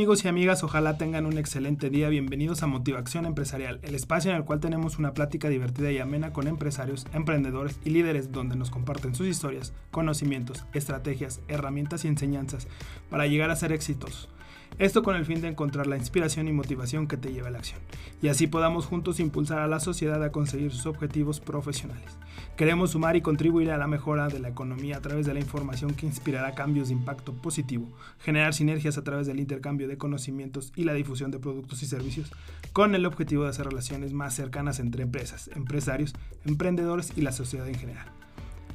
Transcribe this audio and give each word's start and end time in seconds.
¿Qué 0.00 0.04
tal 0.04 0.12
amigos 0.12 0.24
y 0.24 0.28
amigas? 0.28 0.64
Ojalá 0.64 0.96
tengan 0.96 1.26
un 1.26 1.36
excelente 1.36 1.90
día. 1.90 2.08
Bienvenidos 2.08 2.62
a 2.62 2.66
Motivación 2.66 3.26
Empresarial, 3.26 3.80
el 3.82 3.94
espacio 3.94 4.30
en 4.30 4.38
el 4.38 4.46
cual 4.46 4.58
tenemos 4.58 4.98
una 4.98 5.12
plática 5.12 5.50
divertida 5.50 5.92
y 5.92 5.98
amena 5.98 6.32
con 6.32 6.48
empresarios, 6.48 7.06
emprendedores 7.12 7.78
y 7.84 7.90
líderes 7.90 8.32
donde 8.32 8.56
nos 8.56 8.70
comparten 8.70 9.14
sus 9.14 9.26
historias, 9.26 9.74
conocimientos, 9.90 10.64
estrategias, 10.72 11.42
herramientas 11.48 12.06
y 12.06 12.08
enseñanzas 12.08 12.66
para 13.10 13.26
llegar 13.26 13.50
a 13.50 13.56
ser 13.56 13.72
exitosos. 13.72 14.30
Esto 14.78 15.02
con 15.02 15.16
el 15.16 15.26
fin 15.26 15.40
de 15.40 15.48
encontrar 15.48 15.86
la 15.86 15.96
inspiración 15.96 16.48
y 16.48 16.52
motivación 16.52 17.06
que 17.06 17.16
te 17.16 17.32
lleva 17.32 17.48
a 17.48 17.50
la 17.50 17.58
acción, 17.58 17.80
y 18.22 18.28
así 18.28 18.46
podamos 18.46 18.86
juntos 18.86 19.20
impulsar 19.20 19.58
a 19.58 19.66
la 19.66 19.80
sociedad 19.80 20.22
a 20.22 20.32
conseguir 20.32 20.72
sus 20.72 20.86
objetivos 20.86 21.40
profesionales. 21.40 22.16
Queremos 22.56 22.92
sumar 22.92 23.16
y 23.16 23.20
contribuir 23.20 23.70
a 23.70 23.78
la 23.78 23.86
mejora 23.86 24.28
de 24.28 24.38
la 24.38 24.48
economía 24.48 24.96
a 24.96 25.00
través 25.00 25.26
de 25.26 25.34
la 25.34 25.40
información 25.40 25.94
que 25.94 26.06
inspirará 26.06 26.54
cambios 26.54 26.88
de 26.88 26.94
impacto 26.94 27.34
positivo, 27.34 27.88
generar 28.20 28.54
sinergias 28.54 28.96
a 28.96 29.04
través 29.04 29.26
del 29.26 29.40
intercambio 29.40 29.88
de 29.88 29.98
conocimientos 29.98 30.72
y 30.76 30.84
la 30.84 30.94
difusión 30.94 31.30
de 31.30 31.38
productos 31.38 31.82
y 31.82 31.86
servicios, 31.86 32.32
con 32.72 32.94
el 32.94 33.06
objetivo 33.06 33.44
de 33.44 33.50
hacer 33.50 33.66
relaciones 33.66 34.12
más 34.12 34.34
cercanas 34.34 34.80
entre 34.80 35.02
empresas, 35.02 35.50
empresarios, 35.54 36.14
emprendedores 36.44 37.12
y 37.16 37.22
la 37.22 37.32
sociedad 37.32 37.68
en 37.68 37.74
general. 37.74 38.19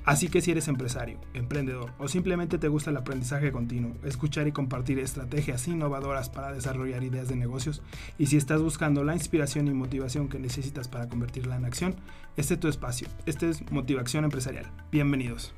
Así 0.06 0.30
que 0.30 0.42
si 0.42 0.52
eres 0.52 0.68
empresario, 0.68 1.20
emprendedor 1.34 1.92
o 1.98 2.08
simplemente 2.08 2.58
te 2.60 2.68
gusta 2.68 2.92
el 2.92 2.98
aprendizaje 2.98 3.52
continuo, 3.52 3.96
escuchar 4.04 4.48
y 4.48 4.52
compartir 4.52 5.00
estrategias 5.00 5.68
innovadoras 5.68 6.30
para 6.30 6.54
desarrollar 6.54 7.04
ideas 7.04 7.28
de 7.28 7.36
negocios, 7.36 7.82
y 8.20 8.28
si 8.28 8.38
estás 8.38 8.62
buscando 8.62 9.04
la 9.04 9.14
inspiración 9.14 9.68
y 9.68 9.74
motivación 9.74 10.30
que 10.30 10.40
necesitas 10.40 10.88
para 10.88 11.10
convertirla 11.10 11.56
en 11.56 11.66
acción, 11.66 11.96
este 12.38 12.54
es 12.54 12.60
tu 12.60 12.68
espacio. 12.68 13.08
Este 13.26 13.50
es 13.50 13.70
Motivación 13.72 14.26
Empresarial. 14.26 14.72
Bienvenidos. 14.92 15.54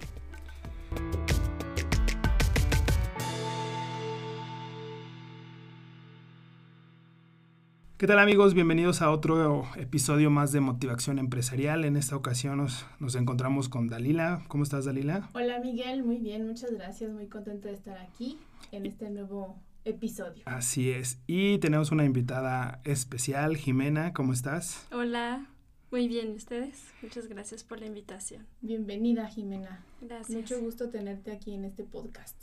¿Qué 7.97 8.05
tal 8.05 8.19
amigos? 8.19 8.53
Bienvenidos 8.53 9.01
a 9.01 9.09
otro 9.09 9.67
episodio 9.75 10.29
más 10.29 10.51
de 10.51 10.59
Motivación 10.59 11.17
Empresarial. 11.17 11.83
En 11.83 11.97
esta 11.97 12.15
ocasión 12.15 12.57
nos, 12.57 12.85
nos, 12.99 13.15
encontramos 13.15 13.69
con 13.69 13.87
Dalila. 13.87 14.43
¿Cómo 14.49 14.61
estás 14.61 14.85
Dalila? 14.85 15.31
Hola 15.33 15.59
Miguel, 15.59 16.03
muy 16.03 16.17
bien, 16.17 16.45
muchas 16.45 16.71
gracias. 16.71 17.11
Muy 17.11 17.25
contenta 17.25 17.69
de 17.69 17.73
estar 17.73 17.97
aquí 17.97 18.37
en 18.71 18.85
este 18.85 19.09
nuevo 19.09 19.59
episodio. 19.83 20.43
Así 20.45 20.91
es. 20.91 21.17
Y 21.25 21.57
tenemos 21.57 21.91
una 21.91 22.05
invitada 22.05 22.81
especial, 22.83 23.57
Jimena. 23.57 24.13
¿Cómo 24.13 24.31
estás? 24.31 24.85
Hola, 24.91 25.47
muy 25.89 26.07
bien, 26.07 26.35
¿ustedes? 26.35 26.83
Muchas 27.01 27.27
gracias 27.27 27.63
por 27.63 27.79
la 27.79 27.87
invitación. 27.87 28.45
Bienvenida 28.61 29.27
Jimena. 29.27 29.83
Gracias. 30.01 30.37
Mucho 30.37 30.59
gusto 30.59 30.91
tenerte 30.91 31.31
aquí 31.31 31.55
en 31.55 31.65
este 31.65 31.83
podcast. 31.83 32.35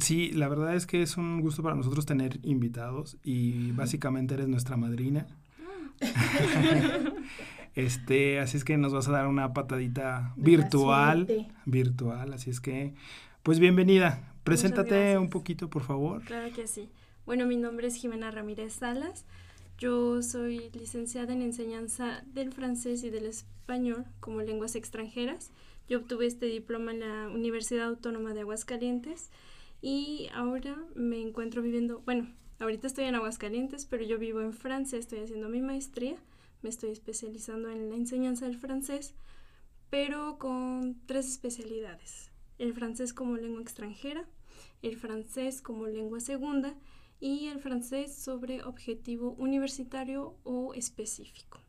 Sí, 0.00 0.30
la 0.32 0.48
verdad 0.48 0.74
es 0.74 0.86
que 0.86 1.02
es 1.02 1.16
un 1.16 1.40
gusto 1.40 1.62
para 1.62 1.74
nosotros 1.74 2.06
tener 2.06 2.40
invitados 2.42 3.16
y 3.22 3.72
básicamente 3.72 4.34
eres 4.34 4.48
nuestra 4.48 4.76
madrina. 4.76 5.26
este, 7.74 8.40
así 8.40 8.56
es 8.56 8.64
que 8.64 8.76
nos 8.76 8.92
vas 8.92 9.08
a 9.08 9.12
dar 9.12 9.26
una 9.26 9.52
patadita 9.52 10.32
virtual, 10.36 11.48
virtual, 11.64 12.32
así 12.32 12.50
es 12.50 12.60
que 12.60 12.94
pues 13.44 13.58
bienvenida. 13.58 14.32
Preséntate 14.42 15.18
un 15.18 15.28
poquito, 15.28 15.68
por 15.68 15.82
favor. 15.82 16.22
Claro 16.24 16.50
que 16.54 16.66
sí. 16.66 16.88
Bueno, 17.26 17.46
mi 17.46 17.56
nombre 17.56 17.88
es 17.88 17.94
Jimena 17.94 18.30
Ramírez 18.30 18.74
Salas. 18.74 19.24
Yo 19.78 20.22
soy 20.22 20.70
licenciada 20.72 21.32
en 21.32 21.42
enseñanza 21.42 22.22
del 22.32 22.52
francés 22.52 23.04
y 23.04 23.10
del 23.10 23.26
español 23.26 24.04
como 24.20 24.40
lenguas 24.40 24.76
extranjeras. 24.76 25.50
Yo 25.88 25.98
obtuve 25.98 26.26
este 26.26 26.46
diploma 26.46 26.92
en 26.92 27.00
la 27.00 27.28
Universidad 27.28 27.86
Autónoma 27.88 28.32
de 28.32 28.40
Aguascalientes 28.40 29.30
y 29.84 30.30
ahora 30.32 30.78
me 30.94 31.20
encuentro 31.20 31.60
viviendo, 31.60 32.00
bueno, 32.06 32.26
ahorita 32.58 32.86
estoy 32.86 33.04
en 33.04 33.16
Aguascalientes, 33.16 33.84
pero 33.84 34.02
yo 34.02 34.18
vivo 34.18 34.40
en 34.40 34.54
Francia, 34.54 34.98
estoy 34.98 35.18
haciendo 35.18 35.50
mi 35.50 35.60
maestría, 35.60 36.16
me 36.62 36.70
estoy 36.70 36.88
especializando 36.88 37.68
en 37.68 37.90
la 37.90 37.96
enseñanza 37.96 38.46
del 38.46 38.56
francés, 38.56 39.12
pero 39.90 40.38
con 40.38 40.96
tres 41.04 41.28
especialidades. 41.28 42.30
El 42.58 42.72
francés 42.72 43.12
como 43.12 43.36
lengua 43.36 43.60
extranjera, 43.60 44.24
el 44.80 44.96
francés 44.96 45.60
como 45.60 45.86
lengua 45.86 46.20
segunda 46.20 46.74
y 47.20 47.48
el 47.48 47.58
francés 47.58 48.16
sobre 48.16 48.62
objetivo 48.64 49.32
universitario 49.32 50.34
o 50.44 50.72
específico. 50.72 51.60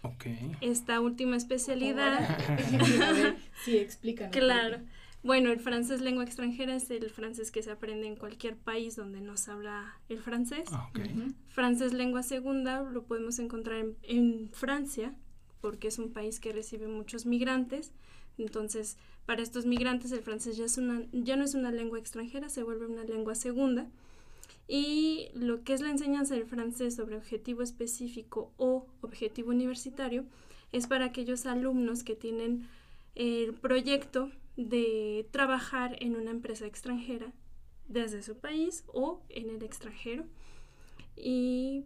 Okay. 0.00 0.52
Esta 0.62 1.00
última 1.00 1.36
especialidad. 1.36 2.38
sí, 3.62 3.76
explícanos. 3.76 4.34
Claro. 4.34 4.78
Bueno, 5.26 5.50
el 5.50 5.58
francés 5.58 6.02
lengua 6.02 6.22
extranjera 6.22 6.76
es 6.76 6.88
el 6.88 7.10
francés 7.10 7.50
que 7.50 7.60
se 7.60 7.72
aprende 7.72 8.06
en 8.06 8.14
cualquier 8.14 8.56
país 8.56 8.94
donde 8.94 9.20
no 9.20 9.36
se 9.36 9.50
habla 9.50 9.98
el 10.08 10.20
francés. 10.20 10.68
Ah, 10.70 10.86
okay. 10.88 11.34
Francés 11.48 11.92
lengua 11.92 12.22
segunda 12.22 12.82
lo 12.82 13.02
podemos 13.02 13.40
encontrar 13.40 13.78
en, 13.78 13.96
en, 14.04 14.50
Francia, 14.52 15.16
porque 15.60 15.88
es 15.88 15.98
un 15.98 16.12
país 16.12 16.38
que 16.38 16.52
recibe 16.52 16.86
muchos 16.86 17.26
migrantes. 17.26 17.90
Entonces, 18.38 18.98
para 19.26 19.42
estos 19.42 19.66
migrantes 19.66 20.12
el 20.12 20.22
francés 20.22 20.56
ya, 20.56 20.64
es 20.64 20.78
una, 20.78 21.02
ya 21.10 21.34
no 21.34 21.42
es 21.42 21.54
una 21.54 21.72
lengua 21.72 21.98
extranjera, 21.98 22.48
se 22.48 22.62
vuelve 22.62 22.86
una 22.86 23.02
lengua 23.02 23.34
segunda. 23.34 23.88
Y 24.68 25.30
lo 25.34 25.64
que 25.64 25.74
es 25.74 25.80
la 25.80 25.90
enseñanza 25.90 26.36
del 26.36 26.46
francés 26.46 26.94
sobre 26.94 27.16
objetivo 27.16 27.62
específico 27.62 28.52
o 28.58 28.86
objetivo 29.00 29.50
universitario 29.50 30.24
es 30.70 30.86
para 30.86 31.06
aquellos 31.06 31.46
alumnos 31.46 32.04
que 32.04 32.14
tienen 32.14 32.68
el 33.16 33.54
proyecto 33.54 34.30
de 34.56 35.28
trabajar 35.30 35.96
en 36.00 36.16
una 36.16 36.30
empresa 36.30 36.66
extranjera 36.66 37.32
desde 37.88 38.22
su 38.22 38.38
país 38.38 38.84
o 38.88 39.22
en 39.28 39.50
el 39.50 39.62
extranjero. 39.62 40.24
Y 41.16 41.84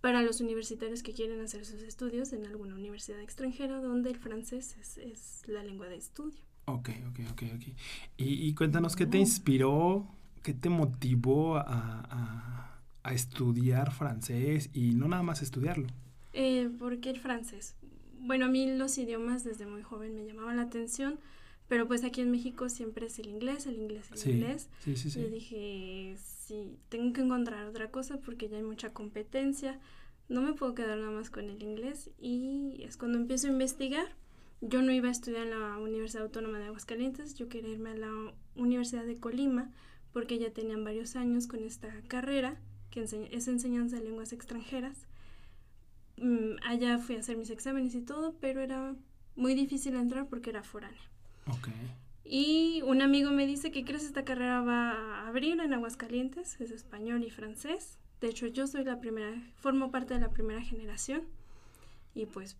para 0.00 0.22
los 0.22 0.40
universitarios 0.40 1.02
que 1.02 1.12
quieren 1.12 1.40
hacer 1.40 1.64
sus 1.64 1.82
estudios 1.82 2.32
en 2.32 2.44
alguna 2.46 2.74
universidad 2.74 3.20
extranjera 3.20 3.80
donde 3.80 4.10
el 4.10 4.16
francés 4.16 4.76
es, 4.80 4.98
es 4.98 5.42
la 5.46 5.62
lengua 5.62 5.88
de 5.88 5.96
estudio. 5.96 6.40
Ok, 6.66 6.90
ok, 7.10 7.20
ok, 7.32 7.42
ok. 7.54 7.62
Y, 8.16 8.48
y 8.48 8.54
cuéntanos 8.54 8.96
qué 8.96 9.06
te 9.06 9.18
inspiró, 9.18 10.06
qué 10.42 10.54
te 10.54 10.68
motivó 10.68 11.56
a, 11.56 11.62
a, 11.66 12.80
a, 13.02 13.14
estudiar 13.14 13.92
francés 13.92 14.70
y 14.72 14.94
no 14.94 15.08
nada 15.08 15.22
más 15.22 15.42
estudiarlo. 15.42 15.86
Eh, 16.32 16.70
¿Por 16.78 17.00
qué 17.00 17.10
el 17.10 17.18
francés? 17.18 17.76
Bueno, 18.18 18.46
a 18.46 18.48
mí 18.48 18.76
los 18.76 18.96
idiomas 18.98 19.42
desde 19.44 19.66
muy 19.66 19.82
joven 19.82 20.14
me 20.14 20.24
llamaban 20.24 20.56
la 20.56 20.62
atención 20.62 21.18
pero 21.72 21.88
pues 21.88 22.04
aquí 22.04 22.20
en 22.20 22.30
México 22.30 22.68
siempre 22.68 23.06
es 23.06 23.18
el 23.18 23.28
inglés, 23.28 23.64
el 23.64 23.76
inglés, 23.76 24.10
el 24.10 24.18
sí, 24.18 24.30
inglés. 24.32 24.68
Sí, 24.80 24.94
sí, 24.94 25.08
sí. 25.08 25.20
Y 25.20 25.30
dije, 25.30 26.16
sí, 26.18 26.76
tengo 26.90 27.14
que 27.14 27.22
encontrar 27.22 27.66
otra 27.66 27.90
cosa 27.90 28.20
porque 28.20 28.50
ya 28.50 28.58
hay 28.58 28.62
mucha 28.62 28.92
competencia. 28.92 29.80
No 30.28 30.42
me 30.42 30.52
puedo 30.52 30.74
quedar 30.74 30.98
nada 30.98 31.10
más 31.10 31.30
con 31.30 31.48
el 31.48 31.62
inglés. 31.62 32.10
Y 32.20 32.82
es 32.86 32.98
cuando 32.98 33.16
empiezo 33.16 33.46
a 33.46 33.52
investigar. 33.52 34.04
Yo 34.60 34.82
no 34.82 34.92
iba 34.92 35.08
a 35.08 35.12
estudiar 35.12 35.44
en 35.44 35.58
la 35.58 35.78
Universidad 35.78 36.24
Autónoma 36.24 36.58
de 36.58 36.66
Aguascalientes, 36.66 37.36
yo 37.36 37.48
quería 37.48 37.70
irme 37.70 37.92
a 37.92 37.96
la 37.96 38.34
Universidad 38.54 39.06
de 39.06 39.16
Colima 39.16 39.70
porque 40.12 40.38
ya 40.38 40.50
tenían 40.50 40.84
varios 40.84 41.16
años 41.16 41.46
con 41.46 41.64
esta 41.64 41.88
carrera, 42.06 42.60
que 42.90 43.00
enseña, 43.00 43.28
es 43.30 43.48
enseñanza 43.48 43.96
de 43.96 44.04
lenguas 44.04 44.34
extranjeras. 44.34 45.06
Mm, 46.18 46.56
allá 46.66 46.98
fui 46.98 47.16
a 47.16 47.20
hacer 47.20 47.38
mis 47.38 47.48
exámenes 47.48 47.94
y 47.94 48.02
todo, 48.02 48.36
pero 48.42 48.60
era 48.60 48.94
muy 49.36 49.54
difícil 49.54 49.94
entrar 49.94 50.28
porque 50.28 50.50
era 50.50 50.62
foránea. 50.62 51.11
Okay. 51.46 51.74
Y 52.24 52.82
un 52.82 53.02
amigo 53.02 53.30
me 53.30 53.46
dice 53.46 53.70
que 53.70 53.84
crees 53.84 54.04
esta 54.04 54.24
carrera 54.24 54.62
va 54.62 54.92
a 54.92 55.28
abrir 55.28 55.60
en 55.60 55.72
Aguascalientes, 55.72 56.60
es 56.60 56.70
español 56.70 57.24
y 57.24 57.30
francés. 57.30 57.98
De 58.20 58.28
hecho, 58.28 58.46
yo 58.46 58.66
soy 58.66 58.84
la 58.84 59.00
primera, 59.00 59.32
formo 59.56 59.90
parte 59.90 60.14
de 60.14 60.20
la 60.20 60.30
primera 60.30 60.62
generación. 60.62 61.22
Y 62.14 62.26
pues 62.26 62.56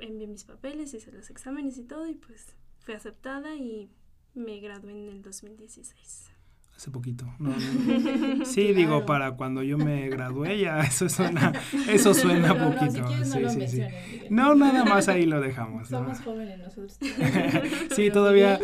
envié 0.00 0.26
mis 0.26 0.44
papeles, 0.44 0.94
hice 0.94 1.10
los 1.12 1.30
exámenes 1.30 1.78
y 1.78 1.84
todo, 1.84 2.06
y 2.06 2.14
pues 2.14 2.54
fui 2.80 2.94
aceptada 2.94 3.54
y 3.56 3.90
me 4.34 4.60
gradué 4.60 4.92
en 4.92 5.08
el 5.08 5.22
2016. 5.22 6.30
Hace 6.78 6.92
poquito. 6.92 7.24
No, 7.40 7.50
no. 7.50 7.56
Sí, 8.44 8.66
claro. 8.66 8.74
digo, 8.76 9.04
para 9.04 9.32
cuando 9.32 9.64
yo 9.64 9.76
me 9.76 10.08
gradué 10.08 10.60
ya 10.60 10.78
eso 10.78 11.08
suena, 11.08 11.52
eso 11.88 12.14
suena 12.14 12.48
no, 12.54 12.70
poquito. 12.72 13.08
Si 13.08 13.32
sí, 13.32 13.40
sí, 13.48 13.68
sí. 13.68 13.82
No, 14.30 14.54
nada 14.54 14.84
más 14.84 15.08
ahí 15.08 15.26
lo 15.26 15.40
dejamos. 15.40 15.88
Somos 15.88 16.20
jóvenes 16.20 16.60
nosotros. 16.60 16.96
sí, 17.96 18.12
todavía. 18.12 18.60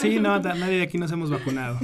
sí, 0.00 0.20
no, 0.20 0.38
nadie 0.38 0.76
de 0.76 0.82
aquí 0.82 0.96
nos 0.98 1.10
hemos 1.10 1.30
vacunado. 1.30 1.80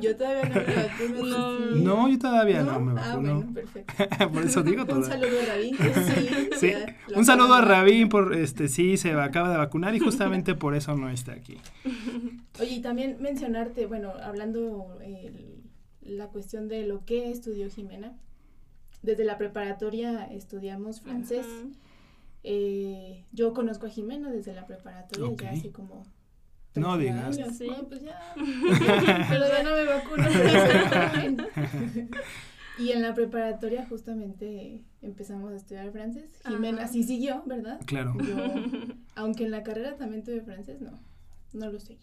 yo 0.08 0.16
todavía 0.16 0.48
no 0.48 0.54
me 0.54 0.74
vacuno. 0.74 1.70
No, 1.76 1.76
no 1.76 2.08
yo 2.08 2.18
todavía 2.18 2.62
no, 2.62 2.80
me 2.80 3.00
Ah, 3.00 3.06
vacuno. 3.08 3.34
bueno, 3.36 3.54
perfecto. 3.54 3.94
por 4.32 4.42
eso 4.44 4.62
digo 4.62 4.86
todo. 4.86 4.98
Un 4.98 5.04
saludo 5.04 5.40
a 5.40 5.46
Rabín, 5.46 5.76
que 5.76 5.94
sí. 5.94 6.28
Sí, 6.58 6.70
ya 6.72 6.96
lo 7.08 7.18
un 7.18 7.24
saludo 7.24 7.54
a 7.54 7.60
Rabín 7.60 8.08
por 8.08 8.34
este 8.34 8.68
sí 8.68 8.96
se 8.96 9.12
acaba 9.12 9.50
de 9.50 9.56
vacunar 9.58 9.94
y 9.94 9.98
justamente 10.00 10.54
por 10.54 10.74
eso 10.74 10.94
no 10.96 11.08
está 11.10 11.32
aquí. 11.32 11.56
Oye, 12.60 12.70
y 12.76 12.80
también 12.80 13.16
mencionarte, 13.20 13.86
bueno, 13.86 14.12
hablando 14.22 14.98
el- 15.02 15.56
la 16.02 16.26
cuestión 16.28 16.66
de 16.68 16.84
lo 16.86 17.04
que 17.04 17.30
estudió 17.30 17.68
Jimena. 17.70 18.12
Desde 19.02 19.24
la 19.24 19.38
preparatoria 19.38 20.24
estudiamos 20.26 21.00
francés. 21.00 21.46
Eh, 22.42 23.24
yo 23.32 23.52
conozco 23.52 23.86
a 23.86 23.90
Jimena 23.90 24.30
desde 24.30 24.54
la 24.54 24.66
preparatoria, 24.66 25.26
Ok. 25.30 25.42
ya 25.42 25.50
hace 25.50 25.70
como 25.70 26.04
No 26.74 26.96
13 26.96 27.12
digas. 27.12 27.36
años, 27.38 27.56
Sí. 27.58 27.66
No, 27.68 27.88
pues 27.88 28.02
ya. 28.02 28.18
Pero 29.28 29.48
ya 29.48 29.62
no 29.62 29.70
me 29.70 29.84
vacuno. 29.84 30.24
y 32.78 32.92
en 32.92 33.02
la 33.02 33.14
preparatoria 33.14 33.84
justamente 33.88 34.84
empezamos 35.02 35.52
a 35.52 35.56
estudiar 35.56 35.90
francés. 35.92 36.30
Jimena 36.46 36.82
Ajá. 36.84 36.92
sí 36.92 37.02
siguió, 37.02 37.42
¿verdad? 37.46 37.80
Claro. 37.86 38.14
Yo, 38.18 38.36
aunque 39.16 39.44
en 39.44 39.50
la 39.50 39.62
carrera 39.62 39.96
también 39.96 40.22
tuve 40.24 40.40
francés, 40.42 40.80
no, 40.80 40.92
no 41.52 41.70
lo 41.72 41.78
seguí. 41.80 41.98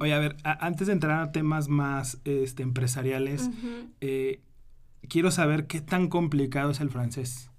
Oye, 0.00 0.12
a 0.12 0.18
ver, 0.18 0.36
a- 0.44 0.66
antes 0.66 0.88
de 0.88 0.92
entrar 0.94 1.20
a 1.20 1.32
temas 1.32 1.68
más 1.68 2.18
este, 2.24 2.62
empresariales, 2.62 3.48
eh, 4.00 4.42
quiero 5.08 5.30
saber 5.30 5.66
qué 5.66 5.80
tan 5.80 6.08
complicado 6.08 6.70
es 6.72 6.80
el 6.80 6.90
francés. 6.90 7.50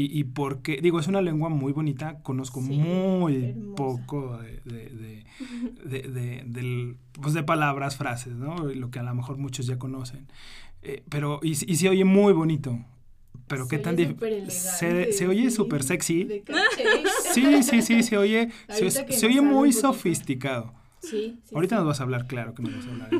Y, 0.00 0.16
y 0.16 0.22
por 0.22 0.62
qué, 0.62 0.80
digo, 0.80 1.00
es 1.00 1.08
una 1.08 1.20
lengua 1.20 1.48
muy 1.48 1.72
bonita, 1.72 2.22
conozco 2.22 2.60
Sí, 2.62 2.68
muy 2.78 3.46
hermosa. 3.46 3.74
poco 3.74 4.38
de, 4.38 4.60
de, 4.64 5.24
de, 5.84 6.42
de- 6.46 6.94
pues 7.20 7.34
de 7.34 7.42
palabras, 7.42 7.96
frases, 7.96 8.34
¿no? 8.36 8.54
Lo 8.58 8.90
que 8.92 9.00
a 9.00 9.02
lo 9.02 9.12
mejor 9.12 9.38
muchos 9.38 9.66
ya 9.66 9.76
conocen. 9.76 10.28
Eh, 10.82 11.02
pero, 11.08 11.40
y, 11.42 11.50
y 11.50 11.74
se 11.76 11.88
oye 11.88 12.04
muy 12.04 12.32
bonito. 12.32 12.78
Pero 13.48 13.64
Se 13.64 13.70
qué 13.76 13.78
tan 13.82 13.98
elegante, 13.98 14.50
se, 14.50 15.12
se 15.12 15.26
oye 15.26 15.50
súper 15.50 15.82
sexy. 15.82 16.28
Sí, 17.32 17.62
sí, 17.64 17.82
sí, 17.82 18.02
se 18.04 18.16
oye, 18.18 18.50
se, 18.68 19.26
oye 19.26 19.40
muy 19.40 19.72
sofisticado. 19.72 20.74
Sí, 21.00 21.38
sí, 21.44 21.54
Ahorita 21.54 21.76
sí. 21.76 21.78
nos 21.80 21.86
vas 21.86 22.00
a 22.00 22.02
hablar, 22.02 22.26
claro 22.26 22.54
que 22.54 22.62
nos 22.62 22.74
vas 22.76 22.86
a 22.86 22.90
hablar. 22.90 23.10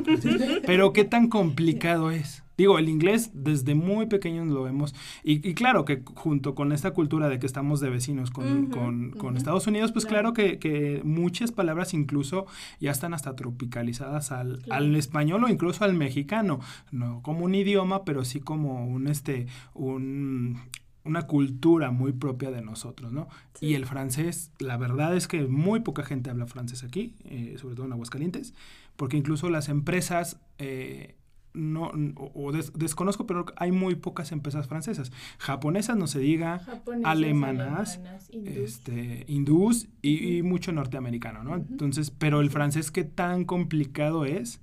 Pero 0.65 0.93
qué 0.93 1.05
tan 1.05 1.27
complicado 1.29 2.11
es. 2.11 2.43
Digo, 2.57 2.77
el 2.77 2.89
inglés 2.89 3.31
desde 3.33 3.73
muy 3.73 4.07
pequeños 4.07 4.47
lo 4.47 4.63
vemos. 4.63 4.93
Y, 5.23 5.47
y 5.47 5.53
claro 5.53 5.85
que 5.85 6.03
junto 6.15 6.55
con 6.55 6.73
esta 6.73 6.91
cultura 6.91 7.29
de 7.29 7.39
que 7.39 7.45
estamos 7.45 7.79
de 7.79 7.89
vecinos 7.89 8.31
con, 8.31 8.65
con- 8.65 9.11
con. 9.11 9.37
Estados 9.37 9.65
Unidos, 9.67 9.93
pues 9.93 10.05
claro, 10.05 10.33
Claro. 10.33 10.49
que, 10.51 10.59
que 10.59 11.01
muchas 11.05 11.53
palabras 11.53 11.93
incluso 11.93 12.47
ya 12.81 12.91
están 12.91 13.13
hasta 13.13 13.33
tropicalizadas 13.37 14.33
al, 14.33 14.59
Claro. 14.63 14.83
al 14.83 14.95
español 14.97 15.45
o 15.45 15.47
incluso 15.47 15.85
al 15.85 15.93
mexicano. 15.93 16.59
No 16.91 17.21
como 17.21 17.45
un 17.45 17.55
idioma, 17.55 18.03
pero 18.03 18.25
sí 18.25 18.41
como 18.41 18.85
un 18.85 19.07
este 19.07 19.47
un 19.73 20.59
una 21.05 21.23
cultura 21.27 21.91
muy 21.91 22.11
propia 22.11 22.51
de 22.51 22.61
nosotros, 22.61 23.11
¿no? 23.11 23.27
Sí. 23.53 23.67
Y 23.67 23.73
el 23.75 23.85
francés, 23.85 24.51
la 24.59 24.77
verdad 24.77 25.15
es 25.15 25.27
que 25.27 25.47
muy 25.47 25.79
poca 25.79 26.03
gente 26.03 26.29
habla 26.29 26.45
francés 26.45 26.83
aquí, 26.83 27.15
eh, 27.25 27.55
sobre 27.59 27.75
todo 27.75 27.85
en 27.85 27.93
Aguascalientes, 27.93 28.53
porque 28.95 29.17
incluso 29.17 29.49
las 29.49 29.69
empresas, 29.69 30.39
eh, 30.57 31.15
no, 31.53 31.91
o, 32.15 32.31
o 32.35 32.51
des- 32.51 32.73
desconozco, 32.73 33.25
pero 33.25 33.45
hay 33.55 33.71
muy 33.71 33.95
pocas 33.95 34.31
empresas 34.31 34.67
francesas. 34.67 35.11
Japonesas, 35.39 35.97
no 35.97 36.05
se 36.05 36.19
diga, 36.19 36.59
Japonesas, 36.59 37.09
alemanas, 37.11 37.95
alemanas, 37.95 38.29
hindús. 38.31 38.53
este, 38.57 39.25
hindús 39.27 39.87
y, 40.01 40.41
mucho 40.43 40.71
norteamericano, 40.73 41.43
¿no? 41.43 41.55
Entonces, 41.55 42.11
pero 42.11 42.41
el 42.41 42.49
francés, 42.51 42.91
¿qué 42.91 43.03
tan 43.03 43.45
complicado 43.45 44.25
es? 44.25 44.61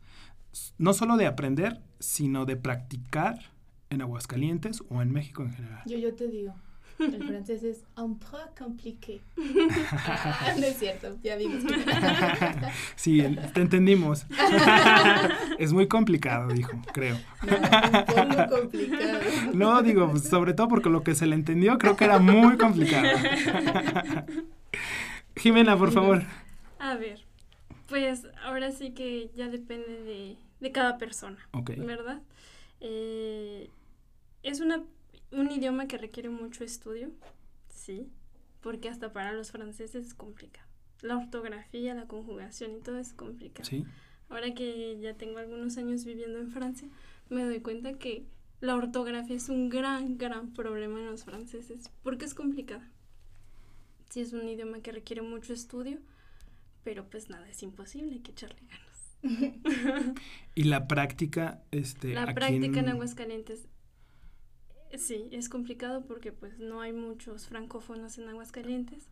No 0.79 0.93
solo 0.93 1.17
de 1.17 1.27
aprender, 1.27 1.82
sino 1.99 2.44
de 2.44 2.56
practicar 2.56 3.50
en 3.91 4.03
Aguascalientes 4.03 4.83
o 4.88 5.03
en 5.03 5.12
México 5.12 5.43
en 5.43 5.53
general. 5.53 5.83
Yo, 5.87 5.97
yo 5.99 6.15
te 6.15 6.29
digo, 6.29 6.55
el 6.99 7.23
francés 7.25 7.62
es 7.62 7.85
un 7.97 8.19
peu 8.19 8.38
compliqué. 8.59 9.21
Ah, 9.93 10.55
no 10.59 10.65
es 10.67 10.79
cierto, 10.79 11.17
ya 11.23 11.37
vimos. 11.37 11.62
que- 11.65 11.75
Sí, 12.97 13.23
te 13.55 13.61
entendimos. 13.61 14.27
es 15.59 15.73
muy 15.73 15.87
complicado, 15.88 16.49
dijo, 16.53 16.73
creo. 16.93 17.17
No, 17.47 17.56
un 17.56 18.06
poco 18.37 18.61
complicado. 18.61 19.19
No, 19.53 19.83
digo, 19.83 20.11
pues, 20.11 20.25
sobre 20.25 20.55
todo 20.55 20.69
porque 20.69 20.89
lo 20.91 21.03
que 21.03 21.15
se 21.15 21.27
le 21.27 21.35
entendió 21.35 21.79
creo 21.79 21.97
que 21.97 22.05
era 22.06 22.19
muy 22.19 22.56
complicado. 22.56 23.06
Jimena, 25.37 25.77
por 25.77 25.93
favor. 25.93 26.23
A 26.79 26.94
ver, 26.97 27.21
pues 27.89 28.27
ahora 28.44 28.71
sí 28.73 28.91
que 28.93 29.31
ya 29.37 29.49
depende 29.49 30.03
de, 30.03 30.37
de 30.61 30.73
cada 30.73 30.99
persona, 30.99 31.39
Ok. 31.53 31.73
¿verdad? 31.79 32.21
Eh, 32.81 33.71
es 34.46 34.60
una, 34.60 34.84
un 35.32 35.50
idioma 35.50 35.87
que 35.87 35.98
requiere 35.98 36.28
mucho 36.28 36.64
estudio, 36.64 37.10
sí, 37.69 38.08
porque 38.60 38.88
hasta 38.88 39.12
para 39.12 39.32
los 39.32 39.50
franceses 39.50 40.06
es 40.06 40.14
complicado. 40.14 40.66
La 41.02 41.16
ortografía, 41.16 41.94
la 41.94 42.06
conjugación 42.06 42.76
y 42.76 42.81
todo 42.81 42.98
es 42.98 43.12
complicado. 43.12 43.69
Sí. 43.69 43.84
Ahora 44.28 44.54
que 44.54 44.98
ya 45.00 45.14
tengo 45.14 45.38
algunos 45.38 45.76
años 45.76 46.04
viviendo 46.04 46.38
en 46.38 46.50
Francia, 46.50 46.88
me 47.28 47.44
doy 47.44 47.60
cuenta 47.60 47.94
que 47.94 48.25
la 48.60 48.75
ortografía 48.75 49.37
es 49.37 49.48
un 49.48 49.69
gran, 49.69 50.16
gran 50.16 50.52
problema 50.52 50.98
en 50.98 51.06
los 51.06 51.25
franceses, 51.25 51.90
porque 52.02 52.25
es 52.25 52.34
complicada. 52.34 52.90
Sí, 54.10 54.20
es 54.20 54.32
un 54.32 54.48
idioma 54.48 54.81
que 54.81 54.93
requiere 54.93 55.22
mucho 55.22 55.52
estudio, 55.52 55.98
pero 56.82 57.08
pues 57.10 57.28
nada, 57.28 57.48
es 57.48 57.62
imposible, 57.62 58.14
hay 58.14 58.20
que 58.20 58.32
echarle 58.32 58.60
ganas. 58.69 58.87
Y 60.54 60.64
la 60.64 60.88
práctica, 60.88 61.62
este. 61.70 62.14
La 62.14 62.32
práctica 62.32 62.81
en 62.81 62.88
Aguascalientes, 62.88 63.64
eh, 63.64 63.69
sí, 64.98 65.28
es 65.32 65.48
complicado 65.48 66.04
porque 66.06 66.32
pues 66.32 66.58
no 66.58 66.81
hay 66.81 66.93
muchos 66.93 67.46
francófonos 67.48 68.19
en 68.19 68.28
Aguascalientes, 68.28 69.08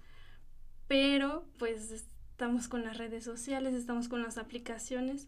pero 0.86 1.44
pues 1.58 1.90
estamos 1.90 2.69
con 2.69 2.84
las 2.84 2.98
redes 2.98 3.25
sociales, 3.25 3.75
estamos 3.75 4.08
con 4.08 4.22
las 4.22 4.38
aplicaciones. 4.38 5.26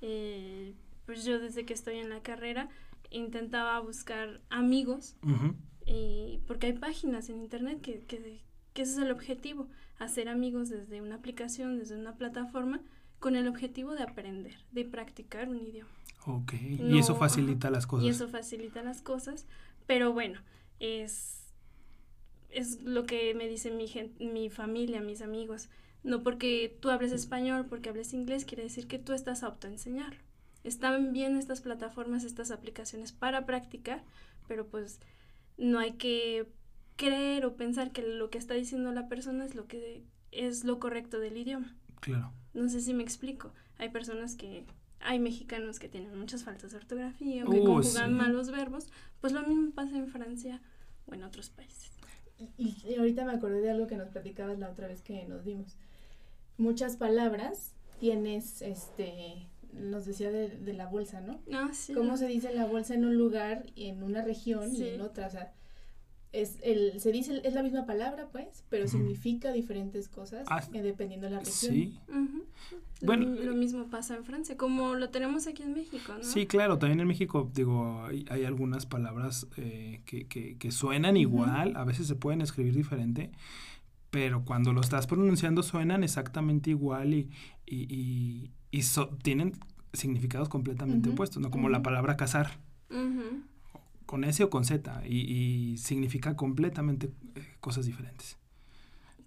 eh, 0.00 0.74
pues 1.06 1.24
yo 1.24 1.38
desde 1.38 1.66
que 1.66 1.74
estoy 1.74 1.96
en 1.98 2.08
la 2.08 2.22
carrera 2.22 2.68
intentaba 3.10 3.78
buscar 3.80 4.40
amigos, 4.50 5.16
Ujú. 5.22 5.54
y 5.86 6.40
porque 6.46 6.66
hay 6.68 6.72
páginas 6.72 7.28
en 7.28 7.40
internet 7.42 7.80
que, 7.82 8.00
que, 8.06 8.40
que 8.72 8.82
ese 8.82 8.92
es 8.92 8.98
el 8.98 9.10
objetivo, 9.10 9.68
hacer 9.98 10.28
amigos 10.30 10.70
desde 10.70 11.02
una 11.02 11.16
aplicación, 11.16 11.78
desde 11.78 11.96
una 11.96 12.16
plataforma, 12.16 12.80
con 13.18 13.36
el 13.36 13.46
objetivo 13.48 13.92
de 13.94 14.02
aprender, 14.02 14.56
de 14.72 14.84
practicar 14.86 15.48
un 15.50 15.60
idioma. 15.60 15.90
Ok. 16.26 16.54
y 16.54 16.98
eso 16.98 17.14
facilita 17.16 17.70
las 17.70 17.86
cosas. 17.86 18.06
Y 18.06 18.08
eso 18.08 18.26
facilita 18.28 18.82
las 18.82 19.02
cosas, 19.02 19.46
pero 19.86 20.12
bueno, 20.12 20.40
es, 20.80 21.52
es 22.50 22.80
lo 22.82 23.04
que 23.04 23.34
me 23.34 23.48
dice 23.48 23.70
mi, 23.70 23.88
gen- 23.88 24.14
mi 24.18 24.50
familia, 24.50 25.00
mis 25.00 25.22
amigos. 25.22 25.68
No 26.02 26.22
porque 26.22 26.76
tú 26.80 26.90
hables 26.90 27.12
español, 27.12 27.66
porque 27.68 27.88
hables 27.88 28.12
inglés, 28.12 28.44
quiere 28.44 28.62
decir 28.64 28.86
que 28.86 28.98
tú 28.98 29.12
estás 29.12 29.42
apto 29.42 29.66
a 29.66 29.70
enseñarlo. 29.70 30.20
Están 30.62 31.12
bien 31.12 31.36
estas 31.36 31.60
plataformas, 31.60 32.24
estas 32.24 32.50
aplicaciones 32.50 33.12
para 33.12 33.46
practicar, 33.46 34.02
pero 34.46 34.66
pues 34.66 35.00
no 35.56 35.78
hay 35.78 35.92
que 35.92 36.46
creer 36.96 37.44
o 37.44 37.56
pensar 37.56 37.90
que 37.92 38.02
lo 38.02 38.30
que 38.30 38.38
está 38.38 38.54
diciendo 38.54 38.92
la 38.92 39.08
persona 39.08 39.44
es 39.44 39.54
lo 39.54 39.66
que 39.66 40.02
es 40.30 40.64
lo 40.64 40.78
correcto 40.78 41.18
del 41.18 41.36
idioma. 41.36 41.74
Claro. 42.00 42.32
No 42.52 42.68
sé 42.68 42.80
si 42.80 42.92
me 42.94 43.02
explico. 43.02 43.52
Hay 43.78 43.88
personas 43.88 44.36
que, 44.36 44.64
hay 45.04 45.18
mexicanos 45.18 45.78
que 45.78 45.88
tienen 45.88 46.18
muchas 46.18 46.42
faltas 46.44 46.72
de 46.72 46.78
ortografía 46.78 47.44
o 47.44 47.50
que 47.50 47.60
Uh, 47.60 47.64
conjugan 47.64 48.10
sí. 48.10 48.14
mal 48.16 48.32
los 48.32 48.50
verbos. 48.50 48.88
Pues 49.20 49.32
lo 49.32 49.42
mismo 49.46 49.70
pasa 49.72 49.96
en 49.96 50.08
Francia 50.08 50.60
o 51.06 51.14
en 51.14 51.22
otros 51.22 51.50
países. 51.50 51.90
Y, 52.58 52.74
y 52.86 52.96
ahorita 52.96 53.24
me 53.24 53.32
acordé 53.32 53.60
de 53.60 53.70
algo 53.70 53.86
que 53.86 53.96
nos 53.96 54.08
platicabas 54.08 54.58
la 54.58 54.68
otra 54.70 54.88
vez 54.88 55.02
que 55.02 55.24
nos 55.26 55.44
vimos. 55.44 55.76
Muchas 56.58 56.96
palabras 56.96 57.74
tienes, 58.00 58.60
este, 58.62 59.46
nos 59.72 60.04
decía 60.04 60.30
de, 60.30 60.48
de 60.48 60.72
la 60.72 60.86
bolsa, 60.86 61.20
¿no? 61.20 61.40
Ah, 61.52 61.70
sí. 61.72 61.92
¿Cómo 61.94 62.16
se 62.16 62.26
dice 62.26 62.52
la 62.52 62.66
bolsa 62.66 62.94
en 62.94 63.04
un 63.04 63.16
lugar 63.16 63.66
y 63.74 63.86
en 63.86 64.02
una 64.02 64.22
región 64.22 64.74
y 64.74 64.82
en 64.88 65.00
otra? 65.00 65.28
O 65.28 65.30
sea, 65.30 65.52
es 66.34 66.58
el, 66.62 67.00
se 67.00 67.12
dice, 67.12 67.40
es 67.44 67.54
la 67.54 67.62
misma 67.62 67.86
palabra, 67.86 68.28
pues, 68.30 68.64
pero 68.68 68.88
significa 68.88 69.52
diferentes 69.52 70.08
cosas 70.08 70.46
Ah, 70.50 70.62
eh, 70.72 70.82
dependiendo 70.82 71.26
de 71.26 71.32
la 71.32 71.38
región. 71.40 71.54
Sí. 71.72 71.98
Bueno, 73.02 73.26
lo, 73.26 73.42
lo 73.44 73.54
mismo 73.54 73.88
pasa 73.90 74.16
en 74.16 74.24
Francia, 74.24 74.56
como 74.56 74.94
lo 74.94 75.10
tenemos 75.10 75.46
aquí 75.46 75.62
en 75.62 75.74
México, 75.74 76.12
¿no? 76.16 76.22
Sí, 76.24 76.46
claro, 76.46 76.78
también 76.78 77.00
en 77.00 77.06
México, 77.08 77.50
digo, 77.54 78.02
hay, 78.04 78.24
hay 78.30 78.44
algunas 78.44 78.86
palabras 78.86 79.46
eh, 79.58 80.00
que, 80.06 80.26
que, 80.26 80.56
que 80.56 80.70
suenan 80.70 81.16
igual, 81.16 81.76
a 81.76 81.84
veces 81.84 82.06
se 82.06 82.14
pueden 82.14 82.40
escribir 82.40 82.74
diferente, 82.74 83.30
pero 84.10 84.44
cuando 84.44 84.72
lo 84.72 84.80
estás 84.80 85.06
pronunciando 85.06 85.62
suenan 85.62 86.02
exactamente 86.04 86.70
igual 86.70 87.12
y, 87.14 87.30
y, 87.66 87.86
y, 87.94 88.50
y 88.70 88.82
so- 88.82 89.10
tienen 89.22 89.52
significados 89.92 90.48
completamente 90.48 91.10
opuestos, 91.10 91.42
¿no? 91.42 91.50
Como 91.50 91.68
la 91.68 91.82
palabra 91.82 92.16
cazar, 92.16 92.58
Ujú. 92.90 93.42
Con 94.06 94.24
S 94.24 94.42
o 94.44 94.50
con 94.50 94.64
Z, 94.64 95.02
y, 95.06 95.72
y 95.72 95.78
significa 95.78 96.36
completamente 96.36 97.10
eh, 97.34 97.56
cosas 97.60 97.86
diferentes. 97.86 98.36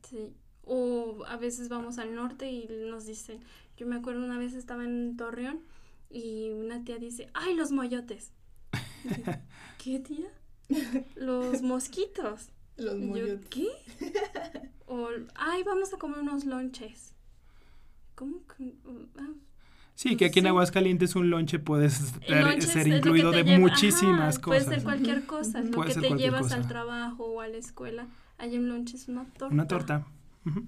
Sí. 0.08 0.34
O 0.64 1.24
a 1.28 1.38
veces 1.38 1.70
vamos 1.70 1.98
al 1.98 2.14
norte 2.14 2.52
y 2.52 2.68
nos 2.90 3.06
dicen, 3.06 3.40
yo 3.78 3.88
me 3.88 3.96
acuerdo 3.96 4.24
una 4.24 4.38
vez 4.38 4.54
estaba 4.54 4.84
en 4.84 5.16
Torreón 5.16 5.62
y 6.10 6.50
una 6.52 6.84
tía 6.84 6.98
dice, 6.98 7.30
¡ay, 7.34 7.56
los 7.56 7.72
moyotes! 7.72 8.32
Yo, 9.04 9.12
¿Qué 9.84 10.00
tía? 10.00 10.28
Los 11.16 11.62
mosquitos. 11.62 12.50
Los 12.78 13.00
yo, 13.00 13.06
moyotes. 13.06 13.50
¿qué? 13.50 13.68
O, 14.86 15.10
ay, 15.36 15.64
vamos 15.64 15.94
a 15.94 15.98
comer 15.98 16.20
unos 16.20 16.46
lonches. 16.46 17.14
¿Cómo 18.16 18.46
que? 18.48 18.76
Ah, 19.18 19.34
Sí, 19.98 20.16
que 20.16 20.26
aquí 20.26 20.40
en. 20.40 20.48
Aguascalientes 20.48 21.16
un 21.16 21.32
lonche 21.32 21.58
puede 21.58 21.90
ser, 21.90 22.88
incluido 22.88 23.32
de 23.32 23.44
lleva- 23.44 23.60
muchísimas 23.60 24.36
ajá, 24.38 24.42
cosas. 24.42 24.64
Puede 24.66 24.76
ser 24.78 24.84
cualquier 24.84 25.26
cosa, 25.26 25.62
lo 25.62 25.82
que 25.82 25.94
te 25.96 26.10
llevas 26.12 26.52
al 26.52 26.60
cosa. 26.60 26.68
trabajo 26.68 27.26
o 27.26 27.42
a 27.42 27.48
la 27.48 27.58
escuela. 27.58 28.08
Hay 28.38 28.56
un 28.60 28.70
lonche, 28.70 28.96
es 28.96 29.08
una 29.08 29.26
torta. 29.26 29.48
Una 29.54 29.68
torta. 29.68 30.06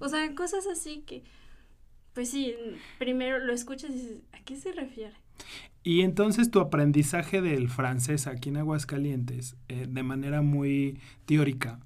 O 0.00 0.08
sea, 0.08 0.34
cosas 0.34 0.66
así 0.66 1.04
que, 1.06 1.22
pues 2.12 2.28
sí, 2.28 2.54
primero 2.98 3.38
lo 3.38 3.52
escuchas 3.52 3.90
y 3.90 3.94
dices, 3.94 4.22
¿a 4.32 4.40
qué 4.40 4.56
se 4.56 4.72
refiere? 4.72 5.14
Y 5.84 6.00
entonces 6.00 6.50
tu 6.50 6.58
aprendizaje 6.58 7.40
del 7.40 7.68
francés 7.68 8.26
aquí 8.26 8.48
en 8.48 8.56
Aguascalientes, 8.56 9.56
eh, 9.68 9.86
de 9.88 10.02
manera 10.02 10.42
muy 10.42 10.98
teórica, 11.24 11.78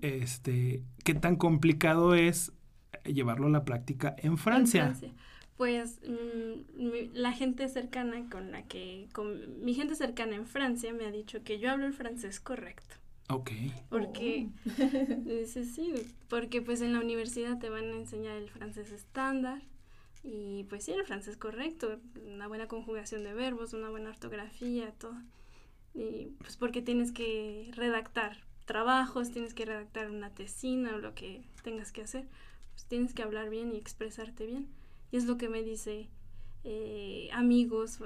este, 0.00 0.84
¿qué 1.04 1.14
tan 1.14 1.34
complicado 1.34 2.14
es 2.14 2.52
llevarlo 3.04 3.48
a 3.48 3.50
la 3.50 3.64
práctica 3.64 4.14
en 4.18 4.38
Francia? 4.38 4.94
Pues 5.58 6.00
mm, 6.06 7.14
la 7.14 7.32
gente 7.32 7.68
cercana 7.68 8.30
con 8.30 8.52
la 8.52 8.62
que, 8.62 9.08
con 9.12 9.62
mi 9.64 9.74
gente 9.74 9.96
cercana 9.96 10.36
en 10.36 10.46
Francia 10.46 10.94
me 10.94 11.04
ha 11.04 11.10
dicho 11.10 11.42
que 11.42 11.58
yo 11.58 11.70
hablo 11.70 11.84
el 11.84 11.92
francés 11.92 12.40
correcto. 12.40 12.94
Ok. 13.28 13.50
Porque, 13.90 14.48
oh. 14.66 15.46
sí, 15.46 15.92
porque 16.28 16.62
pues 16.62 16.80
en 16.80 16.94
la 16.94 17.00
universidad 17.00 17.58
te 17.58 17.68
van 17.68 17.84
a 17.84 17.96
enseñar 17.96 18.36
el 18.36 18.48
francés 18.48 18.90
estándar 18.92 19.60
y 20.22 20.64
pues 20.70 20.84
sí, 20.84 20.92
el 20.92 21.04
francés 21.04 21.36
correcto, 21.36 21.98
una 22.26 22.48
buena 22.48 22.68
conjugación 22.68 23.24
de 23.24 23.34
verbos, 23.34 23.72
una 23.72 23.90
buena 23.90 24.10
ortografía, 24.10 24.92
todo. 24.92 25.16
Y 25.92 26.32
pues 26.38 26.56
porque 26.56 26.82
tienes 26.82 27.12
que 27.12 27.70
redactar 27.74 28.38
trabajos, 28.64 29.32
tienes 29.32 29.54
que 29.54 29.64
redactar 29.64 30.10
una 30.10 30.30
tesina 30.30 30.94
o 30.94 30.98
lo 30.98 31.14
que 31.14 31.42
tengas 31.64 31.90
que 31.90 32.02
hacer, 32.02 32.26
pues 32.70 32.84
tienes 32.86 33.12
que 33.12 33.22
hablar 33.22 33.50
bien 33.50 33.72
y 33.72 33.76
expresarte 33.76 34.46
bien. 34.46 34.68
Y 35.10 35.16
es 35.16 35.24
lo 35.24 35.38
que 35.38 35.48
me 35.48 35.62
dice 35.62 36.08
eh, 36.64 37.28
amigos, 37.32 37.98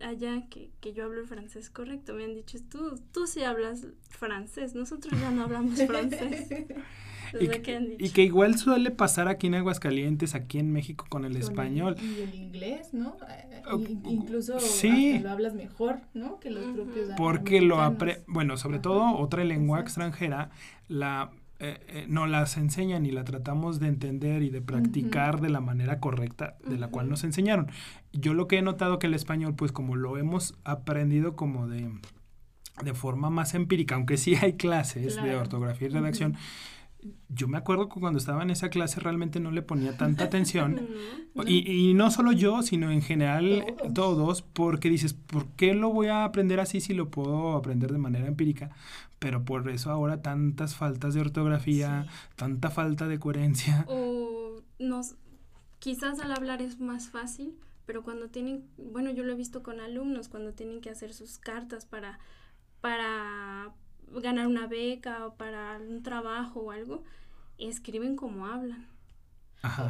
allá 0.00 0.42
que, 0.48 0.70
que, 0.80 0.92
yo 0.92 1.04
hablo 1.04 1.20
el 1.20 1.26
francés 1.26 1.70
correcto. 1.70 2.14
Me 2.14 2.24
han 2.24 2.34
dicho, 2.34 2.58
tú, 2.68 3.00
tú 3.12 3.26
sí 3.26 3.42
hablas 3.42 3.86
francés, 4.10 4.74
nosotros 4.74 5.18
ya 5.20 5.30
no 5.30 5.42
hablamos 5.42 5.82
francés. 5.86 6.48
y, 7.40 7.48
que, 7.48 7.96
y, 7.98 8.10
que, 8.10 8.22
igual 8.22 8.56
suele 8.58 8.90
pasar 8.90 9.28
aquí 9.28 9.46
en 9.46 9.54
Aguascalientes, 9.54 10.34
aquí 10.34 10.58
en 10.58 10.72
México 10.72 11.06
con 11.08 11.24
el 11.24 11.36
español. 11.36 11.96
y 12.00 12.20
el 12.20 12.34
inglés, 12.34 12.92
¿no? 12.92 13.16
Eh, 13.28 13.62
incluso 14.04 14.60
sí. 14.60 15.18
lo 15.18 15.30
hablas 15.30 15.54
mejor, 15.54 16.00
¿no? 16.14 16.38
Que 16.40 16.50
los 16.50 16.64
propios 16.66 17.10
Porque 17.16 17.60
lo 17.60 17.80
apre 17.80 18.22
bueno, 18.26 18.56
sobre 18.56 18.78
todo 18.78 19.16
otra 19.16 19.44
lengua 19.44 19.80
extranjera, 19.80 20.50
la 20.88 21.30
eh, 21.64 21.78
eh, 21.86 22.06
no 22.08 22.26
las 22.26 22.56
enseñan 22.56 23.06
y 23.06 23.12
la 23.12 23.22
tratamos 23.22 23.78
de 23.78 23.86
entender 23.86 24.42
y 24.42 24.50
de 24.50 24.60
practicar 24.60 25.40
de 25.40 25.48
la 25.48 25.60
manera 25.60 26.00
correcta 26.00 26.56
de 26.66 26.76
la 26.76 26.88
cual 26.88 27.08
nos 27.08 27.22
enseñaron. 27.22 27.70
Yo 28.12 28.34
lo 28.34 28.48
que 28.48 28.58
he 28.58 28.62
notado 28.62 28.98
que 28.98 29.06
el 29.06 29.14
español, 29.14 29.54
pues 29.54 29.70
como 29.70 29.94
lo 29.94 30.18
hemos 30.18 30.58
aprendido 30.64 31.36
como 31.36 31.68
de, 31.68 31.88
de 32.82 32.94
forma 32.94 33.30
más 33.30 33.54
empírica, 33.54 33.94
aunque 33.94 34.16
sí 34.16 34.34
hay 34.34 34.54
clases 34.54 35.22
de 35.22 35.36
ortografía 35.36 35.86
y 35.86 35.92
redacción, 35.92 36.36
yo 37.28 37.46
me 37.46 37.58
acuerdo 37.58 37.88
que 37.88 38.00
cuando 38.00 38.18
estaba 38.18 38.42
en 38.42 38.50
esa 38.50 38.68
clase 38.68 38.98
realmente 38.98 39.38
no 39.38 39.52
le 39.52 39.62
ponía 39.62 39.96
tanta 39.96 40.24
atención. 40.24 40.80
Y, 41.46 41.88
y, 41.88 41.94
no 41.94 42.10
solo 42.10 42.32
yo, 42.32 42.62
sino 42.62 42.90
en 42.90 43.00
general 43.00 43.64
todos. 43.94 44.42
porque 44.42 44.90
dices, 44.90 45.14
¿por 45.14 45.46
qué 45.56 45.72
lo 45.72 45.90
voy 45.90 46.08
a 46.08 46.24
aprender 46.24 46.60
así 46.60 46.78
si 46.82 46.92
lo 46.92 47.10
puedo 47.10 47.56
aprender 47.56 47.90
de 47.90 47.96
manera 47.96 48.26
empírica? 48.26 48.70
Pero 49.22 49.44
por 49.44 49.68
eso 49.68 49.92
ahora 49.92 50.20
tantas 50.20 50.74
faltas 50.74 51.14
de 51.14 51.20
ortografía, 51.20 52.06
tanta 52.34 52.70
falta 52.70 53.06
de 53.06 53.20
coherencia. 53.20 53.84
O 53.88 54.60
nos, 54.80 55.14
quizás 55.78 56.18
al 56.18 56.32
hablar 56.32 56.60
es 56.60 56.80
más 56.80 57.08
fácil, 57.08 57.56
pero 57.86 58.02
cuando 58.02 58.30
tienen, 58.30 58.68
bueno, 58.76 59.12
yo 59.12 59.22
lo 59.22 59.32
he 59.32 59.36
visto 59.36 59.62
con 59.62 59.78
alumnos, 59.78 60.28
cuando 60.28 60.54
tienen 60.54 60.80
que 60.80 60.90
hacer 60.90 61.14
sus 61.14 61.38
cartas 61.38 61.86
para, 61.86 62.18
para 62.80 63.70
ganar 64.08 64.48
una 64.48 64.66
beca 64.66 65.24
o 65.24 65.34
para 65.36 65.78
un 65.78 66.02
trabajo 66.02 66.58
o 66.58 66.70
algo, 66.72 67.04
escriben 67.58 68.16
como 68.16 68.46
hablan. 68.46 68.88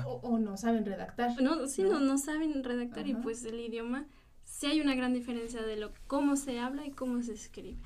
O, 0.05 0.39
no 0.39 0.59
saben 0.59 0.85
redactar. 0.85 1.41
No, 1.41 1.67
sí, 1.67 1.85
no, 1.85 2.01
no, 2.01 2.19
saben 2.19 2.63
redactar 2.63 3.07
y 3.09 3.15
pues 3.15 3.43
el 3.47 3.59
idioma, 3.59 4.05
sí 4.45 4.67
hay 4.67 4.83
una 4.83 4.95
gran 4.95 5.15
diferencia 5.15 5.63
de 5.63 5.77
lo 5.77 5.91
cómo 6.07 6.37
se 6.37 6.59
habla 6.59 6.85
y 6.85 6.91
cómo 6.91 7.23
se 7.23 7.33
escribe. 7.33 7.79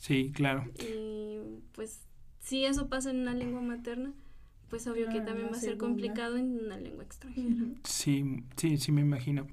Sí, 0.00 0.32
claro. 0.34 0.64
Y 0.78 1.60
pues 1.72 2.00
si 2.40 2.64
eso 2.64 2.88
pasa 2.88 3.10
en 3.10 3.20
una 3.20 3.34
lengua 3.34 3.60
materna, 3.60 4.14
pues 4.70 4.86
obvio 4.86 5.10
que 5.10 5.20
también 5.20 5.48
va 5.52 5.56
a 5.56 5.60
ser 5.60 5.76
complicado 5.76 6.38
en 6.38 6.58
una 6.58 6.78
lengua 6.78 7.04
extranjera. 7.04 7.66
Sí, 7.84 8.42
sí, 8.56 8.78
sí 8.78 8.92
me 8.92 9.02
imagino. 9.02 9.46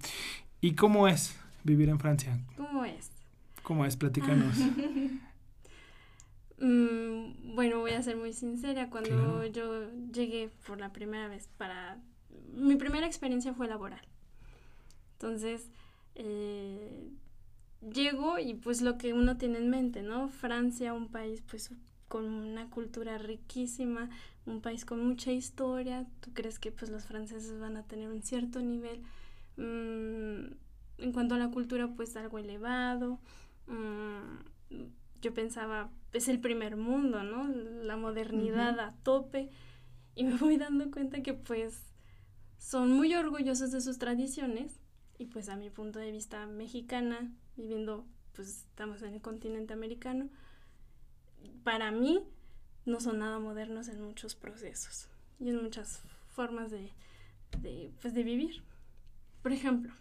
¿Y 0.62 0.74
cómo 0.76 1.10
es 1.10 1.38
vivir 1.66 1.90
en 1.90 2.00
Francia? 2.00 2.40
¿Cómo 2.56 2.86
es? 2.86 3.12
¿Cómo 3.62 3.86
es? 3.86 3.96
Platícanos. 3.98 4.56
Mm, 6.60 7.54
bueno, 7.54 7.82
voy 7.82 7.92
a 7.92 8.02
ser 8.02 8.18
muy 8.18 8.34
sincera. 8.34 8.90
Cuando 8.90 9.46
yo 9.46 9.92
llegué 10.12 10.50
por 10.66 10.80
la 10.80 10.92
primera 10.92 11.28
vez 11.28 11.48
para... 11.56 12.00
Mi 12.52 12.76
primera 12.78 13.06
experiencia 13.06 13.54
fue 13.54 13.68
laboral. 13.68 14.02
Entonces, 15.14 15.70
eh, 16.16 17.12
llego 17.82 18.40
y 18.40 18.54
pues 18.56 18.82
lo 18.82 18.98
que 18.98 19.14
uno 19.14 19.38
tiene 19.38 19.60
en 19.60 19.70
mente, 19.70 20.02
¿no? 20.02 20.30
Francia, 20.30 20.94
un 20.94 21.08
país 21.08 21.44
pues 21.50 21.72
con 22.08 22.26
una 22.26 22.70
cultura 22.70 23.18
riquísima, 23.18 24.10
un 24.46 24.62
país 24.62 24.86
con 24.86 25.06
mucha 25.06 25.32
historia. 25.32 26.06
¿Tú 26.22 26.32
crees 26.34 26.60
que 26.60 26.72
pues 26.72 26.90
los 26.92 27.06
franceses 27.06 27.60
van 27.60 27.78
a 27.78 27.84
tener 27.84 28.10
un 28.10 28.22
cierto 28.22 28.62
nivel? 28.62 29.02
Mm, 29.58 30.54
en 31.00 31.12
cuanto 31.14 31.36
a 31.36 31.38
la 31.38 31.52
cultura, 31.52 31.88
pues 31.96 32.16
algo 32.16 32.40
elevado. 32.40 33.20
Mm, 33.68 34.84
yo 35.22 35.34
pensaba, 35.34 35.90
es 36.14 36.28
el 36.28 36.40
primer 36.40 36.78
mundo, 36.78 37.24
¿no? 37.24 37.48
La 37.84 37.98
modernidad 37.98 38.80
a 38.80 38.94
tope. 39.04 39.50
Y 40.16 40.24
me 40.24 40.36
voy 40.38 40.58
dando 40.58 40.90
cuenta 40.92 41.22
que 41.22 41.34
pues 41.34 41.88
son 42.58 42.92
muy 42.92 43.14
orgullosos 43.14 43.72
de 43.72 43.82
sus 43.82 43.98
tradiciones 43.98 44.80
y 45.18 45.26
pues 45.26 45.50
a 45.50 45.56
mi 45.56 45.70
punto 45.70 46.00
de 46.00 46.12
vista 46.12 46.46
mexicana, 46.48 47.32
viviendo, 47.58 48.06
pues 48.34 48.48
estamos 48.50 49.02
en 49.02 49.16
el 49.16 49.22
continente 49.22 49.74
americano, 49.74 50.30
para 51.64 51.92
mí 51.92 52.24
no 52.86 53.00
son 53.00 53.20
nada 53.20 53.40
modernos 53.40 53.88
en 53.90 54.02
muchos 54.02 54.36
procesos 54.36 55.10
y 55.40 55.50
en 55.50 55.62
muchas 55.62 56.02
formas 56.30 56.72
de, 56.72 56.92
de, 57.62 57.92
pues, 58.02 58.14
de 58.14 58.24
vivir. 58.24 58.64
Por 59.42 59.52
ejemplo, 59.52 59.92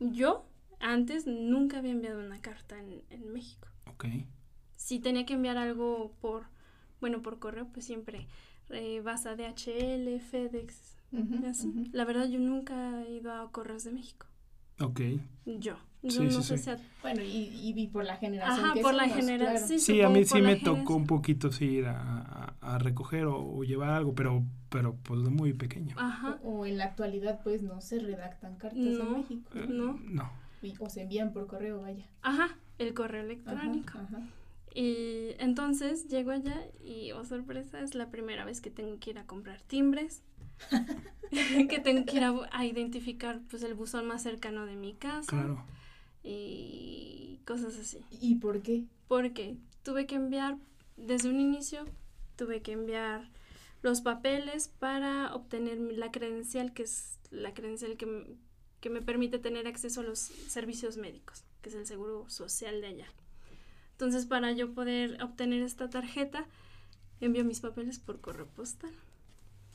yo 0.00 0.44
antes 0.80 1.26
nunca 1.26 1.78
había 1.78 1.92
enviado 1.92 2.20
una 2.20 2.40
carta 2.40 2.78
en, 2.78 3.02
en 3.10 3.32
México. 3.32 3.68
Ok. 3.92 4.06
Si 4.76 4.98
tenía 4.98 5.26
que 5.26 5.34
enviar 5.34 5.58
algo 5.58 6.12
por, 6.20 6.44
bueno, 7.00 7.22
por 7.22 7.38
correo, 7.38 7.68
pues 7.72 7.86
siempre 7.86 8.26
eh, 8.70 9.00
vas 9.00 9.26
a 9.26 9.36
DHL, 9.36 10.18
FedEx, 10.20 10.96
así. 11.48 11.90
La 11.92 12.04
verdad, 12.04 12.28
yo 12.28 12.40
nunca 12.40 13.02
he 13.04 13.12
ido 13.12 13.32
a 13.32 13.50
Correos 13.52 13.84
de 13.84 13.92
México. 13.92 14.26
Ok. 14.82 15.00
Yo. 15.44 15.76
Yo 16.02 16.24
no 16.24 16.42
sé 16.42 16.58
si 16.58 16.70
Bueno, 17.00 17.22
y, 17.22 17.72
y, 17.76 17.86
por 17.86 18.04
la 18.04 18.16
generación 18.16 18.66
Ajá, 18.66 18.74
por 18.82 18.92
la 18.92 19.08
generación. 19.08 19.78
Sí, 19.78 20.02
a 20.02 20.08
mí 20.08 20.24
sí 20.24 20.42
me 20.42 20.56
tocó 20.56 20.96
un 20.96 21.06
poquito 21.06 21.52
sí, 21.52 21.66
ir 21.66 21.86
a, 21.86 22.56
a, 22.60 22.78
recoger 22.78 23.26
o, 23.26 23.62
llevar 23.62 23.90
algo, 23.90 24.12
pero 24.14 24.42
pero 24.68 24.96
pues 25.02 25.20
muy 25.20 25.52
pequeño. 25.52 25.94
Ajá. 25.98 26.38
O, 26.42 26.66
en 26.66 26.78
la 26.78 26.86
actualidad 26.86 27.40
pues 27.44 27.62
no 27.62 27.80
se 27.80 28.00
redactan 28.00 28.56
cartas 28.56 28.80
en 28.80 29.12
México. 29.12 29.50
Eh, 29.54 29.66
no. 29.68 30.00
No. 30.02 30.30
o 30.80 30.90
se 30.90 31.02
envían 31.02 31.32
por 31.32 31.46
correo, 31.46 31.82
vaya. 31.82 32.04
Ajá, 32.22 32.56
el 32.78 32.94
correo 32.94 33.22
electrónico. 33.22 33.98
Y 34.74 35.34
entonces 35.38 36.08
llego 36.08 36.30
allá 36.30 36.66
y, 36.82 37.12
oh 37.12 37.24
sorpresa, 37.24 37.80
es 37.80 37.94
la 37.94 38.10
primera 38.10 38.44
vez 38.44 38.60
que 38.60 38.70
tengo 38.70 38.98
que 38.98 39.10
ir 39.10 39.18
a 39.18 39.26
comprar 39.26 39.60
timbres, 39.62 40.22
que 41.30 41.80
tengo 41.80 42.06
que 42.06 42.16
ir 42.16 42.24
a, 42.24 42.64
identificar 42.64 43.40
pues 43.50 43.62
el 43.62 43.74
buzón 43.74 44.06
más 44.06 44.22
cercano 44.22 44.64
de 44.64 44.76
mi 44.76 44.94
casa. 44.94 45.30
Claro. 45.30 45.64
Y 46.22 47.40
cosas 47.44 47.78
así. 47.78 47.98
¿Y 48.20 48.36
por 48.36 48.62
qué? 48.62 48.84
Porque 49.08 49.56
tuve 49.82 50.06
que 50.06 50.14
enviar, 50.14 50.56
desde 50.96 51.28
un 51.28 51.40
inicio, 51.40 51.84
tuve 52.36 52.62
que 52.62 52.72
enviar 52.72 53.30
los 53.82 54.00
papeles 54.00 54.68
para 54.68 55.34
obtener 55.34 55.78
la 55.78 56.10
credencial, 56.10 56.72
que 56.72 56.84
es 56.84 57.18
la 57.30 57.52
credencial 57.52 57.96
que, 57.96 58.36
que 58.80 58.88
me 58.88 59.02
permite 59.02 59.38
tener 59.38 59.66
acceso 59.66 60.00
a 60.00 60.04
los 60.04 60.18
servicios 60.18 60.96
médicos, 60.96 61.44
que 61.60 61.68
es 61.68 61.74
el 61.74 61.84
seguro 61.84 62.28
social 62.30 62.80
de 62.80 62.86
allá. 62.86 63.06
Entonces, 63.92 64.26
para 64.26 64.52
yo 64.52 64.72
poder 64.74 65.22
obtener 65.22 65.62
esta 65.62 65.88
tarjeta, 65.88 66.46
envío 67.20 67.44
mis 67.44 67.60
papeles 67.60 67.98
por 67.98 68.20
correo 68.20 68.46
postal. 68.46 68.92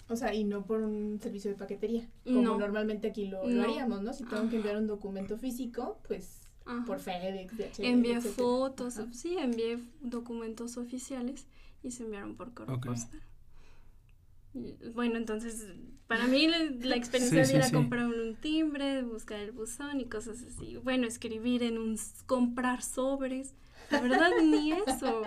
O 0.09 0.15
sea, 0.15 0.33
y 0.33 0.43
no 0.43 0.65
por 0.65 0.81
un 0.81 1.19
servicio 1.21 1.51
de 1.51 1.57
paquetería, 1.57 2.07
como 2.23 2.57
normalmente 2.57 3.07
aquí 3.07 3.27
lo, 3.27 3.41
haríamos, 3.41 4.01
¿no? 4.01 4.13
Si 4.13 4.23
tengo 4.23 4.49
que 4.49 4.55
enviar 4.57 4.77
un 4.77 4.87
documento 4.87 5.37
físico, 5.37 5.99
pues 6.07 6.39
por 6.85 6.99
FedEx, 6.99 7.57
DHL, 7.57 7.85
Envié 7.85 8.21
fotos, 8.21 8.99
sí, 9.11 9.37
envié 9.37 9.79
documentos 10.01 10.77
oficiales 10.77 11.45
y 11.83 11.91
se 11.91 12.03
enviaron 12.03 12.35
por 12.35 12.53
correo 12.53 12.79
postal. 12.79 13.21
bueno, 14.93 15.17
entonces, 15.17 15.67
para 16.07 16.27
mí 16.27 16.47
la, 16.47 16.95
experiencia 16.95 17.45
de 17.45 17.55
ir 17.55 17.61
a 17.63 17.71
comprar 17.71 18.07
un 18.07 18.35
timbre, 18.35 19.03
buscar 19.03 19.39
el 19.39 19.51
buzón 19.51 19.99
y 19.99 20.05
cosas 20.05 20.41
así. 20.41 20.77
Bueno, 20.77 21.05
escribir 21.05 21.63
en 21.63 21.77
un... 21.77 21.97
comprar 22.25 22.81
sobres 22.81 23.53
la 23.91 24.01
verdad, 24.01 24.29
ni 24.43 24.71
eso. 24.71 25.23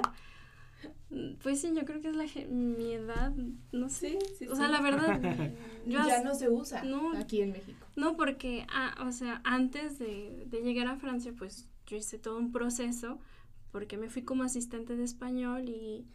Pues 1.42 1.60
sí, 1.60 1.72
yo 1.74 1.84
creo 1.84 2.00
que 2.00 2.08
es 2.08 2.16
la 2.16 2.24
mi 2.48 2.92
edad, 2.92 3.34
no 3.72 3.88
sé. 3.88 4.18
Sí, 4.20 4.34
sí, 4.38 4.46
o 4.46 4.54
sea, 4.54 4.66
sí. 4.66 4.72
la 4.72 4.80
verdad. 4.80 5.20
yo 5.86 6.06
ya 6.06 6.22
no 6.22 6.34
se 6.34 6.48
usa 6.48 6.84
no. 6.84 7.16
aquí 7.16 7.42
en 7.42 7.52
México. 7.52 7.84
No, 7.96 8.16
porque, 8.16 8.64
ah, 8.72 8.94
o 9.06 9.10
sea, 9.10 9.40
antes 9.44 9.98
de, 9.98 10.46
de 10.48 10.62
llegar 10.62 10.86
a 10.86 10.96
Francia, 10.96 11.32
pues 11.36 11.68
yo 11.86 11.96
hice 11.96 12.18
todo 12.18 12.38
un 12.38 12.52
proceso, 12.52 13.18
porque 13.72 13.96
me 13.96 14.08
fui 14.08 14.22
como 14.22 14.44
asistente 14.44 14.94
de 14.94 15.02
español 15.02 15.68
y, 15.68 16.06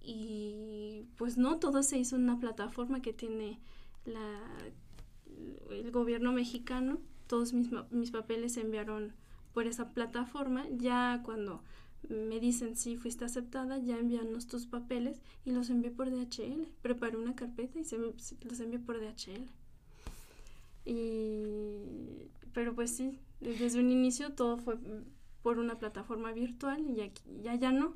y 0.00 1.04
pues 1.16 1.36
no, 1.36 1.58
todo 1.58 1.82
se 1.82 1.98
hizo 1.98 2.16
en 2.16 2.22
una 2.22 2.40
plataforma 2.40 3.02
que 3.02 3.12
tiene 3.12 3.60
la, 4.06 4.40
el 5.70 5.90
gobierno 5.90 6.32
mexicano. 6.32 6.98
Todos 7.26 7.52
mis, 7.52 7.68
mis 7.90 8.10
papeles 8.10 8.54
se 8.54 8.62
enviaron 8.62 9.12
por 9.52 9.66
esa 9.66 9.92
plataforma. 9.92 10.64
Ya 10.70 11.20
cuando 11.24 11.62
me 12.08 12.40
dicen 12.40 12.76
si 12.76 12.96
fuiste 12.96 13.24
aceptada, 13.24 13.78
ya 13.78 13.98
envíanos 13.98 14.46
tus 14.46 14.66
papeles 14.66 15.20
y 15.44 15.52
los 15.52 15.70
envié 15.70 15.90
por 15.90 16.10
DHL. 16.10 16.68
Preparé 16.82 17.16
una 17.16 17.34
carpeta 17.34 17.78
y 17.78 17.84
se, 17.84 17.98
los 17.98 18.60
envié 18.60 18.78
por 18.78 19.00
DHL. 19.00 19.46
Y, 20.84 22.30
pero 22.54 22.74
pues 22.74 22.96
sí, 22.96 23.18
desde 23.40 23.80
un 23.80 23.90
inicio 23.90 24.32
todo 24.32 24.56
fue 24.56 24.78
por 25.42 25.58
una 25.58 25.78
plataforma 25.78 26.32
virtual 26.32 26.88
y 26.88 27.02
aquí, 27.02 27.22
ya 27.42 27.54
ya 27.54 27.72
no. 27.72 27.94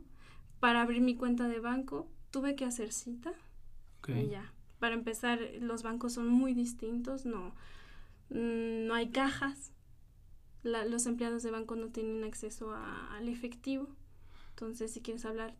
Para 0.60 0.82
abrir 0.82 1.00
mi 1.00 1.16
cuenta 1.16 1.48
de 1.48 1.58
banco 1.58 2.08
tuve 2.30 2.54
que 2.54 2.64
hacer 2.64 2.92
cita 2.92 3.32
y 4.08 4.28
ya. 4.28 4.52
Para 4.78 4.94
empezar, 4.94 5.38
los 5.60 5.82
bancos 5.82 6.14
son 6.14 6.28
muy 6.28 6.54
distintos, 6.54 7.24
no, 7.24 7.54
mm, 8.30 8.86
no 8.86 8.94
hay 8.94 9.10
cajas. 9.10 9.72
La- 10.62 10.84
los 10.84 11.06
empleados 11.06 11.42
de 11.42 11.50
banco 11.50 11.76
no 11.76 11.88
tienen 11.88 12.22
acceso 12.24 12.72
a- 12.72 13.16
al 13.16 13.28
efectivo. 13.28 13.88
Entonces, 14.50 14.92
si 14.92 15.00
quieres 15.00 15.24
hablar, 15.24 15.54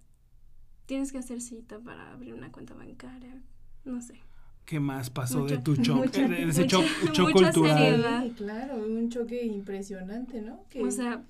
tienes 0.87 1.13
que 1.13 1.19
hacer 1.19 1.41
cita 1.41 1.79
para 1.81 2.13
abrir 2.13 2.35
una 2.35 2.53
cuenta 2.53 2.75
bancaria. 2.75 3.41
No 3.85 4.01
sé. 4.01 4.21
¿Qué 4.65 4.79
más 4.79 5.11
pasó 5.11 5.45
de 5.47 5.59
tu 5.59 5.75
shock? 5.75 5.97
mucha- 5.97 6.29
de 6.29 6.43
ese 6.49 6.63
mucha- 6.63 6.79
mucha 7.05 7.23
cultural. 7.33 8.23
Sí, 8.29 8.35
claro, 8.37 8.77
un 8.77 9.09
choque 9.11 9.45
impresionante, 9.45 10.41
¿no? 10.41 10.65
Que- 10.71 10.83
O 10.85 10.91
sea, 10.93 11.25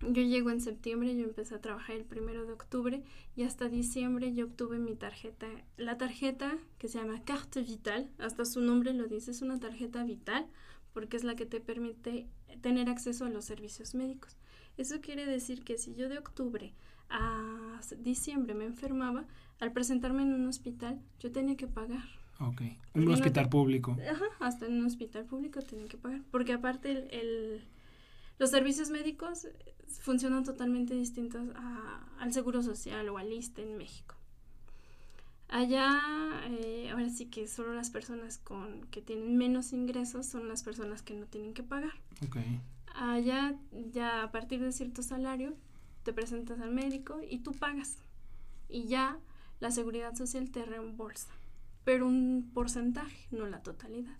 yo 0.00 0.22
llego 0.22 0.50
en 0.50 0.62
septiembre, 0.62 1.14
yo 1.14 1.24
empecé 1.24 1.54
a 1.54 1.60
trabajar 1.60 1.96
el 1.96 2.04
primero 2.04 2.46
de 2.46 2.54
octubre 2.54 3.02
y 3.36 3.42
hasta 3.42 3.68
diciembre 3.68 4.32
yo 4.34 4.46
obtuve 4.46 4.78
mi 4.78 4.94
tarjeta, 4.94 5.46
la 5.76 5.98
tarjeta 5.98 6.56
que 6.78 6.88
se 6.88 6.98
llama 6.98 7.22
Carte 7.22 7.60
Vital, 7.62 8.08
hasta 8.18 8.46
su 8.46 8.62
nombre 8.62 8.94
lo 8.94 9.06
dice, 9.08 9.30
es 9.32 9.42
una 9.42 9.60
tarjeta 9.60 10.02
vital 10.04 10.46
porque 10.92 11.16
es 11.16 11.24
la 11.24 11.34
que 11.36 11.46
te 11.46 11.60
permite 11.60 12.26
tener 12.60 12.88
acceso 12.88 13.24
a 13.24 13.30
los 13.30 13.44
servicios 13.44 13.94
médicos. 13.94 14.36
Eso 14.76 15.00
quiere 15.00 15.26
decir 15.26 15.62
que 15.64 15.78
si 15.78 15.94
yo 15.94 16.08
de 16.08 16.18
octubre 16.18 16.72
a 17.08 17.80
diciembre 17.98 18.54
me 18.54 18.64
enfermaba, 18.64 19.24
al 19.58 19.72
presentarme 19.72 20.22
en 20.22 20.32
un 20.32 20.46
hospital 20.46 21.00
yo 21.18 21.30
tenía 21.32 21.56
que 21.56 21.66
pagar. 21.66 22.04
Ok. 22.38 22.62
Un 22.62 23.04
Porque 23.04 23.12
hospital 23.12 23.48
público. 23.50 23.96
Ajá, 24.10 24.24
hasta 24.40 24.66
en 24.66 24.78
un 24.78 24.86
hospital 24.86 25.26
público 25.26 25.60
tienen 25.60 25.88
que 25.88 25.98
pagar. 25.98 26.22
Porque 26.30 26.52
aparte 26.54 26.90
el, 26.92 27.10
el- 27.10 27.64
los 28.38 28.48
servicios 28.50 28.88
médicos 28.90 29.46
funcionan 30.00 30.44
totalmente 30.44 30.94
distintos 30.94 31.42
a- 31.56 32.06
al 32.18 32.32
Seguro 32.32 32.62
Social 32.62 33.06
o 33.10 33.18
al 33.18 33.30
ISSSTE 33.32 33.62
en 33.62 33.76
México. 33.76 34.14
Allá, 35.50 36.00
eh, 36.46 36.90
ahora 36.92 37.10
sí 37.10 37.26
que 37.26 37.48
solo 37.48 37.74
las 37.74 37.90
personas 37.90 38.38
con 38.38 38.82
que 38.92 39.02
tienen 39.02 39.36
menos 39.36 39.72
ingresos 39.72 40.26
son 40.26 40.46
las 40.48 40.62
personas 40.62 41.02
que 41.02 41.14
no 41.14 41.26
tienen 41.26 41.54
que 41.54 41.64
pagar. 41.64 41.92
Allá, 42.94 43.56
ya 43.92 44.22
a 44.22 44.30
partir 44.30 44.60
de 44.60 44.70
cierto 44.70 45.02
salario, 45.02 45.56
te 46.04 46.12
presentas 46.12 46.60
al 46.60 46.70
médico 46.70 47.20
y 47.28 47.38
tú 47.38 47.52
pagas. 47.52 47.98
Y 48.68 48.84
ya 48.84 49.18
la 49.58 49.72
seguridad 49.72 50.14
social 50.14 50.50
te 50.52 50.64
reembolsa, 50.64 51.30
pero 51.82 52.06
un 52.06 52.48
porcentaje, 52.54 53.26
no 53.32 53.46
la 53.46 53.60
totalidad. 53.60 54.16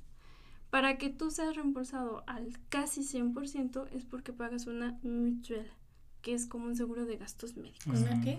Para 0.70 0.98
que 0.98 1.10
tú 1.10 1.30
seas 1.30 1.54
reembolsado 1.54 2.24
al 2.26 2.58
casi 2.70 3.02
100% 3.02 3.86
es 3.92 4.04
porque 4.04 4.32
pagas 4.32 4.66
una 4.66 4.98
mutuelle, 5.04 5.70
que 6.22 6.34
es 6.34 6.46
como 6.46 6.66
un 6.66 6.74
seguro 6.74 7.06
de 7.06 7.18
gastos 7.18 7.56
médicos. 7.56 8.00
¿Una 8.00 8.20
qué? 8.20 8.38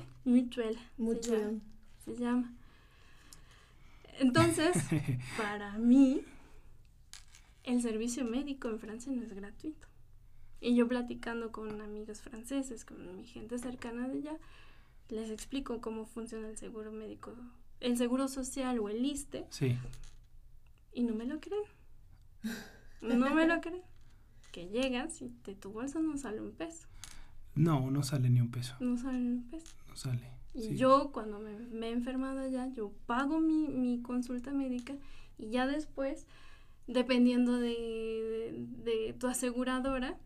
Se 2.03 2.17
llama. 2.17 2.53
Entonces, 4.19 4.75
para 5.37 5.77
mí, 5.77 6.21
el 7.63 7.81
servicio 7.81 8.25
médico 8.25 8.69
en 8.69 8.79
Francia 8.79 9.11
no 9.11 9.21
es 9.23 9.33
gratuito. 9.33 9.87
Y 10.59 10.75
yo 10.75 10.87
platicando 10.87 11.51
con 11.51 11.81
amigos 11.81 12.21
franceses, 12.21 12.85
con 12.85 13.15
mi 13.15 13.25
gente 13.25 13.57
cercana 13.57 14.07
de 14.07 14.19
allá, 14.19 14.37
les 15.09 15.29
explico 15.31 15.81
cómo 15.81 16.05
funciona 16.05 16.47
el 16.49 16.57
seguro 16.57 16.91
médico, 16.91 17.33
el 17.79 17.97
seguro 17.97 18.27
social 18.27 18.79
o 18.79 18.87
el 18.89 19.03
ISTE, 19.03 19.45
Sí. 19.49 19.75
y 20.93 21.01
no 21.03 21.15
me 21.15 21.25
lo 21.25 21.39
creen. 21.39 21.63
No 23.01 23.15
me 23.33 23.47
lo 23.47 23.59
creen. 23.61 23.81
Que 24.51 24.67
llegas 24.67 25.21
y 25.21 25.31
de 25.45 25.55
tu 25.55 25.71
bolsa 25.71 25.99
no 25.99 26.17
sale 26.17 26.41
un 26.41 26.51
peso. 26.51 26.87
No, 27.55 27.89
no 27.89 28.03
sale 28.03 28.29
ni 28.29 28.39
un 28.41 28.51
peso. 28.51 28.75
No 28.79 28.97
sale 28.97 29.17
un 29.17 29.47
peso. 29.49 29.73
No 29.87 29.95
sale. 29.95 30.29
Y 30.53 30.61
Sí. 30.69 30.75
yo 30.77 31.11
cuando 31.13 31.39
me, 31.39 31.57
me 31.57 31.87
he 31.89 31.91
enfermado 31.91 32.39
allá, 32.41 32.67
yo 32.73 32.91
pago 33.05 33.39
mi, 33.39 33.67
mi 33.69 34.01
consulta 34.01 34.51
médica 34.51 34.95
y 35.37 35.49
ya 35.49 35.65
después, 35.67 36.27
dependiendo 36.87 37.57
de, 37.57 37.69
de, 38.83 38.91
de 39.07 39.13
tu 39.13 39.27
aseguradora, 39.27 40.17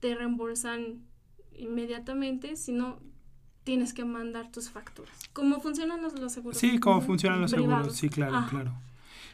te 0.00 0.14
reembolsan 0.14 1.04
inmediatamente, 1.52 2.56
si 2.56 2.72
no, 2.72 2.98
tienes 3.64 3.92
que 3.94 4.04
mandar 4.04 4.50
tus 4.50 4.70
facturas. 4.70 5.16
¿Cómo 5.32 5.60
funcionan 5.60 6.02
los, 6.02 6.18
los 6.18 6.32
seguros? 6.32 6.58
Sí, 6.58 6.78
cómo 6.80 7.00
funcionan 7.00 7.40
los 7.40 7.50
seguros. 7.50 7.74
Privados. 7.76 7.96
Sí, 7.96 8.08
claro, 8.08 8.36
Ajá. 8.36 8.50
claro. 8.50 8.74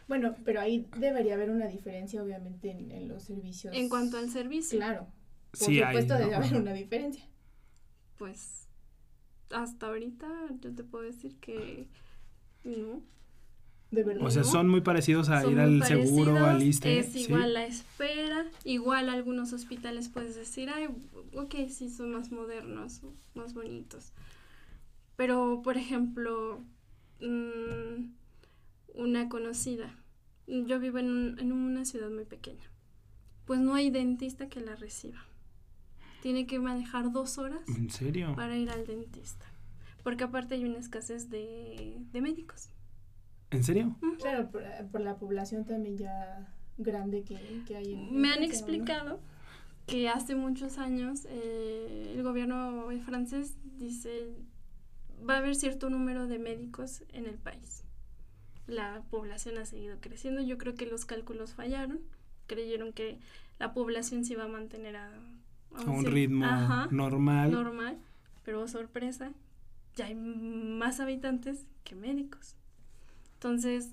Bueno, 0.09 0.35
pero 0.45 0.61
ahí 0.61 0.87
debería 0.99 1.35
haber 1.35 1.51
una 1.51 1.67
diferencia, 1.67 2.23
obviamente, 2.23 2.71
en, 2.71 2.91
en 2.93 3.09
los 3.09 3.23
servicios. 3.25 3.75
En 3.75 3.89
cuanto 3.89 4.19
al 4.19 4.31
servicio, 4.31 4.79
Claro, 4.79 5.07
por 5.51 5.67
Sí, 5.69 5.81
hay. 5.81 5.87
supuesto 5.95 6.15
debe 6.15 6.31
¿no? 6.33 6.37
haber 6.37 6.57
una 6.57 6.73
diferencia. 6.75 7.25
pues 8.19 8.66
hasta 9.51 9.87
ahorita 9.89 10.27
yo 10.61 10.75
te 10.75 10.85
puedo 10.85 11.05
decir 11.05 11.35
que 11.41 11.87
no. 12.65 13.03
De 13.93 14.03
verdad. 14.03 14.27
O 14.27 14.31
sea, 14.31 14.43
¿no? 14.43 14.49
son 14.49 14.69
muy 14.69 14.81
parecidos 14.81 15.29
a 15.29 15.43
Son 15.43 15.53
ir 15.53 15.61
al 15.61 15.83
seguro, 15.85 16.45
al 16.45 16.63
ISSSTE. 16.63 16.99
Es 16.99 17.13
¿sí? 17.13 17.21
igual 17.21 17.55
la 17.55 17.65
espera, 17.67 18.47
igual 18.65 19.09
algunos 19.09 19.53
hospitales 19.53 20.09
puedes 20.09 20.35
decir, 20.35 20.69
ay, 20.71 20.89
ok, 21.35 21.55
sí, 21.69 21.89
son 21.89 22.11
más 22.11 22.33
modernos, 22.33 23.01
más 23.35 23.55
bonitos. 23.55 24.13
Pero, 25.17 25.63
por 25.63 25.77
ejemplo, 25.77 26.61
mm, 27.21 28.11
una 28.95 29.29
conocida, 29.29 29.95
yo 30.49 30.79
vivo 30.81 30.99
en, 30.99 31.11
un- 31.11 31.39
en 31.39 31.53
una 31.53 31.85
ciudad 31.85 32.11
muy 32.11 32.25
pequeña, 32.25 32.69
pues 33.47 33.61
no 33.61 33.75
hay 33.75 33.91
dentista 33.91 34.49
que 34.49 34.61
la 34.61 34.75
reciba. 34.77 35.25
Tiene 36.23 36.47
que 36.47 36.59
manejar 36.59 37.13
dos 37.13 37.39
horas 37.39 37.61
¿En 37.69 37.91
serio? 37.91 38.35
para 38.35 38.57
ir 38.57 38.71
al 38.71 38.87
dentista, 38.87 39.47
porque 40.03 40.25
aparte 40.25 40.55
hay 40.55 40.65
una 40.65 40.79
escasez 40.79 41.31
de, 41.31 41.97
de 42.13 42.21
médicos. 42.21 42.71
¿En 43.51 43.63
serio? 43.63 43.97
Claro, 44.19 44.51
por, 44.51 44.63
por 44.91 45.01
la 45.01 45.17
población 45.17 45.65
también 45.65 45.97
ya 45.97 46.53
grande 46.79 47.23
que, 47.23 47.39
que 47.67 47.77
hay 47.77 47.95
en 47.95 48.21
Me 48.21 48.33
han 48.33 48.43
explicado 48.43 49.21
que 49.87 50.09
hace 50.09 50.35
muchos 50.35 50.79
años 50.79 51.27
eh, 51.29 52.13
el 52.15 52.23
gobierno 52.23 52.89
francés 53.05 53.55
dice 53.79 54.35
va 55.29 55.35
a 55.35 55.39
haber 55.39 55.55
cierto 55.55 55.91
número 55.91 56.27
de 56.27 56.39
médicos 56.39 57.03
en 57.13 57.27
el 57.27 57.39
país. 57.39 57.85
La 58.67 59.03
población 59.11 59.59
ha 59.59 59.65
seguido 59.65 59.99
creciendo. 60.01 60.43
Yo 60.43 60.59
creo 60.59 60.75
que 60.75 60.87
los 60.87 61.05
cálculos 61.05 61.55
fallaron. 61.55 62.01
Creyeron 62.47 62.93
que 62.93 63.19
la 63.59 63.73
población 63.73 64.25
se 64.25 64.35
iba 64.35 64.45
a 64.45 64.49
mantener 64.49 64.97
a, 64.97 65.13
A 65.75 65.83
un 65.91 66.05
ritmo 66.07 66.45
Ajá, 66.47 66.89
normal. 66.91 67.51
normal. 67.51 67.99
Pero 68.45 68.63
oh, 68.63 68.69
sorpresa, 68.69 69.33
ya 69.97 70.07
hay 70.07 70.15
más 70.15 71.01
habitantes 71.01 71.67
que 71.85 71.95
médicos. 71.95 72.55
Entonces, 73.35 73.91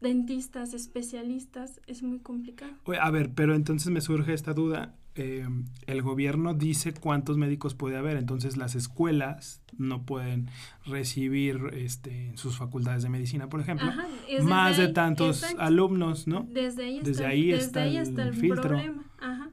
dentistas, 0.00 0.74
especialistas, 0.74 1.80
es 1.86 2.02
muy 2.02 2.18
complicado. 2.18 2.72
A 3.00 3.10
ver, 3.10 3.30
pero 3.34 3.54
entonces 3.54 3.90
me 3.90 4.00
surge 4.00 4.34
esta 4.34 4.52
duda. 4.52 4.94
Eh, 5.16 5.46
el 5.86 6.02
gobierno 6.02 6.54
dice 6.54 6.92
cuántos 6.92 7.36
médicos 7.38 7.74
puede 7.74 7.96
haber, 7.96 8.16
entonces 8.16 8.56
las 8.56 8.74
escuelas 8.74 9.62
no 9.78 10.04
pueden 10.04 10.50
recibir 10.86 11.70
este, 11.72 12.30
en 12.30 12.36
sus 12.36 12.56
facultades 12.58 13.04
de 13.04 13.10
medicina, 13.10 13.48
por 13.48 13.60
ejemplo, 13.60 13.88
Ajá, 13.90 14.08
más 14.42 14.76
de 14.76 14.88
tantos 14.88 15.42
exacto. 15.44 15.62
alumnos, 15.62 16.26
¿no? 16.26 16.48
Desde 16.50 16.84
ahí 16.86 16.96
está, 16.98 17.08
Desde 17.10 17.24
el- 17.24 17.30
ahí 17.30 17.46
desde 17.52 17.64
está 17.64 17.82
ahí 17.82 17.96
el 17.96 18.02
está 18.02 18.22
el 18.24 18.34
filtro. 18.34 18.62
problema. 18.62 19.04
Ajá. 19.20 19.50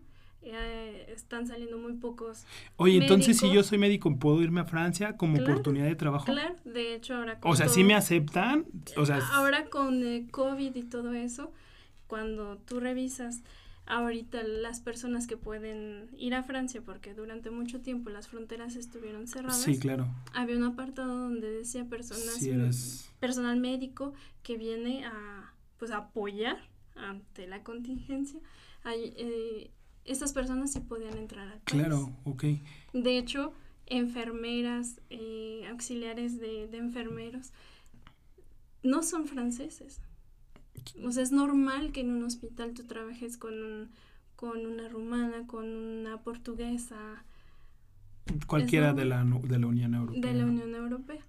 Están 1.32 1.48
saliendo 1.48 1.78
muy 1.78 1.94
pocos. 1.94 2.44
Oye, 2.76 2.98
entonces 2.98 3.38
si 3.38 3.50
yo 3.54 3.64
soy 3.64 3.78
médico, 3.78 4.14
¿puedo 4.20 4.42
irme 4.42 4.60
a 4.60 4.66
Francia 4.66 5.16
como 5.16 5.38
Claro, 5.38 5.50
oportunidad 5.54 5.86
de 5.86 5.96
trabajo? 5.96 6.26
Claro, 6.26 6.56
de 6.66 6.94
hecho 6.94 7.16
ahora 7.16 7.40
con 7.40 7.50
O 7.50 7.56
sea, 7.56 7.68
todo- 7.68 7.76
¿sí 7.76 7.86
me 7.86 7.96
aceptan? 7.96 8.66
O 8.98 9.06
sea, 9.06 9.26
ahora 9.32 9.70
con 9.70 10.04
eh, 10.04 10.28
COVID 10.30 10.76
y 10.76 10.84
todo 10.84 11.14
eso, 11.14 11.54
cuando 12.08 12.58
tú 12.58 12.82
revisas 12.82 13.44
ahorita 13.86 14.44
las 14.44 14.82
personas 14.82 15.26
que 15.26 15.38
pueden 15.38 16.10
ir 16.18 16.36
a 16.36 16.44
Francia, 16.44 16.82
porque 16.86 17.14
durante 17.14 17.50
mucho 17.50 17.80
tiempo 17.80 18.10
las 18.10 18.28
fronteras 18.28 18.76
estuvieron 18.76 19.26
cerradas. 19.30 19.62
Sí, 19.62 19.80
claro. 19.80 20.08
Había 20.34 20.58
un 20.58 20.66
apartado 20.66 21.16
donde 21.16 21.50
decía 21.50 21.86
personas, 21.86 23.10
personal 23.22 23.58
médico 23.58 24.14
que 24.44 24.58
viene 24.58 25.06
a, 25.06 25.54
pues, 25.78 25.92
apoyar 25.92 26.58
ante 26.98 27.48
la 27.48 27.64
contingencia. 27.64 28.42
Hay, 28.84 29.14
eh, 29.16 29.72
estas 30.06 30.34
personas 30.34 30.74
sí 30.74 30.80
podían 30.80 31.18
entrar 31.18 31.48
al 31.48 31.60
país. 31.60 31.66
Claro, 31.66 32.12
ok. 32.26 32.44
De 32.94 33.18
hecho, 33.18 33.54
enfermeras, 33.86 35.02
eh, 35.10 35.66
auxiliares 35.70 36.40
de, 36.40 36.68
de 36.68 36.78
enfermeros, 36.78 37.52
no 38.84 39.04
son 39.04 39.28
franceses 39.28 40.02
o 41.06 41.12
sea, 41.12 41.24
es 41.24 41.32
normal 41.32 41.92
que 41.92 42.02
en 42.02 42.12
un 42.12 42.24
hospital 42.24 42.74
tú 42.74 42.84
trabajes 42.84 43.38
con, 43.38 43.90
con 44.36 44.66
una 44.66 44.88
rumana, 44.88 45.46
con 45.48 45.66
una 45.66 46.22
portuguesa. 46.22 47.24
Cualquiera 48.48 48.94
de 48.94 49.06
la, 49.06 49.24
de 49.24 49.60
la 49.60 49.68
Unión 49.68 49.94
Europea. 49.94 50.22
De 50.22 50.34
la 50.34 50.46
Unión 50.46 50.76
Europea. 50.76 51.22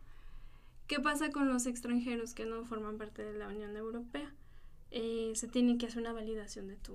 ¿Qué 0.87 1.01
pasa 1.01 1.31
con 1.31 1.49
los 1.49 1.67
extranjeros 1.67 2.35
que 2.35 2.45
no 2.45 2.65
forman 2.65 2.99
parte 2.99 3.23
de 3.23 3.39
la 3.39 3.49
Unión 3.49 3.77
Europea? 3.77 4.33
Eh, 4.91 5.33
se 5.35 5.49
tiene 5.49 5.79
que 5.79 5.87
hacer 5.87 6.03
una 6.03 6.13
validación 6.13 6.69
de 6.69 6.77
tu 6.77 6.95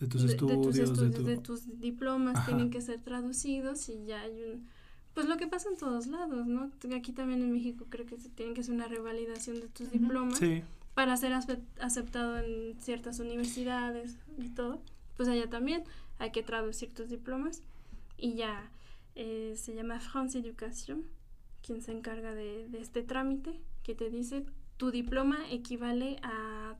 de 0.00 0.06
tus 0.06 0.24
estudios, 0.24 0.58
de, 0.58 0.64
tus, 0.64 0.78
estudios, 0.78 1.26
de, 1.26 1.36
tus 1.36 1.80
diplomas, 1.80 2.44
tienen 2.46 2.70
que 2.70 2.80
ser 2.80 3.00
traducidos 3.00 3.88
y 3.88 4.04
ya 4.06 4.22
hay 4.22 4.42
un 4.42 4.68
pues 5.14 5.26
lo 5.26 5.36
que 5.36 5.48
pasa 5.48 5.68
en 5.68 5.76
todos 5.76 6.06
lados, 6.06 6.46
¿no? 6.46 6.70
Aquí 6.94 7.12
también 7.12 7.42
en 7.42 7.52
México 7.52 7.84
creo 7.90 8.06
que 8.06 8.16
se 8.16 8.28
tiene 8.28 8.54
que 8.54 8.60
hacer 8.60 8.74
una 8.74 8.86
revalidación 8.86 9.60
de 9.60 9.66
tus 9.66 9.90
diplomas. 9.90 10.38
Sí 10.38 10.62
para 10.94 11.16
ser 11.16 11.32
aceptado 11.32 12.38
en 12.38 12.78
ciertas 12.80 13.20
universidades 13.20 14.16
y 14.38 14.48
todo, 14.50 14.82
pues 15.16 15.28
allá 15.28 15.48
también 15.48 15.84
hay 16.18 16.30
que 16.30 16.42
traducir 16.42 16.92
tus 16.92 17.08
diplomas 17.08 17.62
y 18.18 18.34
ya 18.34 18.70
eh, 19.14 19.54
se 19.56 19.74
llama 19.74 20.00
France 20.00 20.38
Education, 20.38 21.04
quien 21.62 21.80
se 21.80 21.92
encarga 21.92 22.34
de, 22.34 22.68
este 22.78 23.02
trámite, 23.02 23.58
que 23.82 23.94
te 23.94 24.10
dice 24.10 24.44
tu 24.76 24.90
diploma 24.90 25.38
equivale 25.50 26.18
a, 26.22 26.76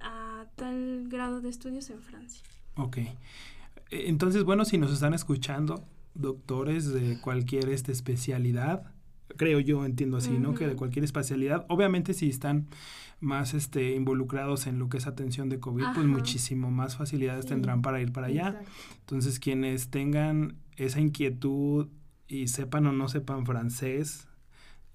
a 0.00 0.46
tal 0.54 1.08
grado 1.08 1.40
de 1.40 1.48
estudios 1.48 1.90
en 1.90 2.00
Francia. 2.00 2.44
Ok. 2.76 2.98
E, 2.98 3.14
entonces, 3.90 4.44
bueno, 4.44 4.64
si 4.64 4.78
nos 4.78 4.92
están 4.92 5.14
escuchando 5.14 5.84
doctores 6.14 6.92
de 6.92 7.20
cualquier 7.20 7.68
este, 7.68 7.92
especialidad, 7.92 8.92
creo 9.36 9.60
yo, 9.60 9.84
entiendo 9.84 10.16
así, 10.16 10.30
¿no? 10.30 10.54
Que 10.54 10.66
de 10.66 10.76
cualquier 10.76 11.04
especialidad, 11.04 11.66
obviamente 11.68 12.14
si 12.14 12.28
están 12.28 12.68
más 13.20 13.54
este, 13.54 13.94
involucrados 13.94 14.66
en 14.66 14.78
lo 14.78 14.88
que 14.88 14.98
es 14.98 15.06
atención 15.06 15.48
de 15.48 15.58
COVID, 15.58 15.84
pues 15.94 16.06
muchísimo 16.06 16.70
más 16.70 16.96
facilidades 16.96 17.46
tendrán 17.46 17.82
para 17.82 18.00
ir 18.00 18.12
para 18.12 18.28
allá. 18.28 18.60
Entonces, 19.00 19.38
quienes 19.38 19.90
tengan 19.90 20.56
esa 20.76 21.00
inquietud 21.00 21.88
y 22.28 22.48
sepan 22.48 22.86
o 22.86 22.92
no 22.92 23.08
sepan 23.08 23.46
francés, 23.46 24.28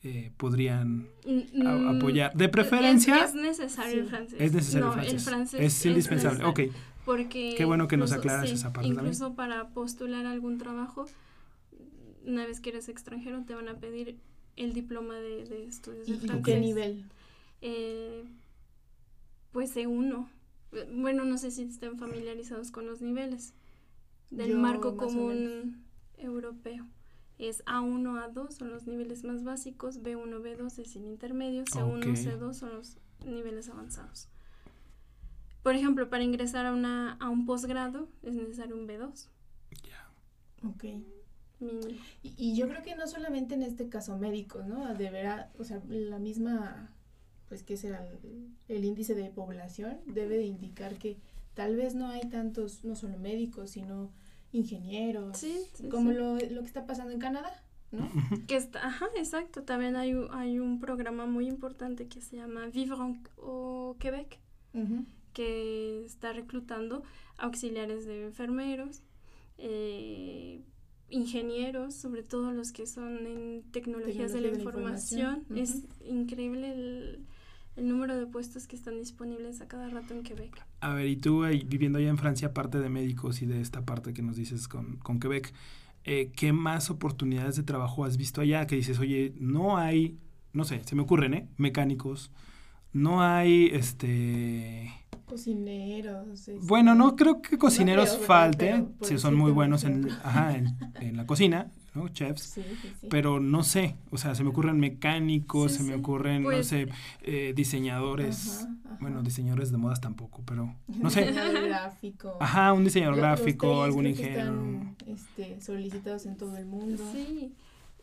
eh, 0.03 0.31
podrían 0.37 1.09
mm, 1.25 1.95
apoyar. 1.95 2.33
De 2.33 2.49
preferencia. 2.49 3.23
Es, 3.23 3.35
necesario 3.35 4.01
el 4.01 4.07
francés. 4.07 4.41
Es 4.41 4.53
necesario 4.53 4.93
el, 5.01 5.19
francés. 5.19 5.61
Es 5.61 5.85
indispensable. 5.85 6.43
ok. 6.43 6.59
Porque. 7.05 7.55
Qué 7.57 7.65
bueno 7.65 7.87
que 7.87 7.97
nos 7.97 8.11
aclaras 8.11 8.49
esa 8.49 8.71
parte 8.73 8.89
incluso 8.89 9.35
para 9.35 9.69
postular 9.69 10.25
algún 10.25 10.57
trabajo, 10.57 11.05
una 12.25 12.45
vez 12.45 12.59
que 12.59 12.69
eres 12.69 12.89
extranjero, 12.89 13.43
te 13.43 13.55
van 13.55 13.67
a 13.67 13.79
pedir 13.79 14.19
el 14.55 14.73
diploma 14.73 15.15
de, 15.15 15.45
de 15.45 15.65
estudios 15.65 16.07
de 16.07 16.15
francés. 16.17 16.39
¿Y 16.39 16.43
qué 16.43 16.59
nivel? 16.59 17.05
eh, 17.61 18.25
pues 19.51 19.75
C1. 19.75 20.27
Bueno, 20.95 21.25
no 21.25 21.37
sé 21.37 21.51
si 21.51 21.63
estén 21.63 21.97
familiarizados 21.97 22.71
con 22.71 22.85
los 22.85 23.01
niveles 23.01 23.53
del 24.29 24.57
marco 24.57 24.95
común 24.97 25.83
europeo. 26.17 26.87
Es 27.37 27.63
A1, 27.65 28.33
A2 28.33 28.51
son 28.51 28.69
los 28.69 28.85
niveles 28.85 29.23
más 29.23 29.43
básicos, 29.43 30.01
B1, 30.01 30.41
B2 30.41 30.79
es 30.79 30.95
el 30.95 31.05
intermedio, 31.05 31.63
C1, 31.65 32.03
C2 32.15 32.53
son 32.53 32.73
los 32.75 32.97
niveles 33.25 33.67
avanzados. 33.69 34.29
Por 35.63 35.75
ejemplo, 35.75 36.09
para 36.09 36.23
ingresar 36.23 36.65
a, 36.65 36.73
una, 36.73 37.13
a 37.13 37.29
un 37.29 37.45
posgrado 37.45 38.07
es 38.23 38.35
necesario 38.35 38.75
un 38.75 38.87
B2. 38.87 39.27
Ya. 39.83 40.09
Ok. 40.67 40.83
Y, 42.23 42.33
y, 42.37 42.55
yo 42.55 42.67
creo 42.67 42.81
que 42.81 42.95
no 42.95 43.05
solamente 43.05 43.53
en 43.53 43.61
este 43.61 43.87
caso 43.87 44.17
médico, 44.17 44.63
¿no? 44.63 44.95
De 44.95 45.11
ver, 45.11 45.45
o 45.59 45.63
sea, 45.63 45.79
la 45.87 46.17
misma 46.17 46.91
pues 47.51 47.63
que 47.63 47.75
será 47.75 48.07
el, 48.69 48.85
índice 48.85 49.13
de 49.13 49.29
población, 49.29 49.97
debe 50.05 50.37
de 50.37 50.45
indicar 50.45 50.95
que 50.95 51.17
tal 51.53 51.75
vez 51.75 51.95
no 51.95 52.07
hay 52.07 52.21
tantos, 52.29 52.85
no 52.85 52.95
solo 52.95 53.17
médicos, 53.17 53.71
sino 53.71 54.09
ingenieros, 54.53 55.37
como 55.89 56.13
Lo, 56.13 56.37
que 56.37 56.65
está 56.65 56.85
pasando 56.85 57.11
en 57.11 57.19
Canadá, 57.19 57.61
¿no? 57.91 58.09
Que 58.47 58.55
está, 58.55 58.87
ajá, 58.87 59.07
exacto, 59.17 59.63
también 59.63 59.97
hay, 59.97 60.15
hay 60.31 60.59
un 60.59 60.79
programa 60.79 61.25
muy 61.25 61.45
importante 61.49 62.07
que 62.07 62.21
se 62.21 62.37
llama 62.37 62.67
Vivre 62.67 62.95
au 63.43 63.97
Québec, 63.99 64.39
que 65.33 66.03
está 66.05 66.33
reclutando 66.33 67.03
auxiliares 67.37 68.05
de 68.05 68.25
enfermeros, 68.25 69.01
eh, 69.57 70.61
ingenieros, 71.09 71.93
sobre 71.93 72.23
todo 72.23 72.51
los 72.51 72.71
que 72.71 72.85
son 72.87 73.25
en 73.25 73.63
tecnologías 73.71 74.33
de 74.33 74.41
la 74.41 74.47
información. 74.47 75.45
Es 75.55 75.83
increíble 76.05 76.71
el, 76.71 77.25
el 77.75 77.87
número 77.87 78.17
de 78.17 78.25
puestos 78.27 78.67
que 78.67 78.75
están 78.75 78.97
disponibles 78.97 79.61
a 79.61 79.67
cada 79.67 79.89
rato 79.89 80.13
en 80.13 80.23
Quebec. 80.23 80.65
A 80.79 80.93
ver, 80.93 81.07
y 81.07 81.17
tú 81.17 81.41
viviendo 81.65 81.99
allá 81.99 82.09
en 82.09 82.17
Francia, 82.17 82.49
aparte 82.49 82.79
de 82.79 82.89
médicos 82.89 83.41
y 83.41 83.45
de 83.45 83.61
esta 83.61 83.85
parte 83.85 84.13
que 84.13 84.21
nos 84.21 84.35
dices 84.35 84.67
con, 84.67 84.97
con 84.97 85.19
Quebec, 85.19 85.53
eh, 86.03 86.31
¿qué 86.35 86.53
más 86.53 86.89
oportunidades 86.89 87.55
de 87.55 87.63
trabajo 87.63 88.05
has 88.05 88.17
visto 88.17 88.41
allá? 88.41 88.65
Que 88.65 88.75
dices, 88.75 88.99
oye, 88.99 89.33
no 89.37 89.77
hay, 89.77 90.17
no 90.53 90.63
sé, 90.63 90.81
se 90.83 90.95
me 90.95 91.01
ocurren, 91.03 91.33
¿eh? 91.33 91.47
Mecánicos, 91.57 92.31
no 92.93 93.21
hay, 93.21 93.67
este... 93.67 94.91
Cocineros. 95.31 96.27
Este, 96.27 96.57
bueno, 96.67 96.93
no 96.93 97.15
creo 97.15 97.41
que 97.41 97.57
cocineros 97.57 98.17
falten, 98.17 98.95
si 99.01 99.17
son 99.17 99.35
muy 99.35 99.53
buenos 99.53 99.85
en, 99.85 100.09
ajá, 100.25 100.57
en, 100.57 100.75
en, 100.99 101.15
la 101.15 101.25
cocina, 101.25 101.71
¿no? 101.93 102.09
Chefs. 102.09 102.59
Pero 103.09 103.39
no 103.39 103.63
sé, 103.63 103.95
o 104.09 104.17
sea, 104.17 104.35
se 104.35 104.43
me 104.43 104.49
ocurren 104.49 104.77
mecánicos, 104.77 105.71
se 105.71 105.83
me 105.83 105.95
ocurren, 105.95 106.43
no 106.43 106.49
pues 106.49 106.67
sé, 106.67 106.89
eh, 107.21 107.53
diseñadores. 107.55 108.67
Bueno, 108.99 109.23
diseñadores 109.23 109.71
de 109.71 109.77
modas 109.77 110.01
tampoco, 110.01 110.43
pero 110.45 110.75
no 110.87 111.09
sé. 111.09 111.21
Diseñador 111.27 111.63
gráfico. 111.63 112.37
Ajá, 112.41 112.73
un 112.73 112.83
diseñador 112.83 113.15
gráfico, 113.15 113.83
algún 113.83 114.07
ingeniero. 114.07 114.51
Están, 114.51 114.95
este, 115.07 115.61
solicitados 115.61 116.25
en 116.25 116.35
todo 116.35 116.57
el 116.57 116.65
mundo. 116.65 117.01
Sí. 117.13 117.53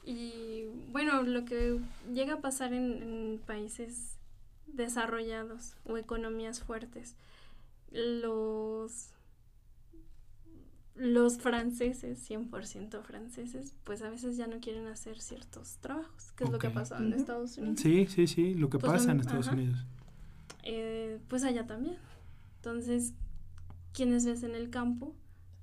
Y 0.07 0.65
bueno, 0.91 1.23
lo 1.25 1.45
que 1.45 1.79
llega 2.11 2.35
a 2.35 2.41
pasar 2.41 2.73
en 2.73 3.39
países 3.47 4.18
desarrollados 4.73 5.77
o 5.85 5.97
economías 5.97 6.61
fuertes, 6.61 7.17
los 7.91 9.13
los 10.99 11.39
franceses, 11.39 12.29
100% 12.29 13.03
franceses, 13.03 13.75
pues 13.85 14.03
a 14.03 14.11
veces 14.11 14.37
ya 14.37 14.49
no 14.49 14.61
quieren 14.61 14.87
hacer 14.89 15.21
ciertos 15.21 15.79
trabajos, 15.79 16.33
que 16.33 16.45
es 16.45 16.51
lo 16.51 16.59
que 16.59 16.67
ha 16.67 16.75
pasado 16.75 17.05
en 17.05 17.13
Estados 17.13 17.57
Unidos. 17.57 17.81
Sí, 17.81 18.07
sí, 18.09 18.27
sí, 18.27 18.55
lo 18.55 18.69
que 18.69 18.79
pues 18.79 18.93
pasa 18.93 19.13
en 19.13 19.21
Estados 19.21 19.47
Unidos. 19.49 19.85
Eh, 20.65 21.21
pues 21.29 21.45
allá 21.45 21.67
también. 21.67 21.97
Entonces, 22.57 23.15
¿quiénes 23.93 24.27
ves 24.27 24.43
en 24.43 24.57
el 24.57 24.71
campo? 24.71 25.15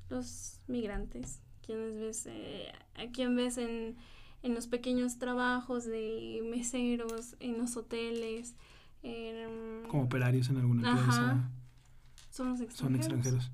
Los 0.10 0.62
migrantes. 0.68 1.42
¿Quiénes 1.62 2.00
ves? 2.00 2.26
Eh, 2.28 2.72
¿A 2.96 3.12
quién 3.12 3.36
ves 3.36 3.58
en, 3.58 3.98
en 4.42 4.56
los 4.56 4.68
pequeños 4.68 5.18
trabajos 5.18 5.84
de 5.84 6.42
meseros, 6.50 7.36
en 7.42 7.58
los 7.58 7.76
hoteles? 7.76 8.56
Como 9.88 10.04
operarios 10.04 10.50
en 10.50 10.58
alguna 10.58 10.90
empresa. 10.90 11.50
Son 12.32 12.50
los 12.50 12.62
extranjeros. 12.62 13.06
Son 13.06 13.16
extranjeros. 13.16 13.52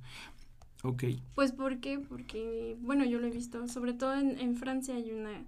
Ok. 0.84 1.04
Pues 1.36 1.52
¿por 1.52 1.80
qué? 1.80 2.00
Porque, 2.00 2.78
bueno, 2.82 3.06
yo 3.06 3.20
lo 3.20 3.28
he 3.28 3.32
visto, 3.32 3.68
sobre 3.68 3.94
todo 3.94 4.16
en, 4.16 4.40
en 4.40 4.56
Francia 4.56 4.96
hay 4.96 5.12
una, 5.12 5.44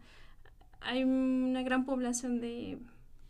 hay 0.82 1.04
una 1.04 1.64
gran 1.64 1.86
población 1.86 2.40
de, 2.40 2.78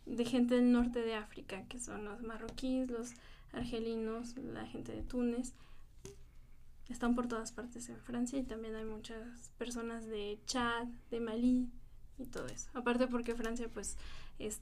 de 0.04 0.24
gente 0.24 0.56
del 0.56 0.72
norte 0.72 1.00
de 1.00 1.14
África, 1.14 1.64
que 1.68 1.78
son 1.78 2.04
los 2.04 2.22
marroquíes, 2.22 2.90
los 2.90 3.12
argelinos, 3.52 4.36
la 4.36 4.66
gente 4.66 4.92
de 4.92 5.02
Túnez. 5.02 5.54
Están 6.88 7.14
por 7.14 7.26
todas 7.26 7.52
partes 7.52 7.88
en 7.88 7.96
Francia 7.96 8.38
y 8.38 8.42
también 8.42 8.74
hay 8.74 8.84
muchas 8.84 9.50
personas 9.56 10.06
de 10.06 10.38
Chad, 10.44 10.86
de 11.10 11.20
Malí 11.20 11.70
y 12.18 12.26
todo 12.26 12.46
eso. 12.46 12.68
Aparte 12.74 13.06
porque 13.06 13.34
Francia 13.34 13.70
pues 13.72 13.96
es, 14.38 14.60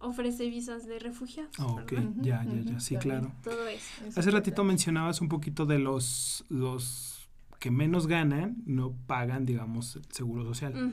ofrece 0.00 0.48
visas 0.48 0.86
de 0.86 0.98
refugiados. 0.98 1.52
Ah, 1.58 1.66
ok, 1.66 1.92
ya, 2.22 2.44
ya, 2.44 2.60
ya, 2.62 2.80
sí, 2.80 2.96
claro. 2.96 3.32
Todo 3.44 3.68
eso. 3.68 4.18
Hace 4.18 4.30
ratito 4.30 4.64
mencionabas 4.64 5.20
un 5.20 5.28
poquito 5.28 5.66
de 5.66 5.78
los, 5.78 6.44
los 6.48 7.28
que 7.58 7.70
menos 7.70 8.06
ganan, 8.06 8.56
no 8.64 8.94
pagan, 9.06 9.44
digamos, 9.44 9.96
el 9.96 10.04
seguro 10.10 10.44
social. 10.44 10.92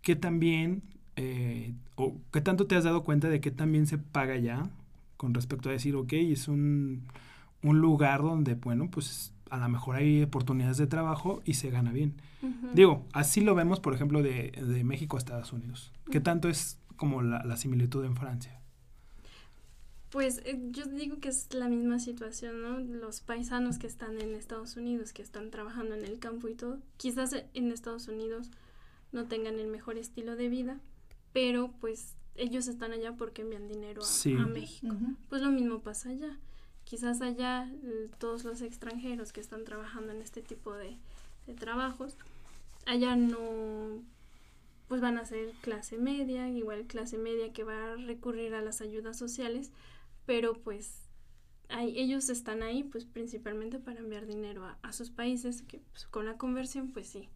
Que 0.00 0.14
también, 0.14 0.82
eh, 1.16 1.74
o 1.96 2.16
qué 2.32 2.40
tanto 2.40 2.66
te 2.66 2.76
has 2.76 2.84
dado 2.84 3.02
cuenta 3.02 3.28
de 3.28 3.40
que 3.40 3.50
también 3.50 3.86
se 3.86 3.98
paga 3.98 4.36
ya 4.36 4.70
con 5.16 5.34
respecto 5.34 5.68
a 5.68 5.72
decir, 5.72 5.96
ok, 5.96 6.12
es 6.12 6.46
un, 6.46 7.02
un 7.62 7.80
lugar 7.80 8.22
donde, 8.22 8.54
bueno, 8.54 8.88
pues 8.90 9.32
a 9.50 9.58
lo 9.58 9.68
mejor 9.68 9.96
hay 9.96 10.22
oportunidades 10.22 10.76
de 10.76 10.86
trabajo 10.86 11.42
y 11.44 11.54
se 11.54 11.70
gana 11.70 11.90
bien. 11.90 12.14
Digo, 12.74 13.04
así 13.12 13.40
lo 13.40 13.56
vemos, 13.56 13.80
por 13.80 13.92
ejemplo, 13.92 14.22
de, 14.22 14.52
de 14.52 14.84
México 14.84 15.16
a 15.16 15.18
Estados 15.18 15.52
Unidos. 15.52 15.92
¿Qué 16.10 16.20
tanto 16.20 16.48
es 16.48 16.78
como 16.96 17.22
la, 17.22 17.44
la 17.44 17.56
similitud 17.56 18.04
en 18.04 18.16
Francia? 18.16 18.60
Pues 20.10 20.40
eh, 20.44 20.58
yo 20.70 20.86
digo 20.86 21.18
que 21.18 21.28
es 21.28 21.52
la 21.52 21.68
misma 21.68 21.98
situación, 21.98 22.62
¿no? 22.62 22.78
Los 22.78 23.20
paisanos 23.20 23.78
que 23.78 23.86
están 23.86 24.20
en 24.20 24.34
Estados 24.34 24.76
Unidos, 24.76 25.12
que 25.12 25.22
están 25.22 25.50
trabajando 25.50 25.94
en 25.94 26.04
el 26.04 26.18
campo 26.18 26.48
y 26.48 26.54
todo, 26.54 26.78
quizás 26.96 27.34
en 27.54 27.72
Estados 27.72 28.08
Unidos 28.08 28.50
no 29.12 29.26
tengan 29.26 29.58
el 29.58 29.66
mejor 29.66 29.98
estilo 29.98 30.36
de 30.36 30.48
vida, 30.48 30.80
pero 31.32 31.72
pues 31.80 32.14
ellos 32.36 32.68
están 32.68 32.92
allá 32.92 33.12
porque 33.12 33.42
envían 33.42 33.66
dinero 33.68 34.02
a, 34.02 34.46
México. 34.46 34.94
Pues 35.28 35.42
lo 35.42 35.50
mismo 35.50 35.80
pasa 35.80 36.10
allá. 36.10 36.38
Quizás 36.84 37.20
allá 37.20 37.70
todos 38.18 38.44
los 38.44 38.62
extranjeros 38.62 39.32
que 39.32 39.40
están 39.40 39.64
trabajando 39.64 40.12
en 40.12 40.22
este 40.22 40.40
tipo 40.40 40.72
de, 40.74 40.96
de 41.46 41.54
trabajos, 41.54 42.16
allá 42.84 43.16
no 43.16 44.02
pues 44.88 45.00
van 45.00 45.18
a 45.18 45.24
ser 45.24 45.50
clase 45.60 45.98
media, 45.98 46.48
igual 46.48 46.86
clase 46.86 47.18
media 47.18 47.52
que 47.52 47.64
va 47.64 47.92
a 47.92 47.96
recurrir 47.96 48.54
a 48.54 48.62
las 48.62 48.80
ayudas 48.80 49.18
sociales, 49.18 49.72
pero 50.26 50.54
pues 50.54 51.02
ellos 51.68 52.28
están 52.30 52.62
ahí 52.62 52.84
pues 52.84 53.04
principalmente 53.04 53.78
para 53.78 53.98
enviar 53.98 54.26
dinero 54.26 54.64
a, 54.82 54.92
sus 54.92 55.10
países, 55.10 55.62
que 55.62 55.80
pues, 55.92 56.06
con 56.06 56.26
la 56.26 56.36
conversión 56.36 56.92
pues 56.92 57.08
sí. 57.08 57.28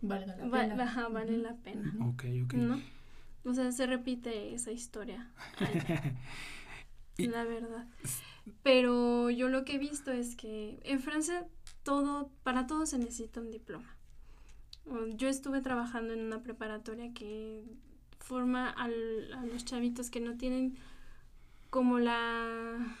Vale 0.00 0.26
la 0.26 0.36
pena. 0.36 1.08
vale 1.08 1.38
la 1.38 1.56
pena. 1.56 1.92
Ok, 2.06 2.24
ok. 2.44 2.54
¿No? 2.54 2.80
O 3.44 3.54
sea, 3.54 3.72
se 3.72 3.86
repite 3.86 4.54
esa 4.54 4.70
historia. 4.70 5.30
la 7.18 7.44
verdad. 7.44 7.86
Pero 8.62 9.30
yo 9.30 9.48
lo 9.48 9.64
que 9.64 9.74
he 9.74 9.78
visto 9.78 10.12
es 10.12 10.36
que 10.36 10.80
en 10.84 11.00
Francia 11.00 11.46
todo, 11.82 12.30
para 12.42 12.66
todo 12.66 12.86
se 12.86 12.98
necesita 12.98 13.40
un 13.40 13.50
diploma. 13.50 13.97
Yo 15.16 15.28
estuve 15.28 15.60
trabajando 15.60 16.14
en 16.14 16.20
una 16.20 16.42
preparatoria 16.42 17.12
que 17.12 17.64
forma 18.18 18.70
a 18.70 18.88
los 18.88 19.64
chavitos 19.64 20.10
que 20.10 20.20
no 20.20 20.36
tienen 20.36 20.76
como 21.70 21.98
la 21.98 22.96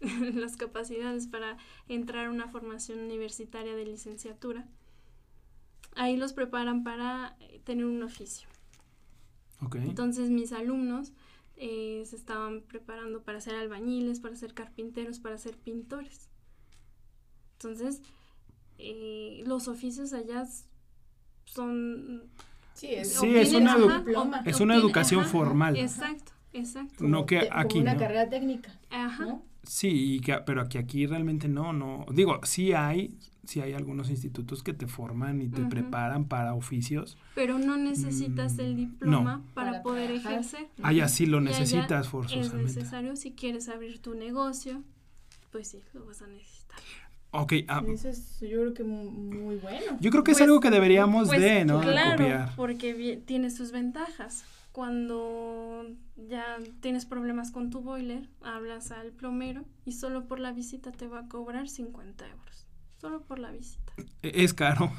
las 0.34 0.56
capacidades 0.56 1.26
para 1.26 1.58
entrar 1.88 2.26
a 2.26 2.30
una 2.30 2.48
formación 2.48 3.00
universitaria 3.00 3.74
de 3.74 3.84
licenciatura. 3.84 4.66
Ahí 5.96 6.16
los 6.16 6.32
preparan 6.32 6.84
para 6.84 7.36
tener 7.64 7.84
un 7.84 8.02
oficio. 8.02 8.48
Entonces 9.74 10.30
mis 10.30 10.52
alumnos 10.52 11.12
eh, 11.56 12.02
se 12.06 12.16
estaban 12.16 12.62
preparando 12.62 13.22
para 13.22 13.40
ser 13.40 13.54
albañiles, 13.54 14.20
para 14.20 14.36
ser 14.36 14.54
carpinteros, 14.54 15.18
para 15.18 15.36
ser 15.36 15.58
pintores. 15.58 16.30
Entonces, 17.52 18.00
eh, 18.78 19.42
los 19.46 19.68
oficios 19.68 20.14
allá 20.14 20.46
son... 21.52 22.22
Sí, 22.74 22.94
es, 22.94 23.20
una, 23.52 23.76
es 24.46 24.60
una 24.60 24.74
educación 24.74 25.26
formal. 25.26 25.76
Exacto, 25.76 26.32
exacto. 26.54 27.04
No 27.04 27.26
que 27.26 27.46
aquí. 27.52 27.78
una 27.78 27.96
carrera 27.96 28.28
técnica. 28.30 28.70
Ajá. 28.88 29.38
Sí, 29.62 30.20
que, 30.24 30.38
pero 30.46 30.66
que 30.68 30.78
aquí 30.78 31.06
realmente 31.06 31.46
no, 31.46 31.74
no. 31.74 32.06
Digo, 32.10 32.40
sí 32.44 32.72
hay, 32.72 33.18
sí 33.44 33.60
hay 33.60 33.74
algunos 33.74 34.08
institutos 34.08 34.62
que 34.62 34.72
te 34.72 34.86
forman 34.86 35.42
y 35.42 35.48
te 35.48 35.62
preparan 35.66 36.24
para 36.24 36.54
oficios. 36.54 37.18
Pero 37.34 37.58
no 37.58 37.76
necesitas 37.76 38.58
el 38.58 38.72
mm, 38.72 38.76
diploma 38.76 39.42
para, 39.52 39.82
poder 39.82 40.10
ejercer. 40.12 40.68
Allá 40.82 41.08
sí 41.08 41.26
lo 41.26 41.42
necesitas 41.42 42.08
forzosamente. 42.08 42.70
Es 42.70 42.76
necesario 42.76 43.16
si 43.16 43.32
quieres 43.32 43.68
abrir 43.68 44.00
tu 44.00 44.14
negocio, 44.14 44.82
pues 45.52 45.68
sí, 45.68 45.82
lo 45.92 46.06
vas 46.06 46.22
a 46.22 46.26
necesitar. 46.26 46.80
Ok. 47.32 47.52
Ah, 47.68 47.82
Eso 47.86 48.08
es, 48.08 48.40
yo 48.40 48.60
creo 48.60 48.74
que 48.74 48.84
muy, 48.84 49.56
bueno. 49.56 49.98
Yo 50.00 50.10
creo 50.10 50.24
que 50.24 50.32
es 50.32 50.38
pues, 50.38 50.48
algo 50.48 50.60
que 50.60 50.70
deberíamos 50.70 51.28
pues, 51.28 51.40
de, 51.40 51.64
¿no? 51.64 51.80
Claro, 51.80 52.52
porque 52.56 53.22
tiene 53.24 53.50
sus 53.50 53.72
ventajas. 53.72 54.44
Cuando 54.72 55.84
ya 56.16 56.58
tienes 56.80 57.04
problemas 57.04 57.50
con 57.50 57.70
tu 57.70 57.80
boiler, 57.80 58.28
hablas 58.40 58.92
al 58.92 59.10
plomero 59.10 59.64
y 59.84 59.92
solo 59.92 60.26
por 60.26 60.38
la 60.38 60.52
visita 60.52 60.92
te 60.92 61.08
va 61.08 61.20
a 61.20 61.28
cobrar 61.28 61.68
50 61.68 62.28
euros. 62.28 62.69
Solo 63.00 63.22
por 63.22 63.38
la 63.38 63.50
visita. 63.50 63.92
E, 64.22 64.44
es 64.44 64.52
caro. 64.54 64.92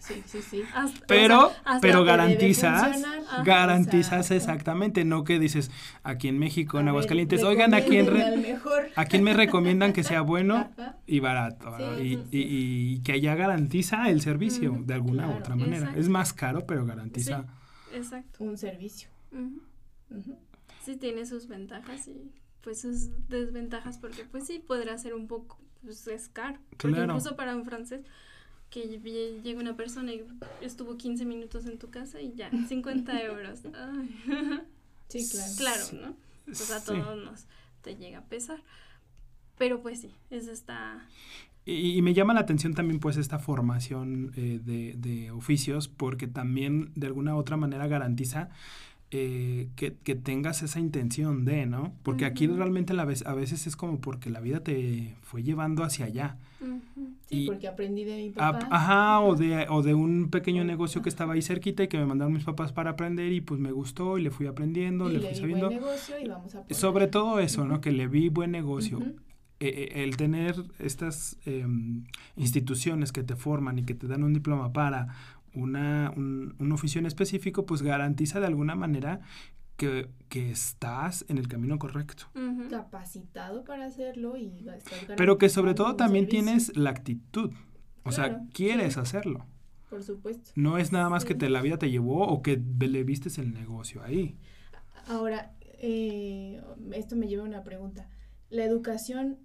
Sí, 0.00 0.22
sí, 0.26 0.42
sí. 0.42 0.62
pero, 1.06 1.50
pero 1.80 2.04
garantizas, 2.04 3.02
garantizas 3.44 4.30
exactamente, 4.30 5.04
no 5.04 5.24
que 5.24 5.38
dices 5.38 5.70
aquí 6.04 6.28
en 6.28 6.38
México, 6.38 6.78
en 6.78 6.88
Aguascalientes, 6.88 7.42
oigan, 7.42 7.74
¿a 7.74 7.80
quién, 7.80 8.08
¿a 8.94 9.04
quién 9.06 9.22
me 9.24 9.34
recomiendan 9.34 9.92
que 9.92 10.04
sea 10.04 10.20
bueno 10.20 10.70
y 11.04 11.20
barato? 11.20 12.00
y, 12.00 13.00
que 13.00 13.12
allá 13.12 13.34
garantiza 13.34 14.08
el 14.08 14.20
servicio 14.20 14.78
de 14.84 14.94
alguna 14.94 15.28
u 15.28 15.38
otra 15.38 15.56
manera. 15.56 15.92
Es 15.96 16.08
más 16.08 16.32
caro, 16.32 16.64
pero 16.64 16.86
garantiza. 16.86 17.44
exacto. 17.92 18.44
Un 18.44 18.56
servicio. 18.56 19.10
Sí, 20.84 20.96
tiene 20.96 21.26
sus 21.26 21.48
ventajas 21.48 22.08
y 22.08 22.32
pues 22.62 22.80
sus 22.80 23.10
desventajas 23.28 23.98
porque 23.98 24.24
pues 24.24 24.46
sí 24.46 24.58
podrá 24.58 24.96
ser 24.96 25.14
un 25.14 25.26
poco, 25.26 25.58
pues 25.82 26.06
es 26.06 26.28
caro. 26.28 26.58
Porque 26.76 27.00
incluso 27.00 27.36
para 27.36 27.56
un 27.56 27.64
francés 27.64 28.02
que 28.70 29.00
llega 29.42 29.60
una 29.60 29.76
persona 29.76 30.12
y 30.12 30.24
estuvo 30.60 30.96
15 30.96 31.24
minutos 31.24 31.66
en 31.66 31.78
tu 31.78 31.90
casa 31.90 32.20
y 32.20 32.34
ya, 32.34 32.50
50 32.68 33.22
euros. 33.22 33.62
Sí, 35.08 35.26
claro. 35.30 35.52
Claro, 35.56 36.06
¿no? 36.06 36.16
Pues 36.44 36.70
a 36.70 36.84
todos 36.84 37.24
nos 37.24 37.46
te 37.80 37.96
llega 37.96 38.18
a 38.18 38.24
pesar. 38.24 38.62
Pero 39.56 39.80
pues 39.80 40.02
sí, 40.02 40.14
eso 40.28 40.52
está... 40.52 41.08
Y, 41.64 42.02
me 42.02 42.12
llama 42.12 42.34
la 42.34 42.40
atención 42.40 42.74
también 42.74 43.00
pues 43.00 43.16
esta 43.16 43.38
formación 43.38 44.32
eh, 44.36 44.60
de, 44.62 44.94
de 44.98 45.30
oficios 45.30 45.88
porque 45.88 46.26
también 46.26 46.92
de 46.94 47.06
alguna 47.06 47.34
u 47.34 47.38
otra 47.38 47.56
manera 47.56 47.86
garantiza 47.86 48.50
eh, 49.10 49.68
que, 49.76 49.90
tengas 50.14 50.62
esa 50.62 50.80
intención 50.80 51.46
de, 51.46 51.64
¿no? 51.64 51.94
Porque 52.02 52.26
aquí 52.26 52.46
realmente 52.46 52.92
la 52.92 53.06
vez, 53.06 53.24
a 53.24 53.32
veces 53.32 53.66
es 53.66 53.74
como 53.74 54.00
porque 54.00 54.28
la 54.28 54.40
vida 54.40 54.60
te 54.60 55.14
fue 55.22 55.42
llevando 55.42 55.82
hacia 55.82 56.04
allá. 56.06 56.36
Sí, 57.28 57.46
porque 57.46 57.68
aprendí 57.68 58.04
de 58.04 58.16
mi 58.16 58.30
papá. 58.30 58.68
ajá, 58.70 59.20
o 59.20 59.34
de, 59.34 59.66
o 59.70 59.82
de 59.82 59.94
un 59.94 60.28
pequeño 60.28 60.62
negocio 60.64 61.00
que 61.00 61.08
estaba 61.08 61.34
ahí 61.34 61.42
cerquita 61.42 61.84
y 61.84 61.88
que 61.88 61.96
me 61.96 62.04
mandaron 62.04 62.34
mis 62.34 62.44
papás 62.44 62.72
para 62.72 62.90
aprender 62.90 63.32
y 63.32 63.40
pues 63.40 63.58
me 63.60 63.72
gustó 63.72 64.18
y 64.18 64.22
le 64.22 64.30
fui 64.30 64.46
aprendiendo, 64.46 65.08
le, 65.08 65.20
fui 65.20 65.34
sabiendo. 65.34 65.70
Sobre 66.70 67.06
todo 67.06 67.38
eso, 67.38 67.64
¿no? 67.64 67.80
Que 67.80 67.92
le 67.92 68.08
vi 68.08 68.28
buen 68.28 68.50
negocio. 68.50 69.00
Eh, 69.60 69.90
eh, 69.90 70.04
el 70.04 70.16
tener 70.16 70.54
estas 70.78 71.36
em, 71.44 72.04
instituciones 72.36 73.10
que 73.10 73.24
te 73.24 73.34
forman 73.34 73.78
y 73.80 73.82
que 73.82 73.94
te 73.94 74.06
dan 74.06 74.22
un 74.22 74.32
diploma 74.32 74.72
para 74.72 75.08
una, 75.54 76.12
un, 76.16 76.54
un, 76.58 76.72
oficio 76.72 76.98
en 76.98 77.06
específico, 77.06 77.66
pues 77.66 77.82
garantiza 77.82 78.40
de 78.40 78.46
alguna 78.46 78.74
manera 78.74 79.20
que, 79.78 80.10
que 80.28 80.50
estás 80.50 81.24
en 81.28 81.38
el 81.38 81.48
camino 81.48 81.78
correcto. 81.78 82.24
Capacitado 82.68 83.64
para 83.64 83.86
hacerlo 83.86 84.36
y 84.36 84.66
Pero 85.16 85.38
que 85.38 85.48
sobre 85.48 85.74
todo 85.74 85.96
también 85.96 86.28
tienes 86.28 86.76
la 86.76 86.90
actitud. 86.90 87.52
O 88.02 88.12
sea, 88.12 88.42
quieres 88.52 88.98
hacerlo. 88.98 89.46
Por 89.88 90.02
supuesto. 90.02 90.50
No 90.54 90.76
es 90.78 90.92
nada 90.92 91.08
más 91.08 91.24
que 91.24 91.34
te, 91.34 91.48
la 91.48 91.62
vida 91.62 91.78
te 91.78 91.90
llevó 91.90 92.26
o 92.26 92.42
que 92.42 92.60
le 92.80 93.04
vistes 93.04 93.38
el 93.38 93.54
negocio 93.54 94.02
ahí. 94.02 94.36
Ahora, 95.06 95.52
eh, 95.80 96.60
esto 96.92 97.16
me 97.16 97.28
lleva 97.28 97.44
a 97.44 97.46
una 97.46 97.62
pregunta. 97.62 98.08
¿La 98.50 98.64
educación 98.64 99.38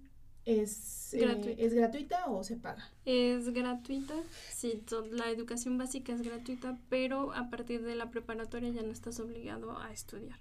es, 0.46 1.14
eh, 1.14 1.56
¿Es 1.58 1.72
gratuita 1.72 2.26
o 2.26 2.44
se 2.44 2.56
paga? 2.56 2.90
Es 3.04 3.48
gratuita, 3.50 4.14
sí, 4.52 4.82
la 5.10 5.30
educación 5.30 5.78
básica 5.78 6.12
es 6.12 6.22
gratuita, 6.22 6.78
pero 6.88 7.32
a 7.32 7.48
partir 7.48 7.82
de 7.82 7.94
la 7.94 8.10
preparatoria 8.10 8.70
ya 8.70 8.82
no 8.82 8.92
estás 8.92 9.20
obligado 9.20 9.78
a 9.78 9.92
estudiar. 9.92 10.38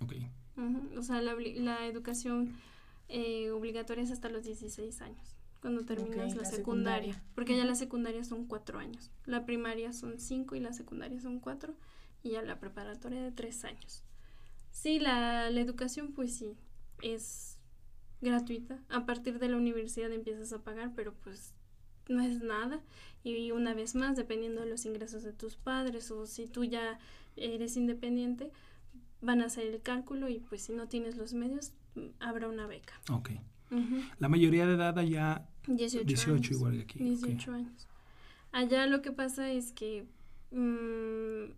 Ok. 0.00 0.14
O 0.96 1.02
sea, 1.02 1.20
la, 1.22 1.34
la 1.34 1.86
educación 1.86 2.54
eh, 3.08 3.50
obligatoria 3.50 4.04
es 4.04 4.10
hasta 4.10 4.28
los 4.28 4.44
16 4.44 5.00
años, 5.00 5.36
cuando 5.60 5.84
terminas 5.84 6.34
la, 6.34 6.44
secundaria, 6.44 7.22
porque 7.34 7.56
ya 7.56 7.64
la 7.64 7.74
secundaria 7.74 8.24
son 8.24 8.46
cuatro 8.46 8.78
años, 8.78 9.10
la 9.24 9.46
primaria 9.46 9.92
son 9.92 10.18
cinco 10.18 10.54
y 10.54 10.60
la 10.60 10.72
secundaria 10.72 11.20
son 11.20 11.40
cuatro, 11.40 11.74
y 12.22 12.30
ya 12.30 12.42
la 12.42 12.58
preparatoria 12.58 13.22
de 13.22 13.32
tres 13.32 13.64
años. 13.64 14.02
Sí, 14.70 14.98
la, 14.98 15.50
la 15.50 15.60
educación 15.60 16.12
pues 16.12 16.34
sí, 16.34 16.56
es 17.02 17.55
gratuita. 18.20 18.78
A 18.88 19.06
partir 19.06 19.38
de 19.38 19.48
la 19.48 19.56
universidad 19.56 20.12
empiezas 20.12 20.52
a 20.52 20.62
pagar, 20.62 20.92
pero 20.94 21.14
pues 21.14 21.54
no 22.08 22.22
es 22.22 22.40
nada. 22.42 22.80
Y 23.24 23.50
una 23.50 23.74
vez 23.74 23.94
más, 23.94 24.16
dependiendo 24.16 24.60
de 24.60 24.68
los 24.68 24.84
ingresos 24.86 25.22
de 25.22 25.32
tus 25.32 25.56
padres 25.56 26.10
o 26.10 26.26
si 26.26 26.46
tú 26.46 26.64
ya 26.64 26.98
eres 27.36 27.76
independiente, 27.76 28.52
van 29.20 29.40
a 29.40 29.46
hacer 29.46 29.66
el 29.66 29.82
cálculo 29.82 30.28
y 30.28 30.38
pues 30.38 30.62
si 30.62 30.72
no 30.72 30.86
tienes 30.88 31.16
los 31.16 31.34
medios, 31.34 31.72
habrá 32.20 32.48
una 32.48 32.66
beca. 32.66 32.94
Ok. 33.10 33.30
La 34.18 34.28
mayoría 34.28 34.66
de 34.66 34.74
edad 34.74 34.98
allá... 34.98 35.48
18, 35.66 36.04
18 36.06 36.54
igual 36.54 36.76
que 36.76 36.82
aquí. 36.82 36.98
18 37.00 37.52
años. 37.52 37.88
Allá 38.52 38.86
lo 38.86 39.02
que 39.02 39.10
pasa 39.10 39.50
es 39.50 39.72
que 39.72 40.06
mm, 40.52 41.52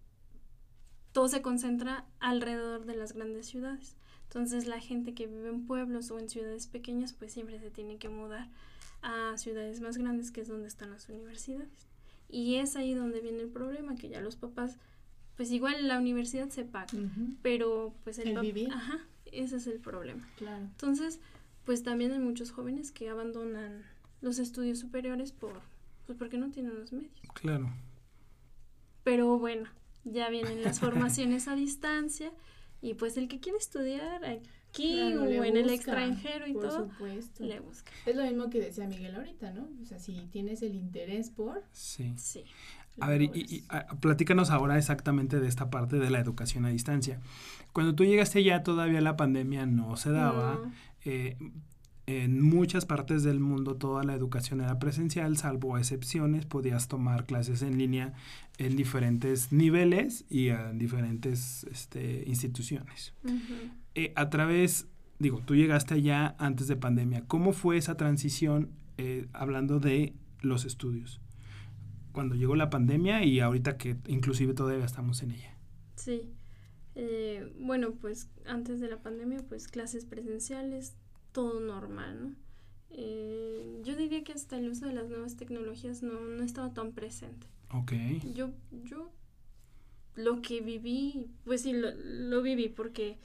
todo 1.13 1.29
se 1.29 1.43
concentra 1.43 2.07
alrededor 2.19 2.87
de 2.87 2.97
las 2.97 3.13
grandes 3.13 3.47
ciudades. 3.47 3.97
Entonces 4.29 4.67
la 4.67 4.79
gente 4.79 5.15
que 5.15 5.27
vive 5.27 5.49
en 5.49 5.65
pueblos 5.65 6.11
o 6.11 6.19
en 6.19 6.29
ciudades 6.29 6.67
pequeñas 6.67 7.15
pues 7.15 7.33
siempre 7.33 7.59
se 7.59 7.71
tiene 7.71 7.97
que 7.97 8.11
mudar 8.11 8.49
a 9.01 9.37
ciudades 9.39 9.81
más 9.81 9.97
grandes 9.97 10.31
que 10.31 10.43
es 10.43 10.49
donde 10.49 10.69
están 10.69 10.91
las 10.91 11.09
universidades. 11.09 11.89
Y 12.29 12.57
es 12.57 12.77
ahí 12.77 12.93
donde 12.93 13.21
viene 13.21 13.41
el 13.41 13.49
problema, 13.49 13.97
que 13.97 14.11
ya 14.11 14.21
los 14.21 14.37
papás, 14.37 14.77
pues 15.37 15.51
igual 15.51 15.89
la 15.89 15.99
universidad 15.99 16.51
se 16.51 16.65
paga, 16.65 16.93
pero 17.41 17.95
pues 18.05 18.19
el, 18.19 18.39
vivir. 18.39 18.71
Ajá, 18.71 18.99
ese 19.33 19.57
es 19.57 19.67
el 19.67 19.79
problema. 19.79 20.29
Claro. 20.37 20.63
Entonces, 20.63 21.21
pues 21.65 21.83
también 21.83 22.13
hay 22.13 22.19
muchos 22.19 22.51
jóvenes 22.51 22.93
que 22.93 23.09
abandonan 23.09 23.83
los 24.21 24.39
estudios 24.39 24.79
superiores 24.79 25.33
por, 25.33 25.53
pues 26.07 26.19
porque 26.19 26.37
no 26.37 26.51
tienen 26.51 26.79
los 26.79 26.93
medios. 26.93 27.19
Claro. 27.33 27.71
Pero 29.05 29.39
bueno, 29.39 29.71
ya 30.05 30.29
vienen 30.29 30.63
las 30.63 30.81
formaciones 30.81 31.49
a 31.49 31.55
distancia 31.55 32.31
y 32.81 32.95
pues 32.95 33.17
el 33.17 33.29
que 33.29 33.41
quiere 33.41 33.59
estudiar 33.59 34.25
aquí 34.25 35.01
o 35.15 35.45
en 35.45 35.57
el 35.57 35.71
extranjero 35.71 36.47
y 36.47 36.53
todo, 36.53 36.89
supuesto. 36.89 37.45
le 37.45 37.61
busca. 37.61 37.91
Es 38.07 38.17
lo 38.17 38.23
mismo 38.23 38.51
que 38.51 38.61
decía 38.61 38.87
Miguel 38.87 39.17
ahorita, 39.17 39.53
¿no? 39.53 39.69
O 39.83 39.85
sea, 39.87 39.99
si 39.99 40.15
tienes 40.31 40.63
el 40.63 40.75
interés 40.75 41.31
por... 41.31 41.65
Sí. 41.73 42.15
Sí. 42.17 42.45
A 43.01 43.09
ver, 43.09 43.23
y, 43.23 43.31
y, 43.35 43.65
platícanos 44.01 44.51
ahora 44.51 44.77
exactamente 44.77 45.39
de 45.39 45.49
esta 45.49 45.71
parte 45.71 45.99
de 45.99 46.11
la 46.11 46.19
educación 46.19 46.65
a 46.65 46.71
distancia. 46.71 47.21
Cuando 47.73 47.95
tú 47.95 48.05
llegaste 48.05 48.43
ya 48.43 48.63
todavía 48.63 49.01
la 49.01 49.17
pandemia 49.17 49.67
no 49.67 49.97
se 49.97 50.11
daba. 50.11 50.61
Eh, 51.05 51.37
en 52.09 52.41
muchas 52.41 52.87
partes 52.87 53.23
del 53.23 53.39
mundo 53.39 53.77
toda 53.77 54.03
la 54.03 54.15
educación 54.15 54.63
era 54.63 54.79
presencial, 54.79 55.37
salvo 55.37 55.77
excepciones, 55.77 56.47
podías 56.47 56.89
tomar 56.89 57.27
clases 57.27 57.61
en 57.61 57.77
línea 57.77 58.15
en 58.57 58.77
diferentes 58.77 59.53
niveles 59.53 60.25
y 60.31 60.49
en 60.49 60.79
diferentes 60.79 61.65
este, 61.65 62.25
instituciones. 62.27 63.13
Eh, 63.95 64.15
a 64.17 64.31
través, 64.31 64.89
digo, 65.19 65.43
tú 65.45 65.55
llegaste 65.55 65.93
allá 65.93 66.35
antes 66.39 66.67
de 66.67 66.77
pandemia, 66.77 67.27
¿cómo 67.27 67.53
fue 67.53 67.77
esa 67.77 67.99
transición 67.99 68.71
eh, 68.97 69.27
hablando 69.35 69.79
de 69.79 70.15
los 70.41 70.65
estudios? 70.65 71.21
Cuando 72.13 72.37
llegó 72.37 72.57
la 72.57 72.71
pandemia 72.71 73.23
y 73.23 73.41
ahorita 73.41 73.77
que 73.77 73.99
inclusive 74.07 74.55
todavía 74.55 74.87
estamos 74.87 75.23
en 75.23 75.33
ella. 75.33 75.59
Sí. 75.97 76.23
Eh, 76.95 77.53
bueno, 77.61 77.93
pues 78.01 78.31
antes 78.47 78.81
de 78.81 78.89
la 78.89 79.03
pandemia, 79.03 79.45
pues 79.47 79.69
clases 79.69 80.07
presenciales, 80.07 80.97
todo 81.39 81.61
normal, 81.61 82.21
¿no? 82.21 82.35
Eh, 82.91 83.81
yo 83.85 83.95
diría 83.95 84.25
que 84.25 84.33
hasta 84.33 84.59
el 84.59 84.69
uso 84.71 84.87
de 84.87 84.93
las 84.93 85.09
nuevas 85.09 85.37
tecnologías 85.37 86.03
no, 86.03 86.19
no 86.19 86.43
estaba 86.43 86.75
tan 86.75 86.91
presente. 86.91 87.47
Ok. 87.71 87.93
Yo, 88.35 88.51
yo 88.83 89.13
lo 90.17 90.43
que 90.43 90.61
viví, 90.61 91.29
pues 91.45 91.63
sí, 91.63 91.75
lo, 91.75 91.93
lo 91.95 92.43
viví 92.43 92.69
porque 92.69 93.19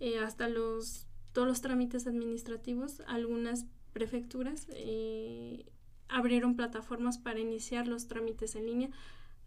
eh, 0.00 0.18
hasta 0.18 0.48
los, 0.48 1.06
todos 1.32 1.46
los 1.46 1.60
trámites 1.60 2.08
administrativos, 2.08 3.02
algunas 3.06 3.66
prefecturas 3.92 4.66
eh, 4.70 5.64
abrieron 6.08 6.56
plataformas 6.56 7.18
para 7.18 7.38
iniciar 7.38 7.86
los 7.86 8.08
trámites 8.08 8.56
en 8.56 8.66
línea 8.66 8.90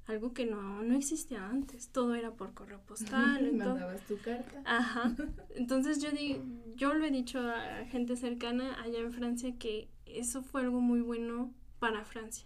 algo 0.06 0.34
que 0.34 0.46
no, 0.46 0.84
no 0.84 0.96
existía 0.96 1.48
antes, 1.48 1.90
todo 1.90 2.16
era 2.16 2.32
por 2.32 2.54
correo 2.54 2.80
postal. 2.88 3.52
Mandabas 3.54 4.02
tu 4.06 4.18
carta. 4.18 4.62
Ajá. 4.66 5.16
Entonces 5.56 6.02
yo, 6.02 6.12
di, 6.12 6.42
yo 6.76 6.94
lo 6.94 7.06
he 7.06 7.12
dicho 7.12 7.40
a 7.40 7.86
gente 7.86 8.16
cercana 8.16 8.82
allá 8.82 9.00
en 9.00 9.12
Francia 9.12 9.56
que 9.58 9.90
eso 10.06 10.42
fue 10.42 10.62
algo 10.62 10.82
muy 10.82 11.02
bueno 11.02 11.54
para 11.80 12.04
Francia. 12.04 12.46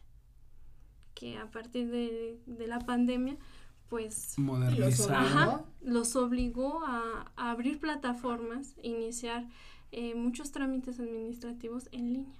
Que 1.13 1.37
a 1.37 1.49
partir 1.49 1.89
de, 1.89 2.39
de 2.45 2.67
la 2.67 2.79
pandemia, 2.79 3.37
pues 3.89 4.37
modernizar. 4.37 5.65
Los 5.81 6.15
obligó 6.15 6.83
a, 6.85 7.31
a 7.35 7.51
abrir 7.51 7.79
plataformas, 7.79 8.75
iniciar 8.83 9.47
eh, 9.91 10.13
muchos 10.15 10.51
trámites 10.51 10.99
administrativos 10.99 11.89
en 11.91 12.13
línea. 12.13 12.35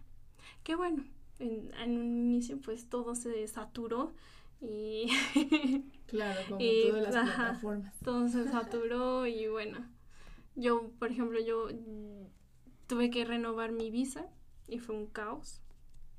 Que 0.64 0.76
bueno, 0.76 1.06
en, 1.40 1.72
en 1.82 1.98
un 1.98 2.18
inicio 2.18 2.60
pues 2.60 2.88
todo 2.88 3.16
se 3.16 3.48
saturó 3.48 4.14
y 4.62 5.08
claro, 6.08 6.42
como 6.50 6.60
todas 6.60 7.14
las 7.14 7.36
plataformas. 7.36 8.00
Todo 8.04 8.28
se 8.28 8.48
saturó 8.52 9.26
y 9.26 9.48
bueno, 9.48 9.86
yo, 10.56 10.90
por 11.00 11.12
ejemplo, 11.12 11.40
yo 11.40 11.68
tuve 12.88 13.10
que 13.10 13.26
renovar 13.26 13.72
mi 13.72 13.92
visa 13.92 14.28
y 14.68 14.80
fue 14.80 14.96
un 14.96 15.08
caos 15.08 15.62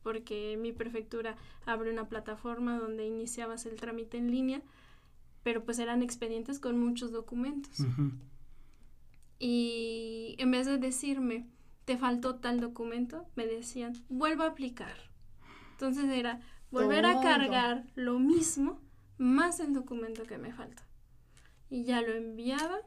porque 0.03 0.57
mi 0.59 0.73
prefectura 0.73 1.37
abre 1.67 1.93
una 1.93 2.09
plataforma 2.09 2.79
donde 2.79 3.05
iniciabas 3.07 3.67
el 3.67 3.77
trámite 3.77 4.17
en 4.17 4.31
línea, 4.31 4.63
pero 5.43 5.65
pues 5.65 5.79
eran 5.79 6.03
expedientes 6.03 6.61
con 6.61 6.79
muchos 6.79 7.13
documentos. 7.13 7.85
Y 9.39 10.35
en 10.39 10.51
vez 10.51 10.67
de 10.67 10.79
decirme, 10.79 11.47
te 11.85 11.97
faltó 11.97 12.37
tal 12.37 12.61
documento, 12.61 13.27
me 13.37 13.47
decían, 13.47 13.93
vuelva 14.09 14.47
a 14.47 14.49
aplicar. 14.49 14.97
Entonces 15.73 16.07
era, 16.11 16.41
volver 16.71 17.07
a 17.07 17.21
cargar 17.21 17.85
lo 17.95 18.19
mismo 18.19 18.81
más 19.19 19.61
el 19.61 19.75
documento 19.75 20.25
que 20.25 20.39
me 20.39 20.53
falta. 20.53 20.83
Y 21.71 21.85
ya 21.85 22.01
lo 22.01 22.15
enviaba 22.15 22.79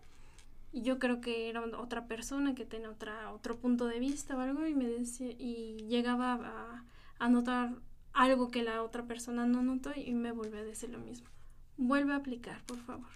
y 0.71 0.83
yo 0.83 0.99
creo 0.99 1.21
que 1.21 1.49
era 1.49 1.61
otra 1.77 2.07
persona 2.07 2.55
que 2.55 2.65
tenía 2.65 2.89
otra, 2.89 3.31
otro 3.33 3.57
punto 3.57 3.85
de 3.85 3.99
vista 3.99 4.35
o 4.35 4.39
algo 4.39 4.65
y 4.65 4.73
me 4.73 4.87
decía 4.87 5.31
y 5.31 5.85
llegaba 5.87 6.33
a, 6.33 6.85
a 7.19 7.29
notar 7.29 7.73
algo 8.13 8.49
que 8.49 8.63
la 8.63 8.81
otra 8.81 9.03
persona 9.03 9.45
no 9.45 9.61
notó 9.61 9.91
y 9.95 10.13
me 10.13 10.31
volvió 10.31 10.59
a 10.59 10.63
decir 10.63 10.89
lo 10.89 10.99
mismo. 10.99 11.27
Vuelve 11.77 12.13
a 12.13 12.17
aplicar, 12.17 12.63
por 12.63 12.77
favor. 12.79 13.09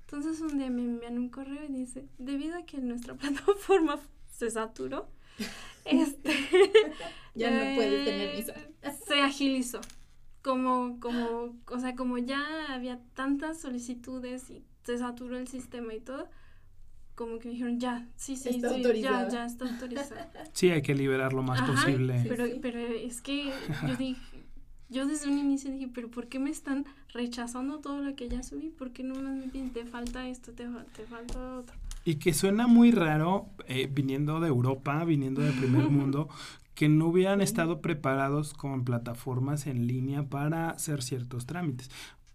Entonces 0.00 0.40
un 0.40 0.58
día 0.58 0.70
me 0.70 0.82
envían 0.82 1.18
un 1.18 1.28
correo 1.28 1.64
y 1.64 1.72
dice, 1.72 2.06
debido 2.18 2.58
a 2.58 2.64
que 2.64 2.78
nuestra 2.78 3.14
plataforma 3.16 3.98
se 4.30 4.50
saturó, 4.50 5.08
este 5.84 6.34
ya 7.34 7.50
no 7.50 7.76
puedes 7.76 8.04
tener 8.04 8.36
visa. 8.36 8.54
Se 9.06 9.20
agilizó 9.20 9.80
como, 10.46 11.00
como, 11.00 11.56
o 11.66 11.80
sea, 11.80 11.96
como 11.96 12.18
ya 12.18 12.40
había 12.72 13.00
tantas 13.14 13.60
solicitudes 13.60 14.48
y 14.48 14.62
se 14.84 14.96
saturó 14.96 15.36
el 15.36 15.48
sistema 15.48 15.92
y 15.92 15.98
todo, 15.98 16.28
como 17.16 17.40
que 17.40 17.48
dijeron, 17.48 17.80
ya, 17.80 18.06
sí, 18.14 18.36
sí, 18.36 18.52
sí 18.52 19.02
ya, 19.02 19.28
ya 19.28 19.44
está 19.44 19.68
autorizado. 19.68 20.20
Sí, 20.52 20.70
hay 20.70 20.82
que 20.82 20.94
liberar 20.94 21.32
lo 21.32 21.42
más 21.42 21.62
posible. 21.62 22.24
Pero, 22.28 22.44
pero 22.62 22.78
es 22.78 23.20
que 23.22 23.52
yo 23.88 23.96
dije, 23.98 24.20
yo 24.88 25.08
desde 25.08 25.28
un 25.28 25.36
inicio 25.36 25.72
dije, 25.72 25.90
pero 25.92 26.12
¿por 26.12 26.28
qué 26.28 26.38
me 26.38 26.50
están 26.50 26.86
rechazando 27.12 27.80
todo 27.80 28.00
lo 28.00 28.14
que 28.14 28.28
ya 28.28 28.44
subí? 28.44 28.68
¿Por 28.68 28.92
qué 28.92 29.02
no 29.02 29.16
me 29.16 29.48
piden, 29.48 29.70
te 29.70 29.84
falta 29.84 30.28
esto, 30.28 30.52
te, 30.52 30.68
te 30.94 31.06
falta 31.06 31.58
otro? 31.58 31.74
Y 32.04 32.20
que 32.20 32.32
suena 32.32 32.68
muy 32.68 32.92
raro 32.92 33.48
eh, 33.66 33.90
viniendo 33.92 34.38
de 34.38 34.46
Europa, 34.46 35.04
viniendo 35.04 35.40
del 35.40 35.54
primer 35.54 35.88
mundo, 35.90 36.28
que 36.76 36.88
no 36.90 37.06
hubieran 37.06 37.40
estado 37.40 37.80
preparados 37.80 38.52
con 38.52 38.84
plataformas 38.84 39.66
en 39.66 39.86
línea 39.86 40.22
para 40.24 40.70
hacer 40.70 41.02
ciertos 41.02 41.46
trámites. 41.46 41.90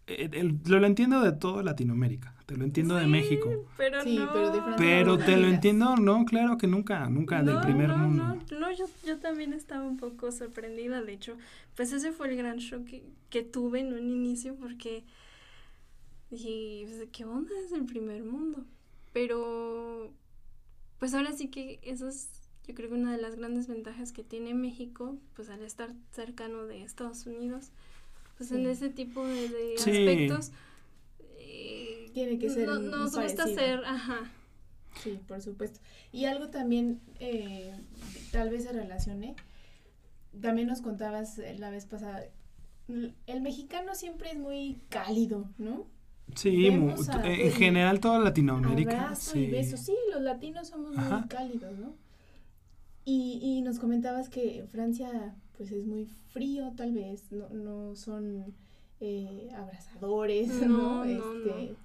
Eh, 0.07 0.29
lo, 0.65 0.85
entiendo 0.85 1.21
de 1.21 1.31
toda 1.31 1.61
Latinoamérica, 1.61 2.33
te 2.47 2.57
lo 2.57 2.65
entiendo 2.65 2.95
de 2.95 3.05
México. 3.05 3.67
Pero 3.77 4.03
no. 4.03 4.33
pero, 4.77 5.17
te 5.19 5.37
lo 5.37 5.47
entiendo, 5.47 5.95
no, 5.95 6.25
claro 6.25 6.57
que 6.57 6.65
nunca, 6.65 7.07
nunca 7.07 7.43
del 7.43 7.61
primer 7.61 7.89
mundo. 7.95 8.35
No, 8.51 8.59
no 8.59 8.71
yo, 8.71 8.85
yo, 9.05 9.19
también 9.19 9.53
estaba 9.53 9.85
un 9.85 9.97
poco 9.97 10.31
sorprendida, 10.31 11.03
de 11.03 11.13
hecho, 11.13 11.37
pues 11.75 11.93
ese 11.93 12.11
fue 12.11 12.29
el 12.29 12.35
gran 12.35 12.57
shock 12.57 12.83
que, 12.85 13.03
que 13.29 13.43
tuve 13.43 13.81
en 13.81 13.93
un 13.93 14.09
inicio 14.09 14.55
porque 14.55 15.05
dije, 16.31 16.87
pues, 16.87 17.09
¿qué 17.11 17.25
onda 17.25 17.51
es 17.63 17.71
el 17.73 17.85
primer 17.85 18.23
mundo? 18.23 18.65
Pero, 19.13 20.11
pues 20.97 21.13
ahora 21.13 21.31
sí 21.31 21.47
que 21.49 21.79
eso 21.83 22.07
es 22.07 22.40
yo 22.67 22.75
creo 22.75 22.89
que 22.89 22.95
una 22.95 23.11
de 23.11 23.21
las 23.21 23.35
grandes 23.35 23.67
ventajas 23.67 24.11
que 24.11 24.23
tiene 24.23 24.53
México, 24.53 25.17
pues 25.35 25.49
al 25.49 25.61
estar 25.61 25.91
cercano 26.11 26.65
de 26.65 26.83
Estados 26.83 27.25
Unidos, 27.25 27.71
pues 28.37 28.51
en 28.51 28.67
ese 28.67 28.89
tipo 28.89 29.25
de, 29.25 29.75
aspectos... 29.77 30.51
Eh, 31.37 32.09
Tiene 32.13 32.39
que 32.39 32.49
ser 32.49 32.67
no, 32.67 32.79
Nos 32.79 33.15
gusta 33.15 33.45
ser, 33.47 33.83
ajá. 33.85 34.31
Sí, 35.01 35.19
por 35.27 35.41
supuesto. 35.41 35.79
Y 36.11 36.25
algo 36.25 36.49
también, 36.49 36.99
eh, 37.19 37.73
tal 38.31 38.49
vez 38.49 38.63
se 38.63 38.73
relacione, 38.73 39.35
también 40.39 40.67
nos 40.67 40.81
contabas 40.81 41.39
la 41.57 41.69
vez 41.69 41.85
pasada, 41.85 42.25
el 42.87 43.41
mexicano 43.41 43.95
siempre 43.95 44.31
es 44.31 44.37
muy 44.37 44.79
cálido, 44.89 45.49
¿no? 45.57 45.85
Sí, 46.35 46.67
en 46.67 47.51
general 47.53 47.99
toda 47.99 48.19
Latinoamérica. 48.19 49.15
sí. 49.15 49.51
y 49.53 49.63
Sí, 49.63 49.95
los 50.13 50.21
latinos 50.21 50.67
somos 50.69 50.95
muy 50.95 51.27
cálidos, 51.27 51.77
¿no? 51.77 51.93
Y, 53.03 53.39
y 53.41 53.61
nos 53.61 53.79
comentabas 53.79 54.29
que 54.29 54.65
Francia 54.71 55.35
pues 55.57 55.71
es 55.71 55.85
muy 55.85 56.07
frío 56.33 56.73
tal 56.75 56.93
vez, 56.93 57.31
no, 57.31 57.49
no 57.49 57.95
son 57.95 58.53
eh, 58.99 59.49
abrazadores, 59.55 60.49
¿no? 60.67 61.03
Este, 61.03 61.75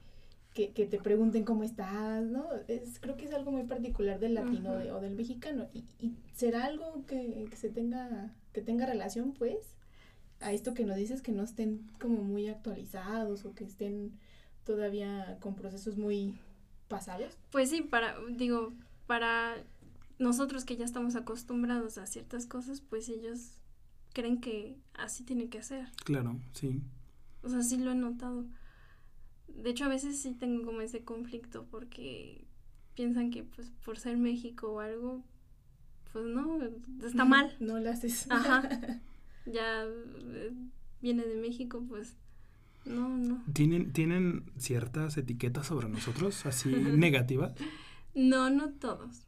que, 0.55 0.71
que, 0.73 0.87
te 0.87 0.99
pregunten 0.99 1.45
cómo 1.45 1.63
estás, 1.63 2.25
¿no? 2.25 2.47
Es, 2.69 2.99
creo 3.01 3.17
que 3.17 3.27
es 3.27 3.35
algo 3.35 3.53
muy 3.53 3.65
particular 3.65 4.19
del 4.19 4.35
latino 4.35 4.73
o 4.73 5.01
del 5.01 5.15
mexicano. 5.15 5.67
Y, 5.75 5.85
y 5.99 6.17
será 6.35 6.65
algo 6.65 7.05
que, 7.07 7.47
que, 7.51 7.57
se 7.57 7.69
tenga, 7.69 8.33
que 8.53 8.63
tenga 8.63 8.87
relación 8.87 9.33
pues 9.33 9.59
a 10.41 10.53
esto 10.53 10.75
que 10.75 10.85
nos 10.85 10.97
dices 10.97 11.23
que 11.23 11.33
no 11.33 11.43
estén 11.43 11.87
como 12.01 12.23
muy 12.23 12.49
actualizados 12.49 13.45
o 13.45 13.55
que 13.55 13.65
estén 13.65 14.13
todavía 14.65 15.39
con 15.41 15.55
procesos 15.55 15.97
muy 15.97 16.39
pasados. 16.89 17.37
Pues 17.51 17.71
sí, 17.71 17.83
para, 17.83 18.17
digo, 18.31 18.73
para 19.07 19.57
nosotros 20.19 20.65
que 20.65 20.77
ya 20.77 20.85
estamos 20.85 21.17
acostumbrados 21.17 21.99
a 21.99 22.07
ciertas 22.07 22.47
cosas, 22.47 22.81
pues 22.81 23.09
ellos 23.09 23.59
creen 24.13 24.41
que 24.41 24.77
así 24.95 25.25
tiene 25.25 25.49
que 25.49 25.63
ser. 25.63 25.89
Claro, 26.05 26.39
sí. 26.53 26.83
O 27.43 27.49
sea, 27.49 27.63
sí 27.63 27.77
lo 27.77 27.93
he 27.93 27.95
notado. 27.95 28.47
De 29.49 29.71
hecho, 29.71 29.85
a 29.85 29.89
veces 29.89 30.19
sí 30.19 30.33
tengo 30.33 30.65
como 30.65 30.81
ese 30.81 31.05
conflicto 31.05 31.67
porque 31.71 32.45
piensan 32.95 33.31
que 33.31 33.45
pues 33.45 33.71
por 33.85 33.99
ser 33.99 34.17
México 34.17 34.73
o 34.73 34.81
algo, 34.81 35.23
pues 36.13 36.25
no, 36.25 36.59
está 37.05 37.25
mal. 37.25 37.55
No 37.61 37.79
lo 37.79 37.91
haces. 37.91 38.31
Ajá. 38.31 38.69
Ya 39.49 39.85
eh, 39.85 40.53
viene 41.01 41.25
de 41.25 41.37
México, 41.37 41.81
pues 41.89 42.17
no, 42.85 43.09
no. 43.09 43.45
¿Tienen, 43.53 43.93
¿Tienen 43.93 44.51
ciertas 44.59 45.17
etiquetas 45.17 45.67
sobre 45.67 45.89
nosotros, 45.89 46.47
así 46.47 46.69
negativas? 46.75 47.53
No, 48.15 48.51
no 48.51 48.71
todos. 48.71 49.26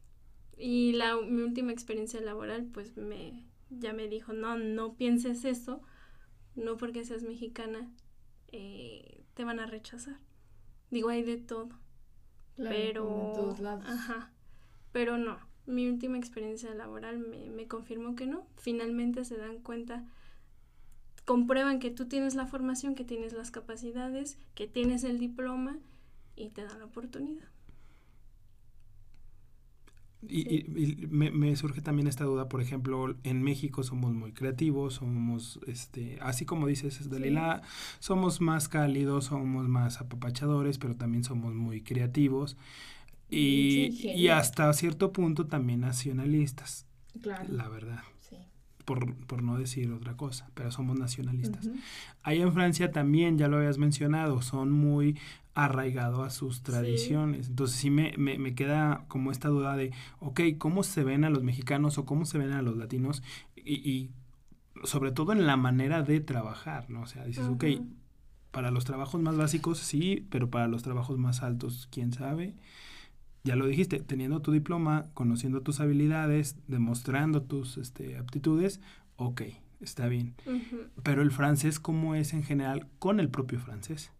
Y 0.58 0.92
la, 0.92 1.16
mi 1.16 1.42
última 1.42 1.72
experiencia 1.72 2.20
laboral, 2.20 2.66
pues 2.72 2.96
me, 2.96 3.44
ya 3.70 3.92
me 3.92 4.08
dijo, 4.08 4.32
no, 4.32 4.58
no 4.58 4.94
pienses 4.94 5.44
eso, 5.44 5.80
no 6.56 6.76
porque 6.76 7.04
seas 7.04 7.22
mexicana, 7.22 7.88
eh, 8.48 9.22
te 9.34 9.44
van 9.44 9.60
a 9.60 9.66
rechazar. 9.66 10.18
Digo, 10.90 11.10
hay 11.10 11.22
de 11.22 11.36
todo. 11.36 11.68
pero... 12.56 13.04
todos 13.34 13.60
lados. 13.60 13.84
Ajá. 13.86 14.32
Pero 14.90 15.16
no, 15.16 15.38
mi 15.66 15.88
última 15.88 16.16
experiencia 16.16 16.74
laboral 16.74 17.18
me, 17.18 17.50
me 17.50 17.68
confirmó 17.68 18.16
que 18.16 18.26
no. 18.26 18.46
Finalmente 18.56 19.24
se 19.24 19.36
dan 19.36 19.58
cuenta, 19.60 20.04
comprueban 21.24 21.78
que 21.78 21.90
tú 21.90 22.06
tienes 22.06 22.34
la 22.34 22.46
formación, 22.46 22.94
que 22.94 23.04
tienes 23.04 23.32
las 23.32 23.50
capacidades, 23.50 24.38
que 24.54 24.66
tienes 24.66 25.04
el 25.04 25.18
diploma 25.18 25.78
y 26.34 26.48
te 26.48 26.64
dan 26.64 26.78
la 26.78 26.86
oportunidad. 26.86 27.48
Y, 30.26 31.06
me, 31.10 31.54
surge 31.54 31.80
también 31.80 32.08
esta 32.08 32.24
duda, 32.24 32.48
por 32.48 32.60
ejemplo, 32.60 33.14
en 33.22 33.42
México 33.42 33.84
somos 33.84 34.12
muy 34.12 34.32
creativos, 34.32 34.94
somos, 34.94 35.60
este, 35.68 36.18
así 36.20 36.44
como 36.44 36.66
dices, 36.66 37.08
Dalila, 37.08 37.62
somos 38.00 38.40
más 38.40 38.68
cálidos, 38.68 39.26
somos 39.26 39.68
más 39.68 40.00
apapachadores, 40.00 40.78
pero 40.78 40.96
también 40.96 41.22
somos 41.22 41.54
muy 41.54 41.82
creativos 41.82 42.56
y, 43.30 43.90
y 44.02 44.28
hasta 44.28 44.72
cierto 44.72 45.12
punto 45.12 45.46
también 45.46 45.80
nacionalistas, 45.80 46.86
claro. 47.22 47.52
la 47.52 47.68
verdad. 47.68 48.02
Por, 48.88 49.14
por, 49.26 49.42
no 49.42 49.58
decir 49.58 49.92
otra 49.92 50.16
cosa, 50.16 50.50
pero 50.54 50.70
somos 50.70 50.98
nacionalistas. 50.98 51.68
Ahí 52.22 52.40
en 52.40 52.54
Francia 52.54 52.90
también, 52.90 53.36
ya 53.36 53.46
lo 53.46 53.58
habías 53.58 53.76
mencionado, 53.76 54.40
son 54.40 54.72
muy 54.72 55.18
arraigado 55.52 56.22
a 56.22 56.30
sus 56.30 56.62
tradiciones. 56.62 57.48
Entonces 57.48 57.76
sí 57.76 57.90
me, 57.90 58.14
me, 58.16 58.38
me, 58.38 58.54
queda 58.54 59.04
como 59.08 59.30
esta 59.30 59.48
duda 59.48 59.76
de, 59.76 59.92
ok, 60.20 60.40
¿cómo 60.56 60.84
se 60.84 61.04
ven 61.04 61.24
a 61.24 61.30
los 61.30 61.42
mexicanos 61.42 61.98
o 61.98 62.06
cómo 62.06 62.24
se 62.24 62.38
ven 62.38 62.52
a 62.52 62.62
los 62.62 62.78
latinos? 62.78 63.22
Y, 63.56 63.74
y 63.74 64.10
sobre 64.84 65.12
todo 65.12 65.32
en 65.32 65.46
la 65.46 65.58
manera 65.58 66.02
de 66.02 66.20
trabajar, 66.20 66.88
¿no? 66.88 67.02
O 67.02 67.06
sea, 67.06 67.24
dices, 67.24 67.44
ok, 67.44 67.64
para 68.50 68.70
los 68.70 68.86
trabajos 68.86 69.20
más 69.20 69.36
básicos 69.36 69.78
sí, 69.78 70.26
pero 70.30 70.48
para 70.48 70.66
los 70.66 70.82
trabajos 70.82 71.18
más 71.18 71.42
altos, 71.42 71.88
¿quién 71.90 72.12
sabe? 72.12 72.54
Ya 73.44 73.56
lo 73.56 73.66
dijiste, 73.66 74.00
teniendo 74.00 74.42
tu 74.42 74.52
diploma, 74.52 75.10
conociendo 75.14 75.62
tus 75.62 75.80
habilidades, 75.80 76.56
demostrando 76.66 77.42
tus 77.42 77.78
este, 77.78 78.16
aptitudes, 78.18 78.80
ok, 79.16 79.42
está 79.80 80.08
bien. 80.08 80.34
Pero 81.02 81.22
el 81.22 81.30
francés, 81.30 81.80
¿cómo 81.80 82.14
es 82.14 82.32
en 82.34 82.42
general 82.42 82.88
con 82.98 83.20
el 83.20 83.30
propio 83.30 83.58
francés? 83.58 84.12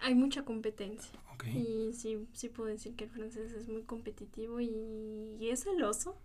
hay 0.00 0.14
mucha 0.14 0.44
competencia. 0.44 1.18
Y 1.54 1.92
sí, 1.92 2.26
sí 2.32 2.48
puedo 2.48 2.68
decir 2.68 2.96
que 2.96 3.04
el 3.04 3.10
francés 3.10 3.52
es 3.52 3.68
muy 3.68 3.82
competitivo 3.82 4.60
y, 4.60 5.38
es 5.40 5.64
celoso. 5.64 6.18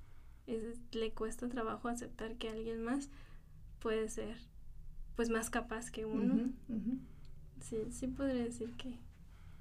Es, 0.48 0.80
le 0.92 1.12
cuesta 1.12 1.48
trabajo 1.48 1.88
aceptar 1.88 2.36
que 2.36 2.50
alguien 2.50 2.84
más 2.84 3.10
puede 3.80 4.10
ser 4.10 4.36
pues 5.16 5.30
más 5.30 5.52
capaz 5.52 5.92
que 5.92 6.06
uno. 6.06 6.52
Sí, 7.62 7.78
sí 7.92 8.08
podría 8.08 8.44
decir 8.44 8.72
que, 8.74 8.98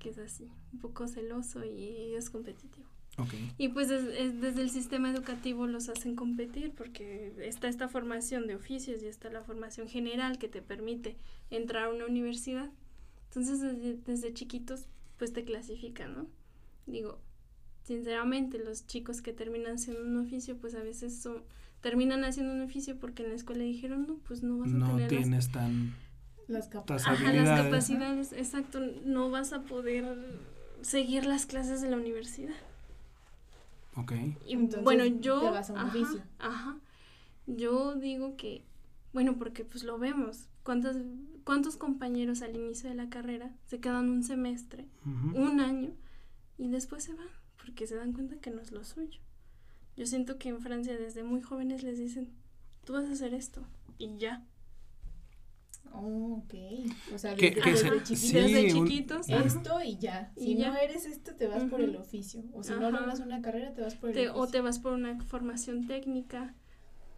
que, 0.02 0.10
es 0.10 0.18
así, 0.18 0.50
un 0.72 0.80
poco 0.80 1.06
celoso 1.06 1.64
y 1.64 2.14
es 2.14 2.30
competitivo. 2.30 2.86
Y 3.58 3.68
pues 3.68 3.88
desde 3.88 4.62
el 4.62 4.70
sistema 4.70 5.10
educativo 5.10 5.66
los 5.66 5.90
hacen 5.90 6.16
competir 6.16 6.72
porque 6.74 7.34
está 7.42 7.68
esta 7.68 7.88
formación 7.88 8.46
de 8.46 8.54
oficios 8.54 9.02
y 9.02 9.06
está 9.06 9.30
la 9.30 9.42
formación 9.42 9.86
general 9.86 10.38
que 10.38 10.48
te 10.48 10.62
permite 10.62 11.16
entrar 11.50 11.84
a 11.84 11.90
una 11.90 12.06
universidad 12.06 12.70
entonces 13.34 14.04
desde, 14.04 14.34
chiquitos 14.34 14.86
pues 15.16 15.32
te 15.32 15.44
clasifican, 15.44 16.14
¿no? 16.14 16.26
Digo, 16.86 17.18
sinceramente 17.84 18.58
los 18.58 18.86
chicos 18.86 19.22
que 19.22 19.32
terminan 19.32 19.76
haciendo 19.76 20.02
un 20.02 20.18
oficio 20.18 20.58
pues 20.58 20.74
a 20.74 20.82
veces 20.82 21.22
son, 21.22 21.42
terminan 21.80 22.24
haciendo 22.24 22.52
un 22.52 22.60
oficio 22.60 22.98
porque 22.98 23.22
en 23.22 23.30
la 23.30 23.36
escuela 23.36 23.64
dijeron, 23.64 24.06
no, 24.06 24.16
pues 24.26 24.42
no 24.42 24.58
vas 24.58 24.68
a 24.68 24.76
no 24.76 25.06
tienes 25.06 25.50
tan... 25.50 25.94
Las, 26.52 26.68
capacidades. 26.68 27.44
las 27.44 27.62
capacidades, 27.62 28.32
exacto, 28.32 28.80
no 29.04 29.30
vas 29.30 29.52
a 29.52 29.62
poder 29.62 30.16
seguir 30.82 31.26
las 31.26 31.46
clases 31.46 31.80
de 31.80 31.90
la 31.90 31.96
universidad. 31.96 32.54
Ok. 33.96 34.12
Y 34.46 34.56
bueno, 34.82 35.04
yo... 35.04 35.40
Te 35.40 35.50
vas 35.50 35.70
a 35.70 35.72
un 35.72 35.80
oficio. 35.80 36.22
Ajá. 36.38 36.76
Yo 37.46 37.94
digo 37.94 38.36
que, 38.36 38.64
bueno, 39.12 39.36
porque 39.38 39.64
pues 39.64 39.84
lo 39.84 39.98
vemos, 39.98 40.48
¿Cuántos, 40.62 40.96
¿Cuántos 41.44 41.76
compañeros 41.76 42.42
al 42.42 42.54
inicio 42.54 42.88
de 42.88 42.94
la 42.94 43.08
carrera 43.08 43.50
se 43.66 43.80
quedan 43.80 44.08
un 44.08 44.22
semestre, 44.22 44.86
un 45.04 45.60
año, 45.60 45.90
y 46.56 46.68
después 46.68 47.02
se 47.02 47.14
van? 47.14 47.26
Porque 47.56 47.86
se 47.86 47.96
dan 47.96 48.12
cuenta 48.12 48.36
que 48.36 48.50
no 48.50 48.60
es 48.60 48.70
lo 48.70 48.84
suyo. 48.84 49.20
Yo 49.96 50.06
siento 50.06 50.38
que 50.38 50.50
en 50.50 50.60
Francia 50.60 50.96
desde 50.96 51.24
muy 51.24 51.42
jóvenes 51.42 51.82
les 51.82 51.98
dicen, 51.98 52.28
tú 52.84 52.92
vas 52.92 53.08
a 53.08 53.12
hacer 53.12 53.34
esto, 53.34 53.64
y 53.98 54.16
ya. 54.18 54.44
Oh, 55.92 56.42
ok. 56.44 56.54
O 57.14 57.18
sea, 57.18 57.34
desde, 57.34 58.72
chiquitos, 58.72 59.28
esto 59.28 59.82
y 59.84 59.98
ya. 59.98 60.32
Si 60.36 60.54
no 60.54 60.74
eres 60.76 61.06
esto, 61.06 61.34
te 61.34 61.48
vas 61.48 61.64
por 61.64 61.80
el 61.80 61.96
oficio. 61.96 62.44
O 62.52 62.62
si 62.62 62.72
no 62.72 62.90
logras 62.90 63.20
una 63.20 63.42
carrera, 63.42 63.74
te 63.74 63.82
vas 63.82 63.94
por 63.94 64.10
el 64.10 64.16
oficio. 64.16 64.36
O 64.36 64.46
te 64.46 64.60
vas 64.60 64.78
por 64.78 64.92
una 64.92 65.20
formación 65.24 65.86
técnica 65.86 66.54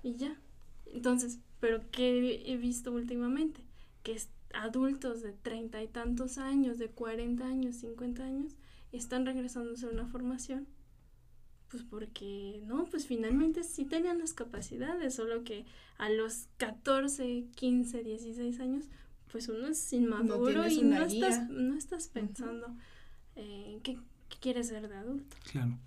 y 0.03 0.17
ya. 0.17 0.41
Entonces, 0.87 1.41
pero 1.61 1.81
¿qué 1.91 2.43
he 2.47 2.57
visto 2.57 2.93
últimamente? 2.93 3.61
Que 4.03 4.21
adultos 4.53 5.23
de 5.23 5.33
treinta 5.33 5.83
y 5.83 5.89
tantos 5.89 6.39
años, 6.39 6.79
de 6.79 6.89
cuarenta 6.89 7.47
años, 7.47 7.77
cincuenta 7.77 8.25
años, 8.25 8.57
están 8.93 9.27
regresándose 9.27 9.87
a 9.87 9.91
una 9.91 10.07
formación. 10.07 10.67
Pues 11.69 11.83
porque, 11.83 12.61
no, 12.67 12.85
pues 12.85 13.07
finalmente 13.07 13.65
sí 13.65 13.85
tenían 13.85 14.19
las 14.19 14.33
capacidades, 14.33 15.15
solo 15.15 15.45
que 15.45 15.65
a 15.99 16.09
los 16.09 16.47
14, 16.59 17.47
15, 17.55 18.05
16 18.05 18.61
años, 18.61 18.85
pues 19.33 19.49
uno 19.49 19.69
es 19.69 19.93
inmaduro 19.93 20.69
y 20.69 20.83
no 20.83 21.03
estás, 21.03 21.49
no 21.49 21.77
estás 21.77 22.09
pensando 22.09 22.75
eh, 23.37 23.81
qué, 23.83 23.99
quieres 24.41 24.69
ser 24.69 24.89
de 24.89 24.97
adulto. 24.97 25.37
Claro. 25.51 25.79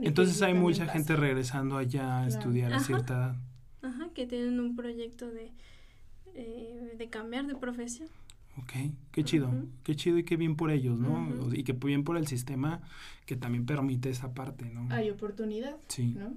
Entonces 0.00 0.42
hay 0.42 0.54
mucha 0.54 0.86
gente 0.86 1.16
regresando 1.16 1.76
allá 1.76 2.20
a 2.20 2.28
estudiar 2.28 2.72
a 2.72 2.80
cierta 2.80 3.14
edad. 3.14 3.36
Ajá, 3.82 4.08
que 4.14 4.26
tienen 4.26 4.60
un 4.60 4.76
proyecto 4.76 5.30
de, 5.30 5.50
eh, 6.34 6.94
de 6.96 7.08
cambiar 7.08 7.46
de 7.46 7.54
profesión. 7.54 8.08
Ok, 8.62 8.72
qué 9.12 9.24
chido, 9.24 9.50
qué 9.84 9.94
chido 9.94 10.18
y 10.18 10.24
qué 10.24 10.36
bien 10.36 10.56
por 10.56 10.70
ellos, 10.70 10.98
¿no? 10.98 11.54
Y 11.54 11.64
qué 11.64 11.72
bien 11.72 12.04
por 12.04 12.16
el 12.16 12.26
sistema 12.26 12.80
que 13.26 13.36
también 13.36 13.66
permite 13.66 14.10
esa 14.10 14.34
parte, 14.34 14.70
¿no? 14.70 14.88
Hay 14.90 15.10
oportunidad, 15.10 15.76
sí. 15.88 16.16
¿no? 16.18 16.34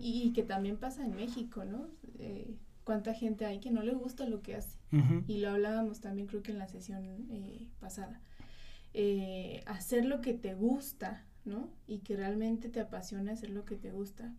y, 0.00 0.32
que 0.32 0.42
también 0.42 0.76
pasa 0.78 1.04
en 1.04 1.14
México, 1.14 1.64
¿no? 1.64 1.88
Eh, 2.18 2.54
cuánta 2.84 3.12
gente 3.12 3.44
hay 3.44 3.60
que 3.60 3.70
no 3.70 3.82
le 3.82 3.92
gusta 3.92 4.26
lo 4.26 4.42
que 4.42 4.56
hace. 4.56 4.78
Y 5.26 5.38
lo 5.38 5.50
hablábamos 5.50 6.00
también 6.00 6.26
creo 6.26 6.42
que 6.42 6.52
en 6.52 6.58
la 6.58 6.66
sesión 6.66 7.04
eh, 7.30 7.68
pasada. 7.78 8.20
hacer 9.66 10.04
lo 10.06 10.20
que 10.20 10.34
te 10.34 10.54
gusta, 10.54 11.24
¿no? 11.44 11.68
Y 11.86 11.98
que 11.98 12.16
realmente 12.16 12.68
te 12.68 12.80
apasiona 12.80 13.32
hacer 13.32 13.50
lo 13.50 13.64
que 13.64 13.76
te 13.76 13.90
gusta 13.90 14.32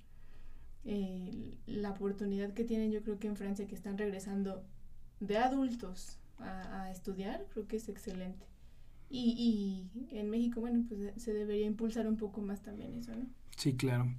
la 1.67 1.91
oportunidad 1.91 2.53
que 2.53 2.63
tienen 2.63 2.91
yo 2.91 3.03
creo 3.03 3.19
que 3.19 3.27
en 3.27 3.35
Francia 3.35 3.67
que 3.67 3.75
están 3.75 3.99
regresando 3.99 4.63
de 5.19 5.37
adultos 5.37 6.17
a, 6.43 6.91
estudiar, 6.91 7.45
creo 7.53 7.67
que 7.67 7.77
es 7.77 7.89
excelente. 7.89 8.45
Y, 9.09 9.89
y, 10.09 10.17
en 10.17 10.29
México, 10.29 10.61
bueno, 10.61 10.83
pues 10.87 10.99
se 11.21 11.33
debería 11.33 11.65
impulsar 11.65 12.07
un 12.07 12.17
poco 12.17 12.41
más 12.41 12.61
también 12.61 12.95
eso, 12.95 13.15
¿no? 13.15 13.25
Sí, 13.57 13.75
claro. 13.75 14.13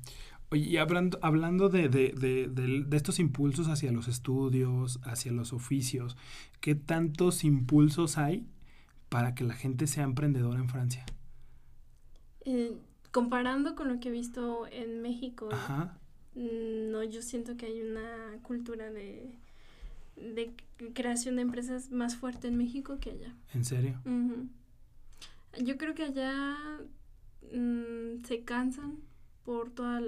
Oye, 0.51 0.69
y 0.69 0.77
hablando, 0.77 1.19
hablando 1.23 1.69
de, 1.69 1.89
de, 1.89 2.13
de, 2.13 2.49
de, 2.49 2.97
estos 2.97 3.19
impulsos 3.19 3.69
hacia 3.69 3.91
los 3.91 4.09
estudios, 4.09 5.01
hacia 5.03 5.33
los 5.33 5.53
oficios, 5.53 6.17
¿qué 6.61 6.75
tantos 6.75 7.45
impulsos 7.45 8.19
hay 8.19 8.47
para 9.09 9.35
que 9.35 9.45
la 9.45 9.55
gente 9.55 9.87
sea 9.87 10.05
emprendedora 10.05 10.61
en 10.61 10.69
Francia? 10.69 11.05
Eh, 12.45 12.77
comparando 13.13 13.75
con 13.75 13.89
lo 13.89 14.01
que 14.01 14.09
he 14.11 14.13
visto 14.13 14.67
en 14.67 15.01
México, 15.01 15.49
Ajá. 15.53 15.99
No, 16.35 17.03
yo 17.05 17.21
siento 17.21 17.57
que 17.57 17.67
hay 17.67 17.83
una 17.83 18.39
cultura 18.43 18.91
de, 18.91 19.39
de 20.17 20.55
creación 20.95 21.37
de 21.37 21.43
empresas 21.43 21.91
más 21.91 22.17
fuerte 22.17 22.49
en 22.49 22.57
México 22.57 22.99
que 23.01 23.11
allá. 23.11 23.35
¿En 23.55 23.65
serio? 23.65 24.01
Yo 25.63 25.77
creo 25.77 25.95
que 25.95 26.05
allá 26.05 26.57
mm, 27.53 28.25
se 28.25 28.43
cansan 28.43 28.99
por 29.45 29.71
todos 29.71 30.03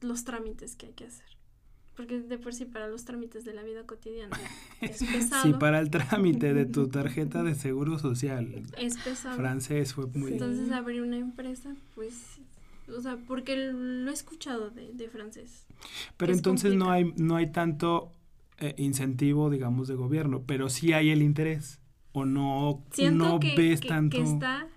los 0.00 0.24
trámites 0.24 0.76
que 0.76 0.86
hay 0.86 0.92
que 0.92 1.04
hacer. 1.04 1.26
Porque 1.96 2.20
de 2.20 2.38
por 2.38 2.54
sí 2.54 2.64
para 2.64 2.88
los 2.88 3.04
trámites 3.04 3.44
de 3.44 3.52
la 3.52 3.62
vida 3.62 3.84
cotidiana 3.84 4.36
es 4.80 5.04
pesado. 5.04 5.42
Sí, 5.42 5.52
para 5.52 5.78
el 5.78 5.90
trámite 5.90 6.54
de 6.54 6.64
tu 6.64 6.88
tarjeta 6.90 7.42
de 7.42 7.54
seguro 7.54 7.98
social. 7.98 8.62
Es 8.78 8.96
pesado. 8.96 9.36
Francés 9.36 9.92
fue 9.92 10.06
muy... 10.06 10.32
Entonces 10.32 10.70
abrir 10.70 11.02
una 11.02 11.18
empresa, 11.18 11.76
pues, 11.94 12.38
o 12.88 13.00
sea, 13.00 13.18
porque 13.28 13.56
lo 13.56 14.10
he 14.10 14.14
escuchado 14.14 14.70
de, 14.70 14.92
de 14.94 15.08
francés. 15.10 15.66
Pero 16.16 16.32
entonces 16.32 16.74
no 16.74 16.90
hay, 16.90 17.12
no 17.16 17.36
hay 17.36 17.52
tanto 17.52 18.14
eh, 18.62 18.74
incentivo, 18.78 19.50
digamos, 19.50 19.88
de 19.88 19.96
gobierno, 19.96 20.44
pero 20.46 20.68
sí 20.68 20.92
hay 20.92 21.10
el 21.10 21.20
interés. 21.20 21.80
O 22.12 22.24
no, 22.24 22.84
no 23.12 23.40
ves 23.40 23.80
tanto... 23.80 24.18
Que 24.18 24.22
está 24.22 24.68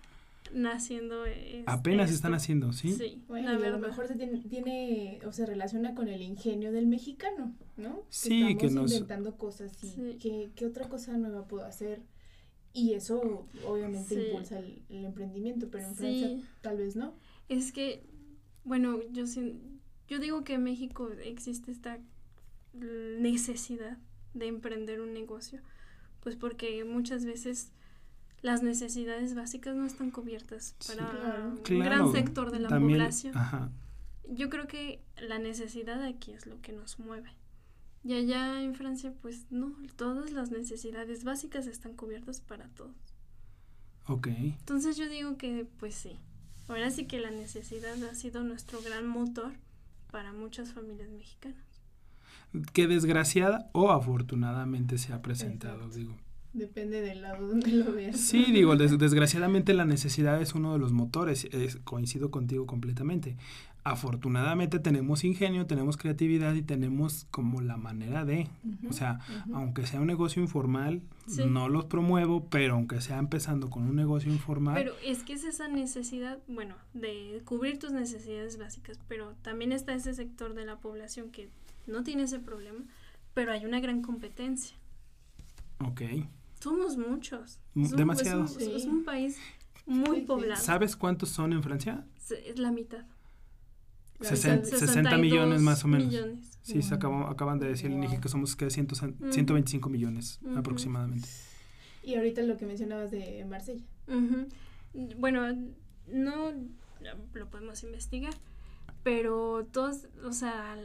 naciendo. 0.55 1.23
Apenas 1.67 2.11
están 2.11 2.33
haciendo, 2.33 2.73
¿sí? 2.73 2.93
Sí, 2.93 3.23
bueno, 3.27 3.49
a 3.49 3.53
lo 3.53 3.77
mejor 3.77 4.07
se 4.07 4.15
tiene, 4.15 5.19
o 5.23 5.31
se 5.31 5.45
relaciona 5.45 5.93
con 5.93 6.07
el 6.07 6.23
ingenio 6.23 6.71
del 6.71 6.87
mexicano, 6.87 7.53
¿no? 7.77 8.01
Sí, 8.09 8.41
Estamos 8.41 8.57
que 8.57 8.69
nos... 8.71 8.91
inventando 8.91 9.37
cosas 9.37 9.77
y 9.83 10.15
¿qué, 10.17 10.65
otra 10.65 10.89
cosa 10.89 11.15
nueva 11.17 11.47
puedo 11.47 11.65
hacer? 11.65 12.01
Y 12.73 12.93
eso 12.93 13.47
obviamente 13.67 14.29
impulsa 14.29 14.57
el, 14.57 14.81
emprendimiento, 14.89 15.69
pero 15.69 15.85
en 15.85 15.95
Francia 15.95 16.29
tal 16.61 16.77
vez 16.77 16.95
no. 16.95 17.13
Es 17.49 17.71
que, 17.71 18.03
bueno, 18.63 18.99
yo, 19.11 19.25
yo 20.07 20.19
digo 20.19 20.43
que 20.43 20.55
en 20.55 20.63
México 20.63 21.09
existe 21.23 21.71
esta 21.71 21.99
necesidad 22.75 23.97
de 24.33 24.47
emprender 24.47 25.01
un 25.01 25.13
negocio, 25.13 25.61
pues 26.21 26.35
porque 26.35 26.83
muchas 26.83 27.25
veces 27.25 27.71
las 28.41 28.61
necesidades 28.61 29.33
básicas 29.33 29.75
no 29.75 29.85
están 29.85 30.11
cubiertas 30.11 30.75
para 30.87 31.47
un 31.47 31.79
gran 31.79 32.11
sector 32.11 32.51
de 32.51 32.59
la 32.59 32.69
población. 32.69 33.33
Yo 34.27 34.49
creo 34.49 34.67
que 34.67 35.03
la 35.17 35.39
necesidad 35.39 36.03
aquí 36.03 36.31
es 36.31 36.47
lo 36.47 36.61
que 36.61 36.73
nos 36.73 36.99
mueve. 36.99 37.31
Y 38.03 38.13
allá 38.13 38.61
en 38.61 38.75
Francia, 38.75 39.13
pues 39.21 39.47
no, 39.49 39.75
todas 39.95 40.31
las 40.31 40.51
necesidades 40.51 41.23
básicas 41.23 41.65
están 41.65 41.95
cubiertas 41.95 42.39
para 42.39 42.67
todos. 42.69 42.95
Ok. 44.07 44.27
Entonces 44.27 44.95
yo 44.97 45.09
digo 45.09 45.37
que, 45.37 45.67
pues 45.79 45.95
sí, 45.95 46.19
ahora 46.67 46.91
sí 46.91 47.07
que 47.07 47.19
la 47.19 47.31
necesidad 47.31 48.01
ha 48.03 48.13
sido 48.13 48.43
nuestro 48.43 48.81
gran 48.81 49.07
motor 49.07 49.53
para 50.11 50.33
muchas 50.33 50.71
familias 50.71 51.09
mexicanas. 51.09 51.74
Que 52.73 52.87
desgraciada 52.87 53.69
o 53.73 53.91
afortunadamente 53.91 54.97
se 54.97 55.13
ha 55.13 55.21
presentado, 55.21 55.89
digo. 55.89 56.15
Depende 56.55 57.01
del 57.01 57.21
lado 57.21 57.49
donde 57.49 57.69
lo 57.69 57.91
veas. 57.91 58.17
Sí, 58.17 58.45
digo, 58.53 58.77
desgraciadamente 58.77 59.73
la 59.73 59.83
necesidad 59.83 60.41
es 60.41 60.55
uno 60.55 60.71
de 60.71 60.79
los 60.79 60.93
motores, 60.93 61.49
coincido 61.83 62.31
contigo 62.31 62.65
completamente. 62.65 63.35
Afortunadamente 63.83 64.79
tenemos 64.79 65.25
ingenio, 65.25 65.67
tenemos 65.67 65.97
creatividad 65.97 66.55
y 66.55 66.63
tenemos 66.63 67.27
como 67.29 67.61
la 67.61 67.77
manera 67.77 68.25
de, 68.25 68.47
o 68.89 68.93
sea, 68.93 69.19
aunque 69.53 69.85
sea 69.85 69.99
un 69.99 70.07
negocio 70.07 70.41
informal, 70.41 71.01
no 71.45 71.67
los 71.69 71.85
promuevo, 71.85 72.47
pero 72.49 72.75
aunque 72.75 73.01
sea 73.01 73.19
empezando 73.19 73.69
con 73.69 73.83
un 73.83 73.95
negocio 73.95 74.31
informal. 74.31 74.73
Pero 74.75 74.93
es 75.05 75.23
que 75.23 75.33
es 75.33 75.43
esa 75.43 75.67
necesidad, 75.67 76.39
bueno, 76.47 76.75
de 76.93 77.41
cubrir 77.45 77.77
tus 77.77 77.91
necesidades 77.91 78.57
básicas, 78.57 78.97
pero 79.07 79.33
también 79.43 79.71
está 79.71 79.93
ese 79.93 80.13
sector 80.15 80.55
de 80.55 80.65
la 80.65 80.77
población 80.77 81.29
que 81.29 81.49
no 81.87 82.03
tiene 82.03 82.23
ese 82.23 82.39
problema, 82.39 82.85
pero 83.33 83.51
hay 83.51 83.65
una 83.65 83.79
gran 83.79 84.01
competencia. 84.01 84.75
Ok. 85.79 86.01
Somos 86.59 86.97
muchos. 86.97 87.59
Demasiados. 87.73 88.57
Es, 88.57 88.85
un, 88.85 89.03
país 89.03 89.37
muy 89.85 90.21
poblado. 90.21 90.61
¿Sabes 90.61 90.95
cuántos 90.95 91.29
son 91.29 91.53
en 91.53 91.61
Francia? 91.61 92.05
Es 92.45 92.57
la 92.57 92.71
mitad. 92.71 93.05
60 94.21 95.17
millones 95.17 95.61
más 95.61 95.83
o 95.83 95.87
menos. 95.87 96.15
Sí, 96.61 96.81
se 96.81 96.95
acaban 96.95 97.59
de 97.59 97.67
decir 97.67 97.91
en 97.91 98.21
que 98.21 98.29
somos 98.29 98.55
que 98.55 98.69
125 98.69 99.89
millones 99.89 100.39
aproximadamente. 100.55 101.27
Y 102.01 102.15
ahorita 102.15 102.41
lo 102.43 102.57
que 102.57 102.65
mencionabas 102.65 103.11
de 103.11 103.45
Marsella. 103.45 103.83
Bueno, 105.17 105.41
no 106.07 106.53
lo 107.33 107.49
podemos 107.49 107.83
investigar, 107.83 108.33
pero 109.03 109.67
todos, 109.71 110.07
o 110.23 110.31
sea, 110.31 110.77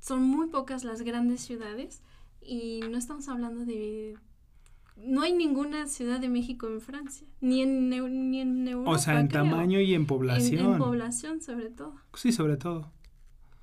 son 0.00 0.22
muy 0.22 0.48
pocas 0.48 0.84
las 0.84 1.02
grandes 1.02 1.40
ciudades 1.40 2.02
y 2.40 2.80
no 2.90 2.96
estamos 2.98 3.28
hablando 3.28 3.64
de 3.64 4.16
no 4.96 5.22
hay 5.22 5.32
ninguna 5.32 5.86
ciudad 5.86 6.18
de 6.20 6.28
México 6.28 6.66
en 6.66 6.80
Francia, 6.80 7.26
ni 7.40 7.62
en, 7.62 7.88
ni 7.88 8.40
en 8.40 8.66
Europa. 8.66 8.90
O 8.90 8.98
sea, 8.98 9.20
en 9.20 9.28
tamaño 9.28 9.80
y 9.80 9.94
en 9.94 10.06
población. 10.06 10.72
En, 10.72 10.78
población, 10.78 11.40
sobre 11.40 11.70
todo. 11.70 11.94
Sí, 12.14 12.32
sobre 12.32 12.56
todo. 12.56 12.90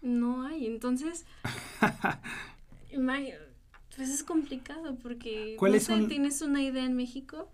No 0.01 0.43
hay, 0.43 0.65
entonces. 0.67 1.25
pues 3.95 4.09
es 4.09 4.23
complicado 4.23 4.95
porque. 5.01 5.55
¿Cuáles 5.57 5.89
no 5.89 5.97
sé, 5.97 6.03
¿Tienes 6.05 6.41
una 6.41 6.61
idea 6.63 6.85
en 6.85 6.95
México? 6.95 7.49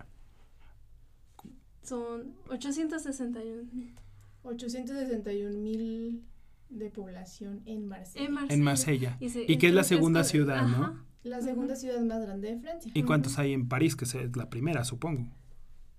Son 1.81 2.35
861 2.49 3.63
mil. 3.71 3.95
861 4.43 5.57
mil 5.57 6.23
de 6.71 6.89
población 6.89 7.61
en 7.65 7.85
Marsella. 7.85 8.25
En 8.49 8.63
Marsella. 8.63 9.17
Y, 9.19 9.57
que 9.57 9.67
es 9.67 9.73
la 9.73 9.83
segunda 9.83 10.23
ciudad, 10.23 10.65
¿no? 10.65 11.03
La 11.23 11.41
segunda 11.41 11.75
ciudad 11.75 12.01
más 12.01 12.21
grande 12.21 12.55
de 12.55 12.59
Francia. 12.59 12.91
¿Y 12.95 13.03
cuántos 13.03 13.37
hay 13.37 13.53
en 13.53 13.67
París? 13.67 13.95
Que 13.95 14.05
es 14.05 14.15
la 14.35 14.49
primera, 14.49 14.83
supongo. 14.83 15.27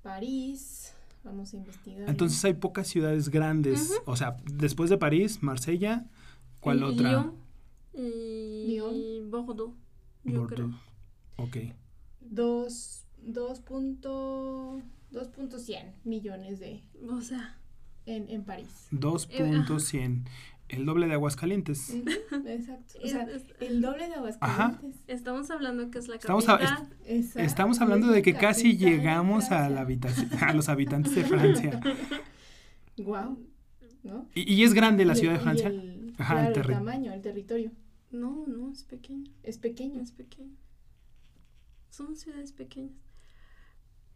París, 0.02 0.94
vamos 1.22 1.52
a 1.52 1.58
investigar. 1.58 2.08
Entonces 2.08 2.44
hay 2.44 2.54
pocas 2.54 2.88
ciudades 2.88 3.28
grandes. 3.28 3.92
O 4.06 4.16
sea, 4.16 4.38
después 4.50 4.90
de 4.90 4.98
París, 4.98 5.42
Marsella, 5.42 6.06
¿cuál 6.60 6.82
otra? 6.82 7.10
Lyon. 7.10 7.34
Y 7.92 8.64
Lyon. 8.68 9.30
Bordeaux. 9.30 9.74
Yo 10.24 10.40
Bordeaux. 10.40 10.74
Ok. 11.36 11.56
Dos, 12.20 13.04
dos 13.18 13.60
punto, 13.60 14.80
dos 15.10 15.28
punto 15.28 15.58
cien 15.58 15.92
millones 16.02 16.58
de... 16.58 16.82
O 17.08 17.20
sea... 17.20 17.58
En, 18.04 18.28
en 18.30 18.42
París. 18.42 18.88
Dos 18.90 19.28
punto 19.28 19.78
cien 19.78 20.24
el 20.72 20.86
doble 20.86 21.06
de 21.06 21.14
Aguascalientes. 21.14 21.90
Exacto. 22.46 22.98
O 23.02 23.06
sea, 23.06 23.28
el 23.60 23.80
doble 23.82 24.08
de 24.08 24.14
Aguascalientes. 24.14 25.00
Estamos 25.06 25.50
hablando 25.50 25.90
que 25.90 25.98
es 25.98 26.08
la 26.08 26.18
capital. 26.18 26.88
Estamos, 27.04 27.36
estamos 27.36 27.80
hablando 27.80 28.08
de 28.08 28.22
que 28.22 28.34
casi 28.34 28.76
llegamos 28.76 29.50
a, 29.50 29.68
la 29.68 29.86
a 30.40 30.54
los 30.54 30.68
habitantes 30.68 31.14
de 31.14 31.24
Francia. 31.24 31.80
Guau. 32.96 33.38
¿No? 34.02 34.28
¿Y, 34.34 34.64
es 34.64 34.74
grande 34.74 35.04
la 35.04 35.14
ciudad 35.14 35.34
de 35.34 35.40
Francia? 35.40 35.68
El, 35.68 36.14
Ajá, 36.18 36.48
el, 36.48 36.60
tamaño, 36.60 37.12
el 37.12 37.22
territorio. 37.22 37.70
No, 38.10 38.44
no, 38.48 38.72
es 38.72 38.82
pequeño. 38.82 39.30
Es 39.42 39.58
pequeño. 39.58 40.00
Es 40.00 40.10
pequeño. 40.10 40.56
Son 41.90 42.16
ciudades 42.16 42.52
pequeñas. 42.52 42.96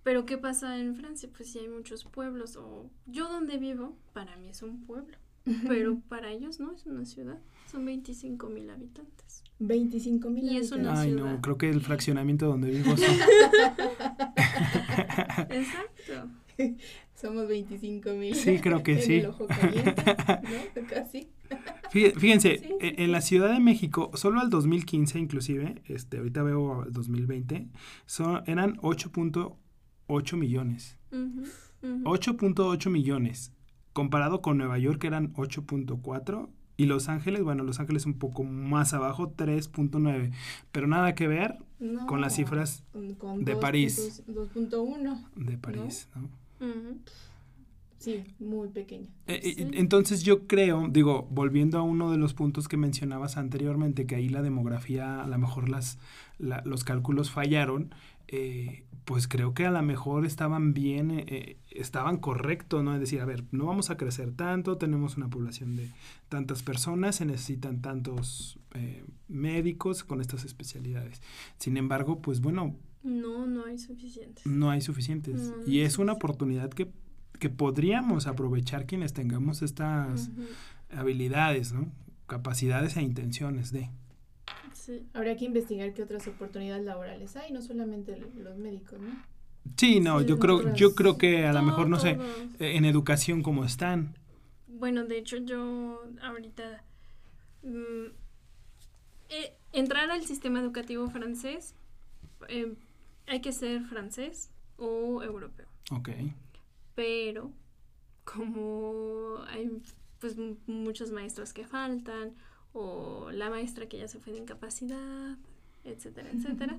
Pero 0.02 0.24
¿qué 0.24 0.38
pasa 0.38 0.78
en 0.78 0.96
Francia? 0.96 1.28
Pues 1.36 1.52
sí 1.52 1.60
hay 1.60 1.68
muchos 1.68 2.04
pueblos. 2.04 2.56
O 2.56 2.90
yo 3.06 3.28
donde 3.28 3.58
vivo, 3.58 3.96
para 4.12 4.36
mí 4.36 4.48
es 4.48 4.62
un 4.62 4.84
pueblo. 4.84 5.18
Pero 5.68 6.00
para 6.08 6.32
ellos 6.32 6.58
no 6.60 6.72
es 6.72 6.86
una 6.86 7.04
ciudad, 7.04 7.38
son 7.70 7.84
25 7.84 8.48
mil 8.48 8.68
habitantes. 8.70 9.44
25 9.58 10.28
mil 10.30 10.44
Y 10.44 10.56
es 10.58 10.72
una 10.72 11.00
Ay, 11.00 11.12
no, 11.12 11.40
creo 11.40 11.56
que 11.56 11.70
el 11.70 11.80
fraccionamiento 11.80 12.46
donde 12.46 12.70
vivo 12.70 12.92
Exacto. 15.50 16.28
Somos 17.14 17.48
25 17.48 18.10
mil. 18.10 18.34
Sí, 18.34 18.58
creo 18.58 18.82
que 18.82 19.00
sí. 19.00 19.14
El 19.14 19.26
ojo 19.26 19.46
caliente, 19.46 20.02
¿no? 20.04 20.86
Casi. 20.90 21.28
Fíjense, 21.90 22.76
e, 22.80 23.02
en 23.02 23.12
la 23.12 23.22
Ciudad 23.22 23.52
de 23.52 23.60
México, 23.60 24.10
solo 24.14 24.40
al 24.40 24.50
2015 24.50 25.18
inclusive, 25.18 25.82
este, 25.86 26.18
ahorita 26.18 26.42
veo 26.42 26.82
al 26.82 26.92
2020, 26.92 27.68
son, 28.04 28.42
eran 28.46 28.76
8.8 28.78 30.36
millones. 30.36 30.98
8.8 31.10 32.90
millones 32.90 33.55
comparado 33.96 34.42
con 34.42 34.58
Nueva 34.58 34.78
York 34.78 35.02
eran 35.04 35.32
8.4 35.32 36.50
y 36.76 36.84
Los 36.84 37.08
Ángeles, 37.08 37.42
bueno, 37.42 37.64
Los 37.64 37.80
Ángeles 37.80 38.04
un 38.04 38.18
poco 38.18 38.44
más 38.44 38.92
abajo, 38.92 39.32
3.9, 39.34 40.32
pero 40.70 40.86
nada 40.86 41.14
que 41.14 41.26
ver 41.26 41.56
con 42.06 42.20
las 42.20 42.36
cifras 42.36 42.84
de 42.92 43.56
París. 43.56 44.22
2.1. 44.28 45.24
De 45.36 45.56
París, 45.56 46.10
¿no? 46.14 46.28
Sí, 47.96 48.22
muy 48.38 48.68
pequeña. 48.68 49.08
Eh, 49.26 49.40
eh, 49.42 49.70
entonces 49.72 50.22
yo 50.22 50.46
creo, 50.46 50.88
digo, 50.90 51.26
volviendo 51.30 51.78
a 51.78 51.82
uno 51.82 52.10
de 52.10 52.18
los 52.18 52.34
puntos 52.34 52.68
que 52.68 52.76
mencionabas 52.76 53.38
anteriormente, 53.38 54.06
que 54.06 54.16
ahí 54.16 54.28
la 54.28 54.42
demografía, 54.42 55.22
a 55.22 55.26
lo 55.26 55.38
mejor 55.38 55.70
las, 55.70 55.98
los 56.38 56.84
cálculos 56.84 57.30
fallaron, 57.30 57.94
eh, 58.28 58.84
pues 59.06 59.26
creo 59.26 59.54
que 59.54 59.64
a 59.64 59.70
lo 59.70 59.80
mejor 59.82 60.26
estaban 60.26 60.74
bien, 60.74 61.10
eh, 61.10 61.24
eh, 61.28 61.56
estaban 61.70 62.18
correctos, 62.18 62.84
¿no? 62.84 62.92
Es 62.92 63.00
decir, 63.00 63.22
a 63.22 63.24
ver, 63.24 63.44
no 63.52 63.64
vamos 63.64 63.88
a 63.88 63.96
crecer 63.96 64.32
tanto, 64.32 64.76
tenemos 64.76 65.16
una 65.16 65.28
población 65.28 65.76
de 65.76 65.90
tantas 66.28 66.62
personas, 66.62 67.16
se 67.16 67.24
necesitan 67.24 67.80
tantos 67.80 68.58
médicos 69.28 70.04
con 70.04 70.20
estas 70.20 70.44
especialidades. 70.44 71.22
Sin 71.56 71.78
embargo, 71.78 72.20
pues 72.20 72.42
bueno. 72.42 72.76
No, 73.02 73.46
no 73.46 73.64
hay 73.64 73.78
suficientes. 73.78 74.44
No 74.44 74.68
hay 74.68 74.82
suficientes. 74.82 75.54
y 75.66 75.80
es 75.80 75.96
una 75.96 76.12
oportunidad 76.12 76.68
que 76.68 76.92
que 77.38 77.50
podríamos 77.50 78.26
aprovechar 78.26 78.86
quienes 78.86 79.12
tengamos 79.12 79.62
estas 79.62 80.30
habilidades, 80.90 81.72
¿no? 81.72 81.92
Capacidades 82.26 82.96
e 82.96 83.02
intenciones 83.02 83.72
de. 83.72 83.90
Sí. 84.86 85.04
Habría 85.14 85.36
que 85.36 85.46
investigar 85.46 85.92
qué 85.94 86.04
otras 86.04 86.28
oportunidades 86.28 86.84
laborales 86.84 87.34
hay, 87.34 87.50
no 87.50 87.60
solamente 87.60 88.16
los 88.16 88.56
médicos, 88.56 89.00
¿no? 89.00 89.20
Sí, 89.76 89.98
no, 89.98 90.22
yo 90.22 90.38
creo, 90.38 90.72
yo 90.74 90.94
creo 90.94 91.18
que 91.18 91.44
a 91.44 91.52
lo 91.52 91.60
mejor, 91.62 91.88
no 91.88 91.98
sé, 91.98 92.16
en 92.60 92.84
educación 92.84 93.42
como 93.42 93.64
están. 93.64 94.16
Bueno, 94.68 95.04
de 95.04 95.18
hecho 95.18 95.38
yo 95.38 96.04
ahorita 96.22 96.84
mm, 97.64 98.06
eh, 99.30 99.56
entrar 99.72 100.08
al 100.08 100.24
sistema 100.24 100.60
educativo 100.60 101.08
francés 101.08 101.74
eh, 102.48 102.72
hay 103.26 103.40
que 103.40 103.50
ser 103.50 103.82
francés 103.86 104.52
o 104.76 105.20
europeo. 105.20 105.66
Ok. 105.90 106.10
Pero 106.94 107.50
como 108.22 109.42
hay 109.48 109.82
pues 110.20 110.36
muchos 110.68 111.10
maestros 111.10 111.52
que 111.52 111.66
faltan 111.66 112.34
o 112.76 113.30
la 113.32 113.48
maestra 113.48 113.88
que 113.88 113.98
ya 113.98 114.06
se 114.06 114.18
fue 114.18 114.34
de 114.34 114.40
incapacidad, 114.40 115.38
etcétera, 115.84 116.30
etcétera, 116.30 116.78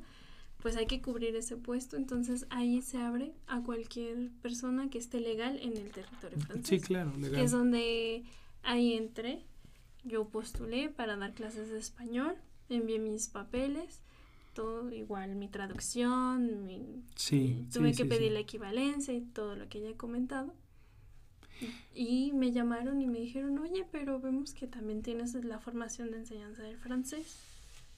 pues 0.61 0.75
hay 0.77 0.85
que 0.85 1.01
cubrir 1.01 1.35
ese 1.35 1.57
puesto, 1.57 1.97
entonces 1.97 2.45
ahí 2.51 2.81
se 2.81 2.97
abre 2.99 3.33
a 3.47 3.61
cualquier 3.61 4.29
persona 4.41 4.89
que 4.89 4.99
esté 4.99 5.19
legal 5.19 5.59
en 5.61 5.75
el 5.75 5.89
territorio 5.91 6.39
francés. 6.39 6.67
Sí, 6.67 6.79
claro, 6.79 7.11
legal. 7.17 7.39
Que 7.39 7.43
es 7.43 7.51
donde 7.51 8.23
ahí 8.61 8.93
entré, 8.93 9.43
yo 10.03 10.29
postulé 10.29 10.89
para 10.89 11.17
dar 11.17 11.33
clases 11.33 11.69
de 11.69 11.79
español, 11.79 12.35
envié 12.69 12.99
mis 12.99 13.27
papeles, 13.27 14.01
todo 14.53 14.91
igual, 14.91 15.35
mi 15.35 15.47
traducción, 15.47 16.65
mi, 16.65 17.03
sí, 17.15 17.67
tuve 17.73 17.93
que 17.93 18.05
pedir 18.05 18.31
la 18.31 18.39
equivalencia 18.39 19.13
y 19.13 19.21
todo 19.21 19.55
lo 19.55 19.67
que 19.67 19.81
ya 19.81 19.89
he 19.89 19.95
comentado. 19.95 20.53
Y 21.93 22.31
me 22.33 22.51
llamaron 22.51 23.01
y 23.01 23.07
me 23.07 23.19
dijeron, 23.19 23.57
oye, 23.59 23.85
pero 23.91 24.19
vemos 24.19 24.53
que 24.53 24.67
también 24.67 25.01
tienes 25.01 25.33
la 25.33 25.59
formación 25.59 26.11
de 26.11 26.17
enseñanza 26.17 26.63
del 26.63 26.77
francés. 26.77 27.37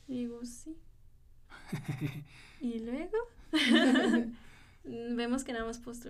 Y 0.07 0.19
digo, 0.19 0.43
sí. 0.45 0.77
y 2.61 2.79
luego 2.79 3.17
vemos 4.83 5.43
que 5.43 5.53
nada 5.53 5.65
más 5.65 5.79
pues, 5.79 6.01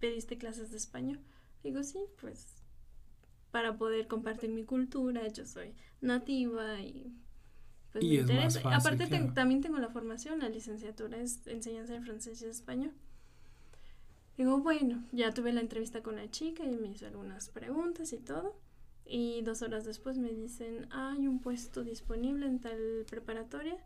pediste 0.00 0.38
clases 0.38 0.70
de 0.70 0.76
español. 0.76 1.20
Digo, 1.62 1.82
sí, 1.82 1.98
pues 2.20 2.46
para 3.50 3.76
poder 3.78 4.06
compartir 4.06 4.50
mi 4.50 4.64
cultura, 4.64 5.26
yo 5.28 5.46
soy 5.46 5.72
nativa 6.00 6.80
y 6.80 7.12
pues 7.90 8.04
me 8.04 8.14
interesa. 8.16 8.60
Aparte 8.74 9.06
también 9.34 9.62
tengo 9.62 9.78
la 9.78 9.88
formación, 9.88 10.40
la 10.40 10.48
licenciatura 10.48 11.18
es 11.18 11.46
enseñanza 11.46 11.94
de 11.94 12.00
francés 12.02 12.42
y 12.42 12.46
español. 12.46 12.92
Digo, 14.36 14.58
bueno, 14.58 15.02
ya 15.12 15.32
tuve 15.32 15.52
la 15.52 15.60
entrevista 15.60 16.02
con 16.02 16.16
la 16.16 16.30
chica 16.30 16.64
y 16.64 16.76
me 16.76 16.88
hizo 16.88 17.06
algunas 17.06 17.48
preguntas 17.48 18.12
y 18.12 18.18
todo. 18.18 18.58
Y 19.06 19.42
dos 19.42 19.62
horas 19.62 19.84
después 19.84 20.18
me 20.18 20.30
dicen, 20.30 20.88
hay 20.90 21.26
un 21.26 21.40
puesto 21.40 21.84
disponible 21.84 22.46
en 22.46 22.60
tal 22.60 23.04
preparatoria 23.08 23.76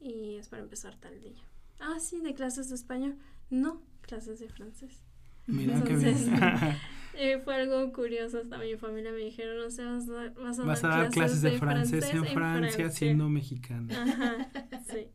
y 0.00 0.36
es 0.36 0.48
para 0.48 0.62
empezar 0.62 0.96
tal 0.96 1.20
día. 1.20 1.42
Ah, 1.78 1.98
sí, 2.00 2.20
de 2.20 2.34
clases 2.34 2.68
de 2.70 2.74
español. 2.74 3.16
No, 3.50 3.82
clases 4.00 4.40
de 4.40 4.48
francés. 4.48 5.02
Mira 5.46 5.74
Entonces, 5.74 6.26
eh, 7.14 7.38
fue 7.44 7.54
algo 7.54 7.92
curioso. 7.92 8.38
Hasta 8.38 8.58
mi 8.58 8.76
familia 8.76 9.12
me 9.12 9.18
dijeron, 9.18 9.58
no 9.58 9.70
sé, 9.70 9.84
vas 9.84 10.08
a, 10.08 10.30
vas 10.40 10.58
a, 10.58 10.64
vas 10.64 10.84
a 10.84 10.88
dar, 10.88 11.10
clases, 11.10 11.42
de, 11.42 11.58
francés, 11.58 12.12
en, 12.12 12.24
Francia, 12.24 12.90
siendo 12.90 13.28
mexicana. 13.28 14.02
Ajá, 14.02 14.48
sí. 14.90 15.08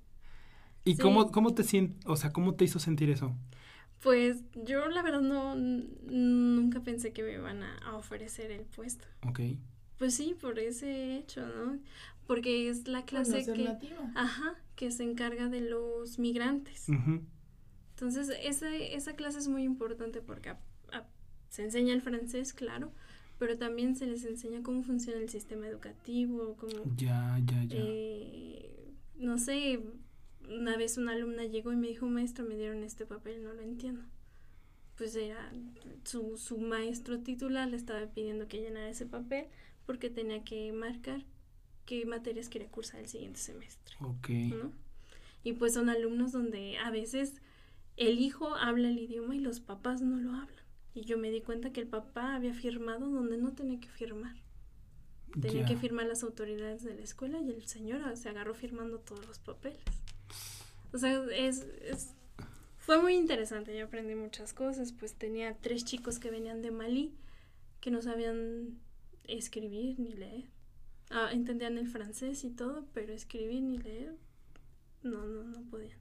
¿Y 0.85 0.97
Cómo, 0.97 1.31
cómo 1.31 1.53
te 1.53 1.63
o 2.05 2.15
sea, 2.15 2.31
cómo 2.31 2.55
te 2.55 2.65
hizo 2.65 2.79
sentir 2.79 3.09
eso? 3.09 3.35
Pues 4.01 4.43
yo 4.55 4.87
la 4.87 5.01
verdad 5.01 5.21
no, 5.21 5.55
nunca 5.55 6.81
pensé 6.81 7.11
que 7.11 7.23
me 7.23 7.33
iban 7.33 7.63
a, 7.63 7.95
ofrecer 7.95 8.51
el 8.51 8.61
puesto. 8.61 9.05
Ok. 9.27 9.41
Pues 9.97 10.15
sí, 10.15 10.35
por 10.39 10.57
ese 10.59 11.17
hecho, 11.17 11.45
¿no? 11.45 11.79
Porque 12.25 12.69
es 12.69 12.87
la 12.87 13.03
clase 13.03 13.45
que... 13.45 13.67
Ajá, 14.15 14.55
que 14.75 14.91
se 14.91 15.03
encarga 15.03 15.49
de 15.49 15.61
los 15.61 16.19
migrantes. 16.19 16.87
Entonces, 17.89 18.31
esa, 18.43 18.73
esa 18.73 19.13
clase 19.13 19.39
es 19.39 19.49
muy 19.49 19.63
importante 19.63 20.21
porque 20.21 20.53
se 21.49 21.63
enseña 21.63 21.93
el 21.93 22.01
francés, 22.01 22.53
claro, 22.53 22.93
pero 23.39 23.57
también 23.57 23.95
se 23.95 24.05
les 24.05 24.23
enseña 24.23 24.61
cómo 24.63 24.83
funciona 24.83 25.19
el 25.19 25.29
sistema 25.29 25.67
educativo, 25.67 26.55
cómo... 26.57 26.83
Ya, 26.95 27.39
ya, 27.45 27.63
ya. 27.63 27.77
Eh, 27.77 28.93
no 29.17 29.37
sé, 29.37 29.81
una 30.49 30.77
vez 30.77 30.97
una 30.97 31.13
alumna 31.13 31.45
llegó 31.45 31.71
y 31.71 31.75
me 31.75 31.87
dijo, 31.87 32.07
maestro, 32.07 32.45
me 32.45 32.55
dieron 32.55 32.83
este 32.83 33.05
papel, 33.05 33.43
no 33.43 33.53
lo 33.53 33.61
entiendo. 33.61 34.03
Pues 34.97 35.15
era 35.15 35.51
su, 36.03 36.37
su 36.37 36.57
maestro 36.57 37.19
titular 37.19 37.67
le 37.67 37.77
estaba 37.77 38.05
pidiendo 38.07 38.47
que 38.47 38.61
llenara 38.61 38.89
ese 38.89 39.05
papel 39.05 39.45
porque 39.85 40.09
tenía 40.09 40.43
que 40.43 40.71
marcar 40.73 41.23
qué 41.85 42.05
materias 42.05 42.49
quería 42.49 42.69
cursar 42.69 42.99
el 42.99 43.07
siguiente 43.07 43.39
semestre. 43.39 43.95
Ok. 44.01 44.29
Y 45.43 45.53
pues 45.53 45.73
son 45.73 45.89
alumnos 45.89 46.31
donde 46.31 46.77
a 46.77 46.91
veces 46.91 47.41
el 47.95 48.19
hijo 48.19 48.55
habla 48.55 48.89
el 48.89 48.99
idioma 48.99 49.35
y 49.35 49.39
los 49.39 49.59
papás 49.59 50.01
no 50.01 50.17
lo 50.17 50.31
hablan. 50.31 50.63
Y 50.93 51.01
yo 51.01 51.17
me 51.17 51.31
di 51.31 51.41
cuenta 51.41 51.71
que 51.71 51.81
el 51.81 51.87
papá 51.87 52.35
había 52.35 52.53
firmado 52.53 53.09
donde 53.09 53.37
no 53.37 53.53
tenía 53.53 53.79
que 53.79 53.89
firmar. 53.89 54.35
Tenía 55.39 55.65
que 55.65 55.77
firmar 55.77 56.07
las 56.07 56.23
autoridades 56.23 56.83
de 56.83 56.95
la 56.95 57.03
escuela 57.03 57.39
y 57.39 57.51
el 57.51 57.67
señor 57.67 58.17
se 58.17 58.29
agarró 58.29 58.55
firmando 58.55 58.99
todos 58.99 59.25
los 59.27 59.37
papeles. 59.37 59.83
O 60.93 60.97
sea, 60.97 61.23
es, 61.35 61.65
es, 61.83 62.13
fue 62.77 63.01
muy 63.01 63.15
interesante, 63.15 63.77
yo 63.77 63.85
aprendí 63.85 64.15
muchas 64.15 64.53
cosas, 64.53 64.91
pues 64.93 65.13
tenía 65.13 65.55
tres 65.61 65.85
chicos 65.85 66.19
que 66.19 66.31
venían 66.31 66.61
de 66.61 66.71
Malí, 66.71 67.13
que 67.81 67.91
no 67.91 68.01
sabían 68.01 68.79
escribir 69.25 69.99
ni 69.99 70.13
leer. 70.13 70.45
Ah, 71.11 71.29
entendían 71.31 71.77
el 71.77 71.87
francés 71.87 72.43
y 72.43 72.49
todo, 72.49 72.85
pero 72.93 73.13
escribir 73.13 73.61
ni 73.63 73.77
leer, 73.77 74.15
no, 75.03 75.25
no, 75.25 75.43
no 75.43 75.61
podían. 75.69 75.97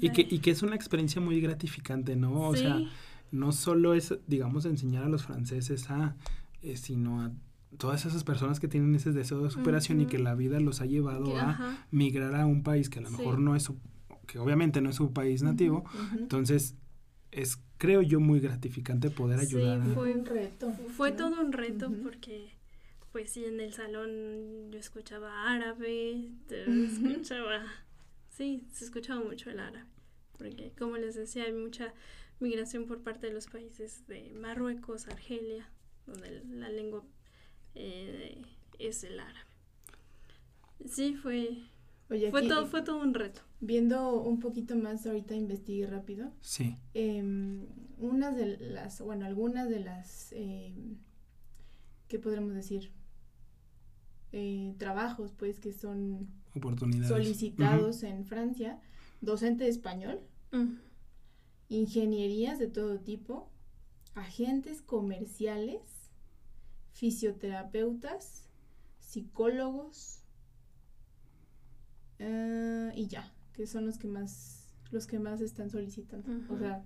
y, 0.00 0.10
que, 0.10 0.26
y 0.28 0.38
que 0.38 0.50
es 0.50 0.62
una 0.62 0.76
experiencia 0.76 1.20
muy 1.20 1.40
gratificante, 1.40 2.16
¿no? 2.16 2.48
O 2.48 2.56
sea, 2.56 2.80
no 3.30 3.52
solo 3.52 3.94
es, 3.94 4.14
digamos, 4.26 4.64
enseñar 4.64 5.04
a 5.04 5.08
los 5.08 5.24
franceses 5.24 5.90
a, 5.90 6.16
eh, 6.62 6.76
sino 6.76 7.22
a 7.22 7.32
todas 7.76 8.06
esas 8.06 8.24
personas 8.24 8.60
que 8.60 8.68
tienen 8.68 8.94
ese 8.94 9.12
deseo 9.12 9.42
de 9.42 9.50
superación 9.50 10.00
y 10.00 10.06
que 10.06 10.18
la 10.18 10.34
vida 10.34 10.58
los 10.60 10.80
ha 10.80 10.86
llevado 10.86 11.36
a 11.36 11.86
migrar 11.90 12.34
a 12.34 12.46
un 12.46 12.62
país 12.62 12.88
que 12.88 13.00
a 13.00 13.02
lo 13.02 13.10
mejor 13.10 13.38
no 13.38 13.54
es 13.54 13.64
su, 13.64 13.78
que 14.26 14.38
obviamente 14.38 14.80
no 14.80 14.90
es 14.90 14.96
su 14.96 15.12
país 15.12 15.42
nativo, 15.42 15.84
entonces 16.16 16.76
es 17.30 17.58
creo 17.76 18.02
yo 18.02 18.20
muy 18.20 18.40
gratificante 18.40 19.10
poder 19.10 19.40
ayudar. 19.40 19.82
Sí, 19.84 19.90
fue 19.94 20.12
un 20.12 20.24
reto. 20.24 20.72
Fue 20.96 21.12
todo 21.12 21.40
un 21.40 21.52
reto 21.52 21.92
porque 22.02 22.56
pues 23.12 23.30
sí 23.30 23.44
en 23.44 23.60
el 23.60 23.72
salón 23.72 24.70
yo 24.70 24.78
escuchaba 24.78 25.52
árabe, 25.52 26.30
escuchaba 26.48 27.62
sí, 28.30 28.66
se 28.72 28.84
escuchaba 28.84 29.22
mucho 29.22 29.50
el 29.50 29.60
árabe, 29.60 29.86
porque 30.38 30.72
como 30.78 30.96
les 30.96 31.16
decía 31.16 31.44
hay 31.44 31.52
mucha 31.52 31.92
migración 32.40 32.86
por 32.86 33.02
parte 33.02 33.26
de 33.26 33.32
los 33.32 33.48
países 33.48 34.06
de 34.06 34.30
Marruecos, 34.32 35.08
Argelia, 35.08 35.68
donde 36.06 36.44
la 36.44 36.68
lengua 36.68 37.04
eh, 37.78 38.42
es 38.78 39.04
el 39.04 39.18
árabe. 39.20 39.46
Sí, 40.86 41.14
fue, 41.16 41.62
fue, 42.08 42.48
todo, 42.48 42.66
fue 42.66 42.82
todo 42.82 43.00
un 43.00 43.14
reto. 43.14 43.42
Viendo 43.60 44.20
un 44.22 44.38
poquito 44.38 44.76
más, 44.76 45.06
ahorita 45.06 45.34
investigué 45.34 45.86
rápido. 45.86 46.32
Sí. 46.40 46.76
Eh, 46.94 47.22
unas 47.98 48.36
de 48.36 48.58
las, 48.58 49.00
bueno, 49.00 49.26
algunas 49.26 49.68
de 49.68 49.80
las, 49.80 50.32
eh, 50.32 50.74
¿qué 52.06 52.18
podremos 52.18 52.54
decir? 52.54 52.92
Eh, 54.32 54.74
trabajos, 54.78 55.32
pues, 55.32 55.58
que 55.58 55.72
son 55.72 56.28
Oportunidades. 56.54 57.08
solicitados 57.08 58.02
en 58.02 58.24
Francia. 58.24 58.80
Docente 59.20 59.64
de 59.64 59.70
español. 59.70 60.20
Mm. 60.52 60.74
Ingenierías 61.68 62.58
de 62.58 62.68
todo 62.68 63.00
tipo. 63.00 63.50
Agentes 64.14 64.82
comerciales 64.82 65.97
fisioterapeutas, 66.98 68.48
psicólogos 68.98 70.24
eh, 72.18 72.90
y 72.96 73.06
ya, 73.06 73.32
que 73.52 73.68
son 73.68 73.86
los 73.86 73.98
que 73.98 74.08
más 74.08 74.74
los 74.90 75.06
que 75.06 75.20
más 75.20 75.40
están 75.40 75.70
solicitando. 75.70 76.28
O 76.52 76.58
sea, 76.58 76.82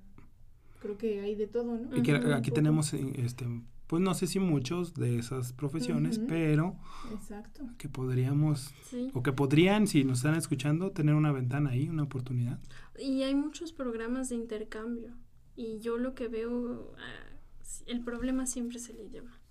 creo 0.81 0.99
que 0.99 1.21
hay 1.21 1.35
de 1.35 1.47
todo, 1.47 1.79
¿no? 1.79 1.97
Y 1.97 2.03
que 2.03 2.13
aquí 2.13 2.51
tenemos 2.51 2.93
eh, 2.93 3.13
este 3.17 3.47
pues 3.87 4.03
no 4.03 4.15
sé 4.15 4.27
si 4.27 4.39
muchos 4.39 4.95
de 4.95 5.19
esas 5.19 5.53
profesiones, 5.53 6.19
pero 6.19 6.77
Exacto. 7.13 7.65
que 7.79 7.89
podríamos 7.89 8.71
o 9.13 9.23
que 9.23 9.33
podrían 9.33 9.87
si 9.87 10.05
nos 10.05 10.19
están 10.19 10.35
escuchando 10.35 10.93
tener 10.93 11.15
una 11.15 11.33
ventana 11.33 11.71
ahí, 11.71 11.89
una 11.89 12.03
oportunidad. 12.03 12.59
Y 12.99 13.23
hay 13.23 13.35
muchos 13.35 13.73
programas 13.73 14.29
de 14.29 14.37
intercambio 14.37 15.15
y 15.57 15.79
yo 15.81 15.97
lo 15.97 16.15
que 16.15 16.29
veo 16.29 16.95
ah, 16.99 17.37
el 17.87 18.03
problema 18.03 18.47
siempre 18.47 18.79
es 18.79 18.89
el 18.89 19.01
idioma. 19.01 19.42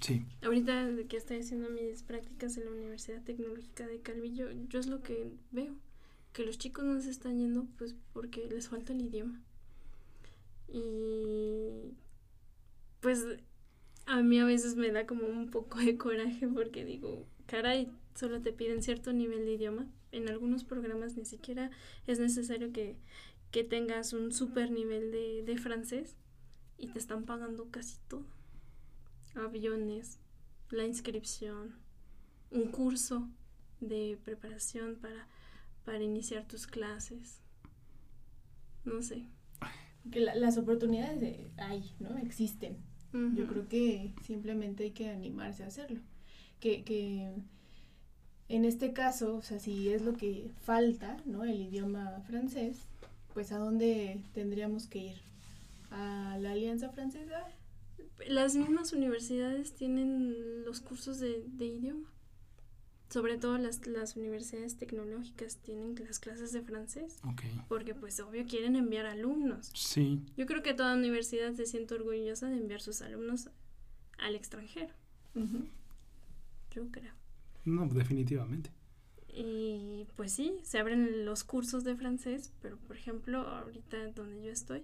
Sí. 0.00 0.24
Ahorita 0.42 0.88
que 1.08 1.16
estoy 1.16 1.38
haciendo 1.38 1.70
mis 1.70 2.02
prácticas 2.02 2.56
en 2.56 2.66
la 2.66 2.70
Universidad 2.70 3.22
Tecnológica 3.22 3.86
de 3.86 4.00
Calvillo, 4.00 4.50
yo 4.68 4.78
es 4.78 4.86
lo 4.86 5.02
que 5.02 5.32
veo, 5.50 5.74
que 6.32 6.44
los 6.44 6.58
chicos 6.58 6.84
no 6.84 7.00
se 7.00 7.10
están 7.10 7.38
yendo 7.38 7.66
pues 7.76 7.96
porque 8.12 8.46
les 8.48 8.68
falta 8.68 8.92
el 8.92 9.00
idioma. 9.00 9.40
Y 10.68 11.94
pues 13.00 13.24
a 14.06 14.22
mí 14.22 14.38
a 14.38 14.44
veces 14.44 14.76
me 14.76 14.90
da 14.90 15.06
como 15.06 15.26
un 15.26 15.50
poco 15.50 15.78
de 15.78 15.96
coraje 15.96 16.46
porque 16.46 16.84
digo, 16.84 17.26
caray, 17.46 17.90
solo 18.14 18.40
te 18.40 18.52
piden 18.52 18.82
cierto 18.82 19.12
nivel 19.12 19.44
de 19.44 19.54
idioma. 19.54 19.86
En 20.12 20.28
algunos 20.28 20.64
programas 20.64 21.16
ni 21.16 21.24
siquiera 21.24 21.70
es 22.06 22.18
necesario 22.18 22.72
que, 22.72 22.96
tengas 23.68 24.12
un 24.12 24.30
super 24.30 24.70
nivel 24.70 25.10
de, 25.10 25.42
de 25.42 25.58
francés 25.58 26.16
y 26.76 26.88
te 26.88 26.98
están 27.00 27.24
pagando 27.24 27.70
casi 27.70 27.96
todo. 28.06 28.24
Aviones, 29.34 30.18
la 30.70 30.84
inscripción, 30.84 31.74
un 32.50 32.68
curso 32.68 33.28
de 33.80 34.18
preparación 34.24 34.96
para, 34.96 35.26
para 35.84 36.02
iniciar 36.02 36.46
tus 36.46 36.66
clases. 36.66 37.40
No 38.84 39.02
sé. 39.02 39.26
Que 40.10 40.20
las 40.20 40.56
oportunidades 40.56 41.50
hay, 41.58 41.94
¿no? 42.00 42.16
Existen. 42.18 42.78
Yo 43.12 43.46
creo 43.46 43.68
que 43.68 44.12
simplemente 44.22 44.84
hay 44.84 44.90
que 44.90 45.08
animarse 45.08 45.64
a 45.64 45.68
hacerlo. 45.68 46.00
Que, 46.60 46.84
que 46.84 47.32
en 48.48 48.64
este 48.64 48.92
caso, 48.92 49.36
o 49.36 49.42
sea, 49.42 49.58
si 49.58 49.90
es 49.90 50.02
lo 50.02 50.14
que 50.14 50.50
falta, 50.62 51.16
¿no? 51.24 51.44
El 51.44 51.60
idioma 51.60 52.22
francés, 52.26 52.78
pues 53.34 53.52
a 53.52 53.58
dónde 53.58 54.20
tendríamos 54.34 54.86
que 54.86 54.98
ir? 54.98 55.16
¿A 55.90 56.36
la 56.40 56.52
Alianza 56.52 56.90
Francesa? 56.90 57.46
Las 58.26 58.56
mismas 58.56 58.92
universidades 58.92 59.74
tienen 59.74 60.64
los 60.64 60.80
cursos 60.80 61.18
de, 61.20 61.44
de 61.46 61.66
idioma. 61.66 62.10
Sobre 63.10 63.38
todo 63.38 63.56
las, 63.56 63.86
las 63.86 64.16
universidades 64.16 64.76
tecnológicas 64.76 65.56
tienen 65.56 65.94
las 66.04 66.18
clases 66.18 66.52
de 66.52 66.62
francés. 66.62 67.20
Porque 67.68 67.94
pues 67.94 68.20
obvio 68.20 68.44
quieren 68.46 68.76
enviar 68.76 69.06
alumnos. 69.06 69.70
Sí. 69.74 70.20
Yo 70.36 70.44
creo 70.44 70.62
que 70.62 70.74
toda 70.74 70.94
universidad 70.94 71.54
se 71.54 71.64
siente 71.64 71.94
orgullosa 71.94 72.48
de 72.48 72.58
enviar 72.58 72.82
sus 72.82 73.00
alumnos 73.00 73.48
al 74.18 74.34
extranjero. 74.34 74.92
Yo 76.70 76.90
creo. 76.90 77.14
No, 77.64 77.86
definitivamente. 77.86 78.70
Y 79.28 80.06
pues 80.16 80.32
sí, 80.32 80.58
se 80.62 80.78
abren 80.78 81.24
los 81.24 81.44
cursos 81.44 81.84
de 81.84 81.96
francés, 81.96 82.52
pero 82.60 82.76
por 82.76 82.96
ejemplo, 82.96 83.40
ahorita 83.40 84.08
donde 84.08 84.42
yo 84.42 84.50
estoy, 84.50 84.82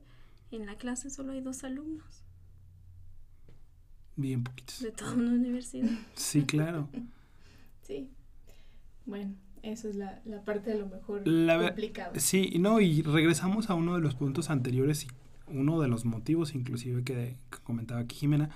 en 0.51 0.65
la 0.65 0.77
clase 0.77 1.11
solo 1.11 1.33
hay 1.33 1.41
dos 1.41 1.65
alumnos. 1.65 2.24
Bien 4.17 4.43
poquitos. 4.45 4.81
De 4.81 4.93
toda 4.93 5.15
una 5.15 5.31
universidad. 5.31 5.91
Sí, 6.15 6.43
claro. 6.45 6.89
sí. 7.83 8.11
Bueno, 9.07 9.35
eso 9.63 9.89
es 9.89 9.97
la, 9.97 10.21
parte 10.45 10.71
de 10.71 10.79
lo 10.79 10.87
mejor 10.87 11.25
complicado. 11.25 12.13
Sí, 12.17 12.53
no, 12.59 12.81
y 12.81 13.03
regresamos 13.03 13.71
a 13.71 13.75
uno 13.75 13.95
de 13.95 14.01
los 14.01 14.15
puntos 14.15 14.51
anteriores 14.51 15.05
y 15.05 15.09
uno 15.47 15.81
de 15.81 15.89
los 15.89 16.05
motivos 16.05 16.55
inclusive 16.55 17.03
que, 17.03 17.37
comentaba 17.65 18.01
aquí 18.01 18.17
Jimena, 18.17 18.51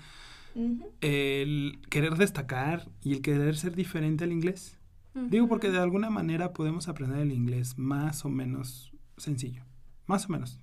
el 1.01 1.79
querer 1.91 2.17
destacar 2.17 2.89
y 3.03 3.13
el 3.13 3.23
querer 3.23 3.57
ser 3.57 3.75
diferente 3.75 4.25
al 4.25 4.33
inglés. 4.33 4.77
Digo 5.15 5.49
porque 5.49 5.71
de 5.71 5.79
alguna 5.79 6.11
manera 6.11 6.53
podemos 6.53 6.89
aprender 6.89 7.19
el 7.19 7.33
inglés 7.33 7.77
más 7.77 8.25
o 8.25 8.29
menos 8.29 8.93
sencillo, 9.17 9.65
más 10.07 10.27
o 10.27 10.33
menos. 10.33 10.61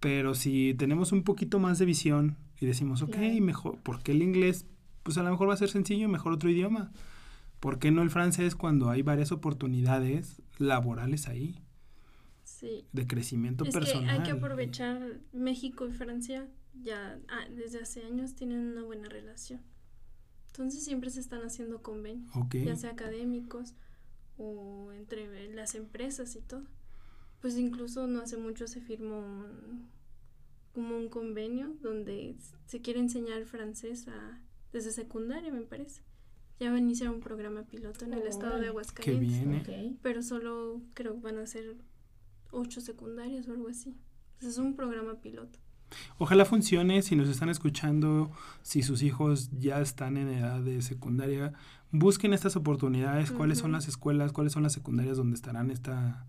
Pero 0.00 0.34
si 0.34 0.74
tenemos 0.74 1.12
un 1.12 1.22
poquito 1.22 1.58
más 1.58 1.78
de 1.78 1.86
visión 1.86 2.36
y 2.60 2.66
decimos, 2.66 3.02
ok, 3.02 3.16
mejor, 3.40 3.78
¿por 3.78 4.02
qué 4.02 4.12
el 4.12 4.22
inglés? 4.22 4.66
Pues 5.02 5.18
a 5.18 5.22
lo 5.22 5.30
mejor 5.30 5.48
va 5.48 5.54
a 5.54 5.58
ser 5.58 5.68
sencillo, 5.68 6.08
mejor 6.08 6.32
otro 6.32 6.50
idioma. 6.50 6.92
¿Por 7.60 7.78
qué 7.78 7.90
no 7.90 8.02
el 8.02 8.10
francés 8.10 8.54
cuando 8.54 8.90
hay 8.90 9.02
varias 9.02 9.32
oportunidades 9.32 10.42
laborales 10.58 11.28
ahí? 11.28 11.62
Sí. 12.44 12.86
De 12.92 13.06
crecimiento 13.06 13.64
es 13.64 13.74
personal. 13.74 14.04
Que 14.04 14.10
hay 14.12 14.22
que 14.22 14.30
aprovechar 14.30 15.20
México 15.32 15.86
y 15.86 15.92
Francia 15.92 16.48
ya 16.82 17.18
ah, 17.28 17.46
desde 17.50 17.80
hace 17.80 18.04
años 18.04 18.34
tienen 18.34 18.58
una 18.58 18.82
buena 18.82 19.08
relación. 19.08 19.60
Entonces 20.48 20.84
siempre 20.84 21.10
se 21.10 21.20
están 21.20 21.42
haciendo 21.42 21.82
convenios, 21.82 22.30
ya 22.52 22.76
sea 22.76 22.90
académicos 22.90 23.74
o 24.38 24.90
entre 24.92 25.52
las 25.54 25.74
empresas 25.74 26.34
y 26.36 26.40
todo. 26.40 26.64
Pues 27.40 27.58
incluso 27.58 28.06
no 28.06 28.20
hace 28.20 28.36
mucho 28.38 28.66
se 28.66 28.80
firmó 28.80 29.46
como 30.76 30.94
un 30.94 31.08
convenio 31.08 31.74
donde 31.80 32.36
se 32.66 32.82
quiere 32.82 33.00
enseñar 33.00 33.46
francés 33.46 34.08
a, 34.08 34.42
desde 34.74 34.90
secundaria, 34.90 35.50
me 35.50 35.62
parece. 35.62 36.02
Ya 36.60 36.68
va 36.68 36.76
a 36.76 36.78
iniciar 36.78 37.08
un 37.08 37.20
programa 37.20 37.62
piloto 37.62 38.04
en 38.04 38.12
el 38.12 38.26
estado 38.26 38.60
de 38.60 38.68
Aguascalientes. 38.68 39.68
¿eh? 39.70 39.96
Pero 40.02 40.22
solo 40.22 40.82
creo 40.92 41.14
que 41.14 41.20
van 41.22 41.38
a 41.38 41.46
ser 41.46 41.78
ocho 42.50 42.82
secundarias 42.82 43.48
o 43.48 43.52
algo 43.52 43.68
así. 43.68 43.96
es 44.42 44.58
un 44.58 44.76
programa 44.76 45.14
piloto. 45.22 45.58
Ojalá 46.18 46.44
funcione, 46.44 47.00
si 47.00 47.16
nos 47.16 47.30
están 47.30 47.48
escuchando, 47.48 48.30
si 48.60 48.82
sus 48.82 49.02
hijos 49.02 49.48
ya 49.58 49.80
están 49.80 50.18
en 50.18 50.28
edad 50.28 50.60
de 50.60 50.82
secundaria, 50.82 51.54
busquen 51.90 52.34
estas 52.34 52.54
oportunidades, 52.54 53.32
cuáles 53.32 53.56
son 53.56 53.72
las 53.72 53.88
escuelas, 53.88 54.32
cuáles 54.32 54.52
son 54.52 54.62
las 54.62 54.74
secundarias 54.74 55.16
donde 55.16 55.36
estarán 55.36 55.70
esta, 55.70 56.26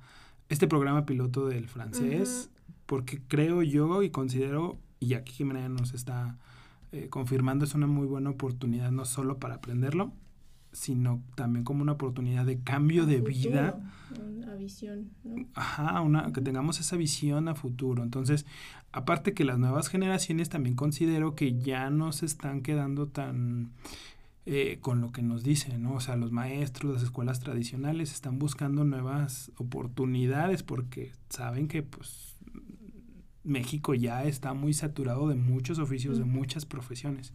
este 0.48 0.70
programa 0.70 1.06
piloto 1.06 1.48
del 1.48 1.68
francés, 1.68 2.50
porque 2.88 3.22
creo 3.28 3.62
yo 3.62 4.02
y 4.02 4.10
considero, 4.10 4.80
y 5.00 5.14
aquí 5.14 5.34
Jimena 5.34 5.70
nos 5.70 5.94
está 5.94 6.38
eh, 6.92 7.10
confirmando, 7.10 7.66
es 7.66 7.76
una 7.76 7.86
muy 7.86 8.08
buena 8.08 8.32
oportunidad 8.32 8.92
no 8.92 9.06
solo 9.06 9.38
para 9.38 9.56
aprenderlo, 9.56 10.14
sino 10.72 11.22
también 11.36 11.64
como 11.64 11.82
una 11.82 11.94
oportunidad 11.94 12.46
de 12.46 12.60
cambio 12.60 13.06
de 13.06 13.22
vida. 13.22 13.80
Una 14.20 14.56
visión, 14.56 15.10
Ajá, 15.54 16.02
una, 16.02 16.32
que 16.32 16.42
tengamos 16.42 16.80
esa 16.80 16.96
visión 16.96 17.48
a 17.48 17.56
futuro. 17.56 18.04
Entonces, 18.04 18.46
aparte 18.92 19.34
que 19.34 19.44
las 19.44 19.60
nuevas 19.60 19.90
generaciones 19.90 20.50
también 20.50 20.76
considero 20.76 21.36
que 21.36 21.60
ya 21.60 21.90
no 21.90 22.12
se 22.12 22.26
están 22.26 22.62
quedando 22.62 23.08
tan 23.08 23.72
eh, 24.46 24.78
con 24.80 25.02
lo 25.02 25.12
que 25.12 25.22
nos 25.22 25.44
dicen, 25.44 25.84
¿no? 25.84 25.96
O 25.96 26.00
sea, 26.00 26.16
los 26.16 26.32
maestros, 26.32 26.94
las 26.94 27.04
escuelas 27.04 27.42
tradicionales 27.42 28.14
están 28.14 28.40
buscando 28.40 28.86
nuevas 28.86 29.52
oportunidades 29.58 30.64
porque 30.64 31.12
saben 31.30 31.68
que 31.68 31.84
pues 31.84 32.27
México 33.48 33.94
ya 33.94 34.26
está 34.26 34.54
muy 34.54 34.74
saturado 34.74 35.28
de 35.30 35.36
muchos 35.36 35.80
oficios, 35.80 36.18
de 36.18 36.26
muchas 36.26 36.66
profesiones. 36.66 37.34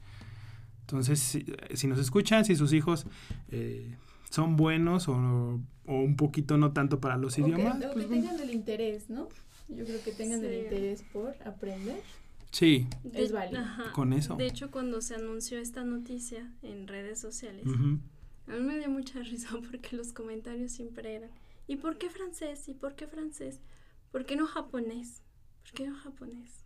Entonces, 0.82 1.44
si, 1.74 1.86
nos 1.86 1.98
escuchan, 1.98 2.44
si 2.44 2.54
sus 2.54 2.72
hijos 2.72 3.06
eh, 3.50 3.96
son 4.30 4.56
buenos 4.56 5.08
o, 5.08 5.60
un 5.86 6.16
poquito 6.16 6.58
no 6.58 6.72
tanto 6.72 7.00
para 7.00 7.16
los 7.16 7.38
idiomas. 7.38 7.78
Que, 7.78 7.88
pues, 7.88 8.08
tengan 8.08 8.38
el 8.40 8.50
interés, 8.50 9.08
¿no? 9.10 9.28
Yo 9.68 9.84
creo 9.84 10.02
que 10.02 10.12
tengan 10.12 10.44
el 10.44 10.64
interés 10.64 11.02
por 11.12 11.34
aprender. 11.46 12.02
Sí. 12.50 12.86
es 13.14 13.32
válido. 13.32 13.62
Con 13.94 14.12
eso. 14.12 14.36
De 14.36 14.46
hecho, 14.46 14.70
cuando 14.70 15.00
se 15.00 15.14
anunció 15.14 15.58
esta 15.58 15.84
noticia 15.84 16.52
en 16.62 16.86
redes 16.86 17.18
sociales, 17.18 17.64
a 17.66 18.52
mí 18.52 18.60
me 18.60 18.78
dio 18.78 18.90
mucha 18.90 19.20
risa 19.22 19.48
porque 19.70 19.96
los 19.96 20.12
comentarios 20.12 20.72
siempre 20.72 21.14
eran, 21.14 21.30
¿y 21.66 21.76
por 21.76 21.96
qué 21.96 22.10
francés? 22.10 22.68
¿Y 22.68 22.74
por 22.74 22.94
qué 22.94 23.06
francés? 23.06 23.60
¿Por 24.10 24.26
qué 24.26 24.36
no 24.36 24.46
japonés? 24.46 25.22
¿Por 25.72 25.80
qué 25.80 25.88
no 25.88 25.96
japonés? 25.96 26.62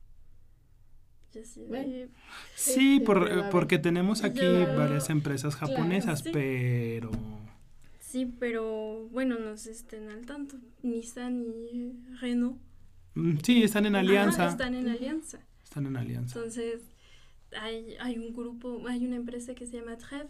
sí, 2.54 3.00
por, 3.00 3.50
porque 3.50 3.78
tenemos 3.78 4.24
aquí 4.24 4.40
varias 4.40 5.10
empresas 5.10 5.54
japonesas, 5.54 6.22
pero... 6.32 7.10
Sí, 8.00 8.34
pero 8.38 9.08
bueno, 9.10 9.38
no 9.38 9.56
se 9.56 9.72
estén 9.72 10.08
al 10.08 10.24
tanto. 10.24 10.56
Nissan 10.82 11.44
y 11.72 11.92
Renault. 12.20 12.58
Mm, 13.14 13.38
sí, 13.42 13.62
están 13.62 13.86
en 13.86 13.96
alianza. 13.96 14.48
están 14.48 14.74
en 14.74 14.88
alianza. 14.88 15.40
Están 15.62 15.86
en 15.86 15.96
alianza. 15.96 16.38
Entonces, 16.38 16.82
hay, 17.60 17.96
hay 18.00 18.18
un 18.18 18.32
grupo, 18.32 18.86
hay 18.88 19.04
una 19.04 19.16
empresa 19.16 19.54
que 19.54 19.66
se 19.66 19.78
llama 19.78 19.98
Trev, 19.98 20.28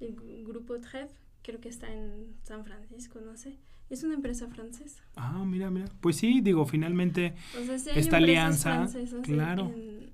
el 0.00 0.44
grupo 0.44 0.80
Trev, 0.80 1.08
creo 1.44 1.60
que 1.60 1.68
está 1.68 1.92
en 1.92 2.34
San 2.42 2.64
Francisco, 2.64 3.20
no 3.20 3.36
sé. 3.36 3.58
Es 3.90 4.02
una 4.02 4.14
empresa 4.14 4.48
francesa. 4.48 5.04
Ah, 5.14 5.44
mira, 5.46 5.70
mira. 5.70 5.86
Pues 6.00 6.16
sí, 6.16 6.40
digo, 6.40 6.64
finalmente 6.64 7.34
esta 7.94 8.16
alianza, 8.16 8.88
claro. 9.22 9.66
En, 9.66 10.12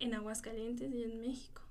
en 0.00 0.14
Aguascalientes 0.14 0.92
y 0.92 1.04
en 1.04 1.20
México. 1.20 1.62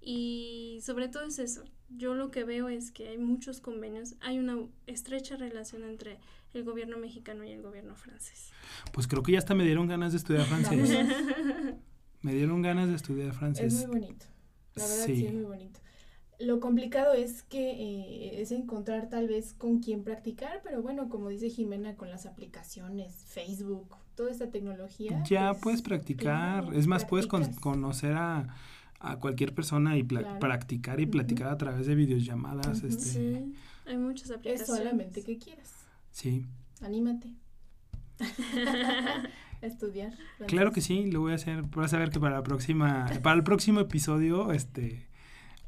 Y 0.00 0.78
sobre 0.82 1.08
todo 1.08 1.24
es 1.24 1.38
eso. 1.38 1.64
Yo 1.90 2.14
lo 2.14 2.30
que 2.30 2.44
veo 2.44 2.68
es 2.68 2.92
que 2.92 3.08
hay 3.08 3.18
muchos 3.18 3.60
convenios, 3.60 4.14
hay 4.20 4.38
una 4.38 4.58
estrecha 4.86 5.36
relación 5.36 5.82
entre 5.82 6.18
el 6.54 6.64
gobierno 6.64 6.96
mexicano 6.98 7.44
y 7.44 7.50
el 7.50 7.62
gobierno 7.62 7.96
francés. 7.96 8.52
Pues 8.92 9.08
creo 9.08 9.24
que 9.24 9.32
ya 9.32 9.38
hasta 9.38 9.54
me 9.54 9.64
dieron 9.64 9.88
ganas 9.88 10.12
de 10.12 10.18
estudiar 10.18 10.46
francés. 10.46 10.88
me 12.22 12.32
dieron 12.32 12.62
ganas 12.62 12.88
de 12.88 12.94
estudiar 12.94 13.34
francés. 13.34 13.74
Es 13.74 13.88
muy 13.88 14.00
bonito. 14.00 14.26
La 14.76 14.86
verdad 14.86 15.06
sí, 15.06 15.26
es 15.26 15.34
muy 15.34 15.42
bonito. 15.42 15.80
Lo 16.40 16.58
complicado 16.58 17.12
es 17.12 17.42
que 17.42 17.70
eh, 17.70 18.40
es 18.40 18.50
encontrar 18.50 19.10
tal 19.10 19.28
vez 19.28 19.52
con 19.52 19.80
quién 19.80 20.04
practicar, 20.04 20.60
pero 20.64 20.80
bueno, 20.80 21.08
como 21.08 21.28
dice 21.28 21.50
Jimena, 21.50 21.96
con 21.96 22.08
las 22.08 22.24
aplicaciones, 22.24 23.14
Facebook, 23.26 23.96
toda 24.14 24.30
esta 24.30 24.50
tecnología. 24.50 25.22
Ya 25.28 25.50
pues, 25.50 25.62
puedes 25.62 25.82
practicar, 25.82 26.74
es 26.74 26.86
más, 26.86 27.04
puedes 27.04 27.26
conocer 27.26 28.14
a, 28.14 28.56
cualquier 29.20 29.54
persona 29.54 29.96
y 29.96 30.02
practicar 30.02 31.00
y 31.00 31.06
platicar 31.06 31.48
a 31.48 31.58
través 31.58 31.86
de 31.86 31.94
videollamadas. 31.94 32.82
este. 32.84 33.02
Sí, 33.02 33.54
hay 33.86 33.96
muchas 33.96 34.30
aplicaciones. 34.30 34.60
Es 34.60 34.66
solamente 34.66 35.22
que 35.22 35.38
quieras. 35.38 35.74
Sí. 36.10 36.46
Anímate. 36.82 37.34
estudiar. 39.62 40.12
Claro 40.46 40.72
que 40.72 40.80
sí, 40.80 41.10
lo 41.10 41.20
voy 41.20 41.32
a 41.32 41.34
hacer. 41.36 41.62
Vas 41.62 41.92
a 41.92 41.98
ver 41.98 42.10
que 42.10 42.20
para 42.20 42.36
la 42.36 42.42
próxima, 42.42 43.06
para 43.22 43.36
el 43.36 43.44
próximo 43.44 43.80
episodio, 43.80 44.52
este 44.52 45.09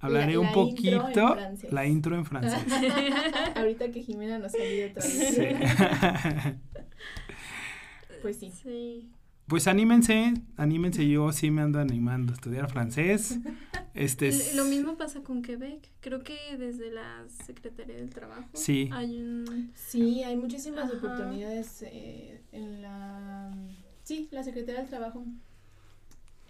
hablaré 0.03 0.37
un 0.37 0.53
poquito 0.53 1.37
la 1.71 1.87
intro 1.87 2.17
en 2.17 2.27
francés. 2.27 2.61
Ahorita 3.57 3.91
que 3.91 4.03
Jimena 4.03 4.39
nos 4.39 4.53
ayude 4.55 4.91
otra 4.91 5.03
vez. 5.03 6.57
pues 8.21 8.37
sí. 8.37 8.53
sí. 8.63 9.11
Pues 9.47 9.67
anímense, 9.67 10.35
anímense, 10.57 11.07
yo 11.07 11.31
sí 11.33 11.51
me 11.51 11.63
ando 11.63 11.79
animando 11.79 12.33
a 12.33 12.35
estudiar 12.35 12.71
francés. 12.71 13.39
Este 13.95 14.33
Lo 14.55 14.65
mismo 14.65 14.97
pasa 14.97 15.23
con 15.23 15.43
Quebec, 15.43 15.91
creo 16.01 16.23
que 16.23 16.39
desde 16.59 16.91
la 16.91 17.27
Secretaría 17.29 17.97
del 17.97 18.09
Trabajo 18.09 18.49
sí. 18.55 18.89
hay 18.93 19.21
un... 19.21 19.71
Sí, 19.75 20.23
hay 20.23 20.37
muchísimas 20.37 20.91
oportunidades 20.91 21.83
eh, 21.83 22.41
en 22.53 22.81
la... 22.81 23.55
Sí, 24.05 24.29
la 24.31 24.43
Secretaría 24.43 24.81
del 24.81 24.89
Trabajo, 24.89 25.27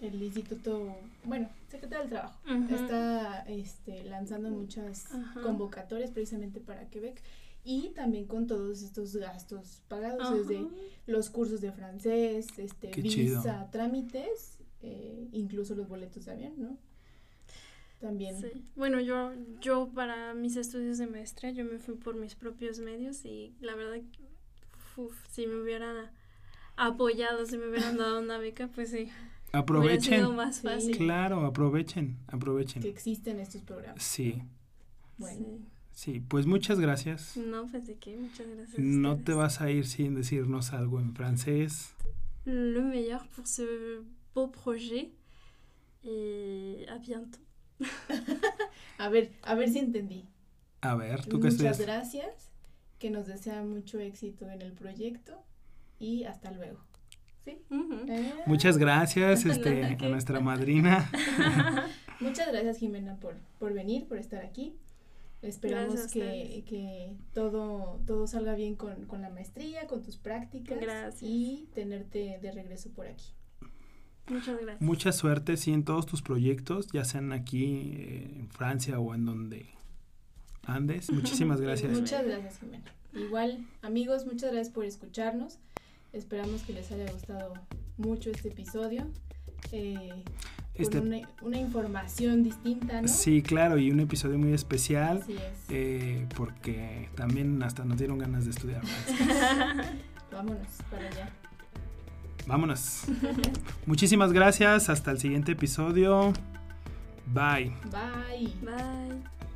el 0.03 0.23
Instituto, 0.23 0.97
bueno, 1.25 1.49
Secretaría 1.69 2.01
del 2.01 2.11
Trabajo, 2.11 2.39
está 2.71 3.45
este, 3.49 4.05
lanzando 4.05 4.51
muchas 4.51 5.07
convocatorias 5.43 6.11
precisamente 6.11 6.61
para 6.61 6.89
Quebec 6.89 7.23
y 7.65 7.91
también 7.91 8.27
con 8.27 8.49
todos 8.49 8.83
estos 8.83 9.15
gastos 9.17 9.81
pagados 9.89 10.49
desde 10.49 10.67
los 11.07 11.31
cursos 11.31 11.61
de 11.61 11.71
francés, 11.71 12.49
este 12.59 12.89
visa, 13.01 13.69
trámites, 13.71 14.59
eh, 14.83 15.29
incluso 15.33 15.77
los 15.77 15.89
boletos 15.89 16.25
de 16.25 16.33
avión, 16.33 16.55
¿no? 16.59 16.77
También. 18.01 18.41
Sí. 18.41 18.51
Bueno, 18.75 19.01
yo 19.01 19.33
yo 19.61 19.89
para 19.95 20.35
mis 20.35 20.57
estudios 20.57 20.99
de 20.99 21.07
maestría 21.07 21.53
yo 21.53 21.65
me 21.65 21.79
fui 21.79 21.95
por 21.95 22.17
mis 22.17 22.35
propios 22.35 22.81
medios 22.81 23.25
y 23.25 23.55
la 23.61 23.77
verdad 23.77 24.01
si 25.31 25.47
me 25.47 25.63
hubieran 25.63 26.11
apoyado, 26.77 27.47
si 27.47 27.57
me 27.57 27.69
hubieran 27.69 27.97
dado 27.97 28.19
una 28.19 28.39
beca, 28.39 28.67
pues 28.67 28.91
sí. 28.91 29.09
Aprovechen. 29.53 30.19
Sido 30.19 30.33
más 30.33 30.61
fácil. 30.61 30.97
Claro, 30.97 31.45
aprovechen, 31.45 32.19
aprovechen. 32.27 32.83
Que 32.83 32.89
existen 32.89 33.39
estos 33.39 33.63
programas. 33.63 34.03
Sí. 34.03 34.43
Bueno. 35.19 35.59
Sí, 35.93 36.21
pues 36.21 36.47
muchas 36.47 36.81
gracias. 36.81 37.37
No, 37.37 37.67
pues 37.67 37.87
de 37.87 37.97
qué, 37.97 38.17
muchas 38.17 38.47
gracias. 38.49 38.79
No 38.79 39.19
te 39.19 39.35
vas 39.35 39.61
a 39.61 39.71
ir 39.71 39.87
sin 39.87 40.15
decirnos 40.15 40.73
algo 40.73 41.01
en 41.01 41.15
francés. 41.15 41.95
Le 42.45 42.81
meilleur 42.81 43.27
pour 43.29 43.47
ce 43.47 44.03
beau 44.35 44.51
projet 44.51 45.13
et 46.03 46.87
à 46.89 46.99
bientôt. 46.99 47.41
a 48.99 49.09
ver, 49.09 49.33
a 49.43 49.55
ver 49.55 49.69
si 49.69 49.79
entendí. 49.79 50.29
A 50.81 50.97
ver, 50.97 51.27
tú 51.27 51.41
qué 51.41 51.51
Muchas 51.51 51.79
gracias, 51.79 52.51
que 52.99 53.11
nos 53.11 53.27
desea 53.27 53.63
mucho 53.63 54.01
éxito 54.01 54.49
en 54.51 54.63
el 54.63 54.73
proyecto 54.73 55.45
y 55.99 56.25
hasta 56.25 56.51
luego. 56.51 56.81
¿Sí? 57.45 57.59
Eh. 58.09 58.35
Muchas 58.47 58.79
gracias 58.79 59.45
este, 59.47 59.97
a 60.01 60.09
nuestra 60.09 60.41
madrina. 60.41 61.11
Muchas 62.21 62.49
gracias 62.53 62.79
Jimena 62.79 63.17
por, 63.17 63.35
por 63.59 63.73
venir, 63.73 64.07
por 64.07 64.19
estar 64.19 64.45
aquí. 64.45 64.77
Esperamos 65.43 66.07
que, 66.07 66.65
que, 66.69 67.17
todo, 67.35 68.01
todo 68.07 68.29
salga 68.29 68.55
bien 68.55 68.77
con, 68.77 69.07
con, 69.07 69.23
la 69.23 69.29
maestría, 69.29 69.89
con 69.89 70.01
tus 70.05 70.17
prácticas 70.17 70.81
gracias. 70.81 71.21
y 71.21 71.69
tenerte 71.75 72.39
de 72.41 72.53
regreso 72.53 72.91
por 72.91 73.09
aquí. 73.09 73.35
Muchas 74.29 74.61
gracias. 74.61 74.81
Mucha 74.81 75.11
suerte, 75.11 75.57
sí, 75.57 75.73
en 75.73 75.85
todos 75.85 76.07
tus 76.07 76.23
proyectos, 76.23 76.87
ya 76.93 77.05
sean 77.05 77.33
aquí 77.33 77.93
eh, 77.97 78.37
en 78.39 78.51
Francia 78.51 79.01
o 79.01 79.17
en 79.17 79.27
donde 79.27 79.67
andes. 80.65 81.11
Muchísimas 81.13 81.61
gracias. 81.61 81.93
muchas 81.93 82.25
gracias, 82.25 82.61
Jimena. 82.61 82.85
Igual, 83.13 83.67
amigos, 83.83 84.25
muchas 84.27 84.53
gracias 84.53 84.73
por 84.73 84.85
escucharnos. 84.85 85.59
Esperamos 86.13 86.63
que 86.63 86.73
les 86.73 86.91
haya 86.93 87.11
gustado 87.11 87.55
mucho 87.97 88.31
este 88.31 88.49
episodio. 88.49 89.07
Eh, 89.73 90.25
este, 90.75 91.01
una, 91.01 91.59
información 91.59 92.43
distinta, 92.43 93.03
¿no? 93.03 93.09
Sí, 93.09 93.43
claro, 93.43 93.79
y 93.79 93.91
un 93.91 94.01
episodio 94.01 94.39
muy 94.39 94.53
especial. 94.53 95.21
Así 95.23 95.35
es. 95.35 95.41
Eh, 95.69 96.27
porque 96.37 97.09
también 97.15 97.63
hasta 97.63 97.85
nos 97.85 97.99
dieron 97.99 98.19
ganas 98.19 98.45
de 98.45 98.51
estudiar 98.51 98.83
Vámonos 100.33 100.67
para 100.91 101.09
allá. 101.09 101.31
Vámonos. 102.47 103.05
Muchísimas 103.87 104.33
gracias. 104.33 104.89
Hasta 104.89 105.11
el 105.11 105.19
siguiente 105.19 105.53
episodio. 105.53 106.33
Bye. 107.27 107.73
Bye. 107.91 108.53
Bye. 108.63 109.52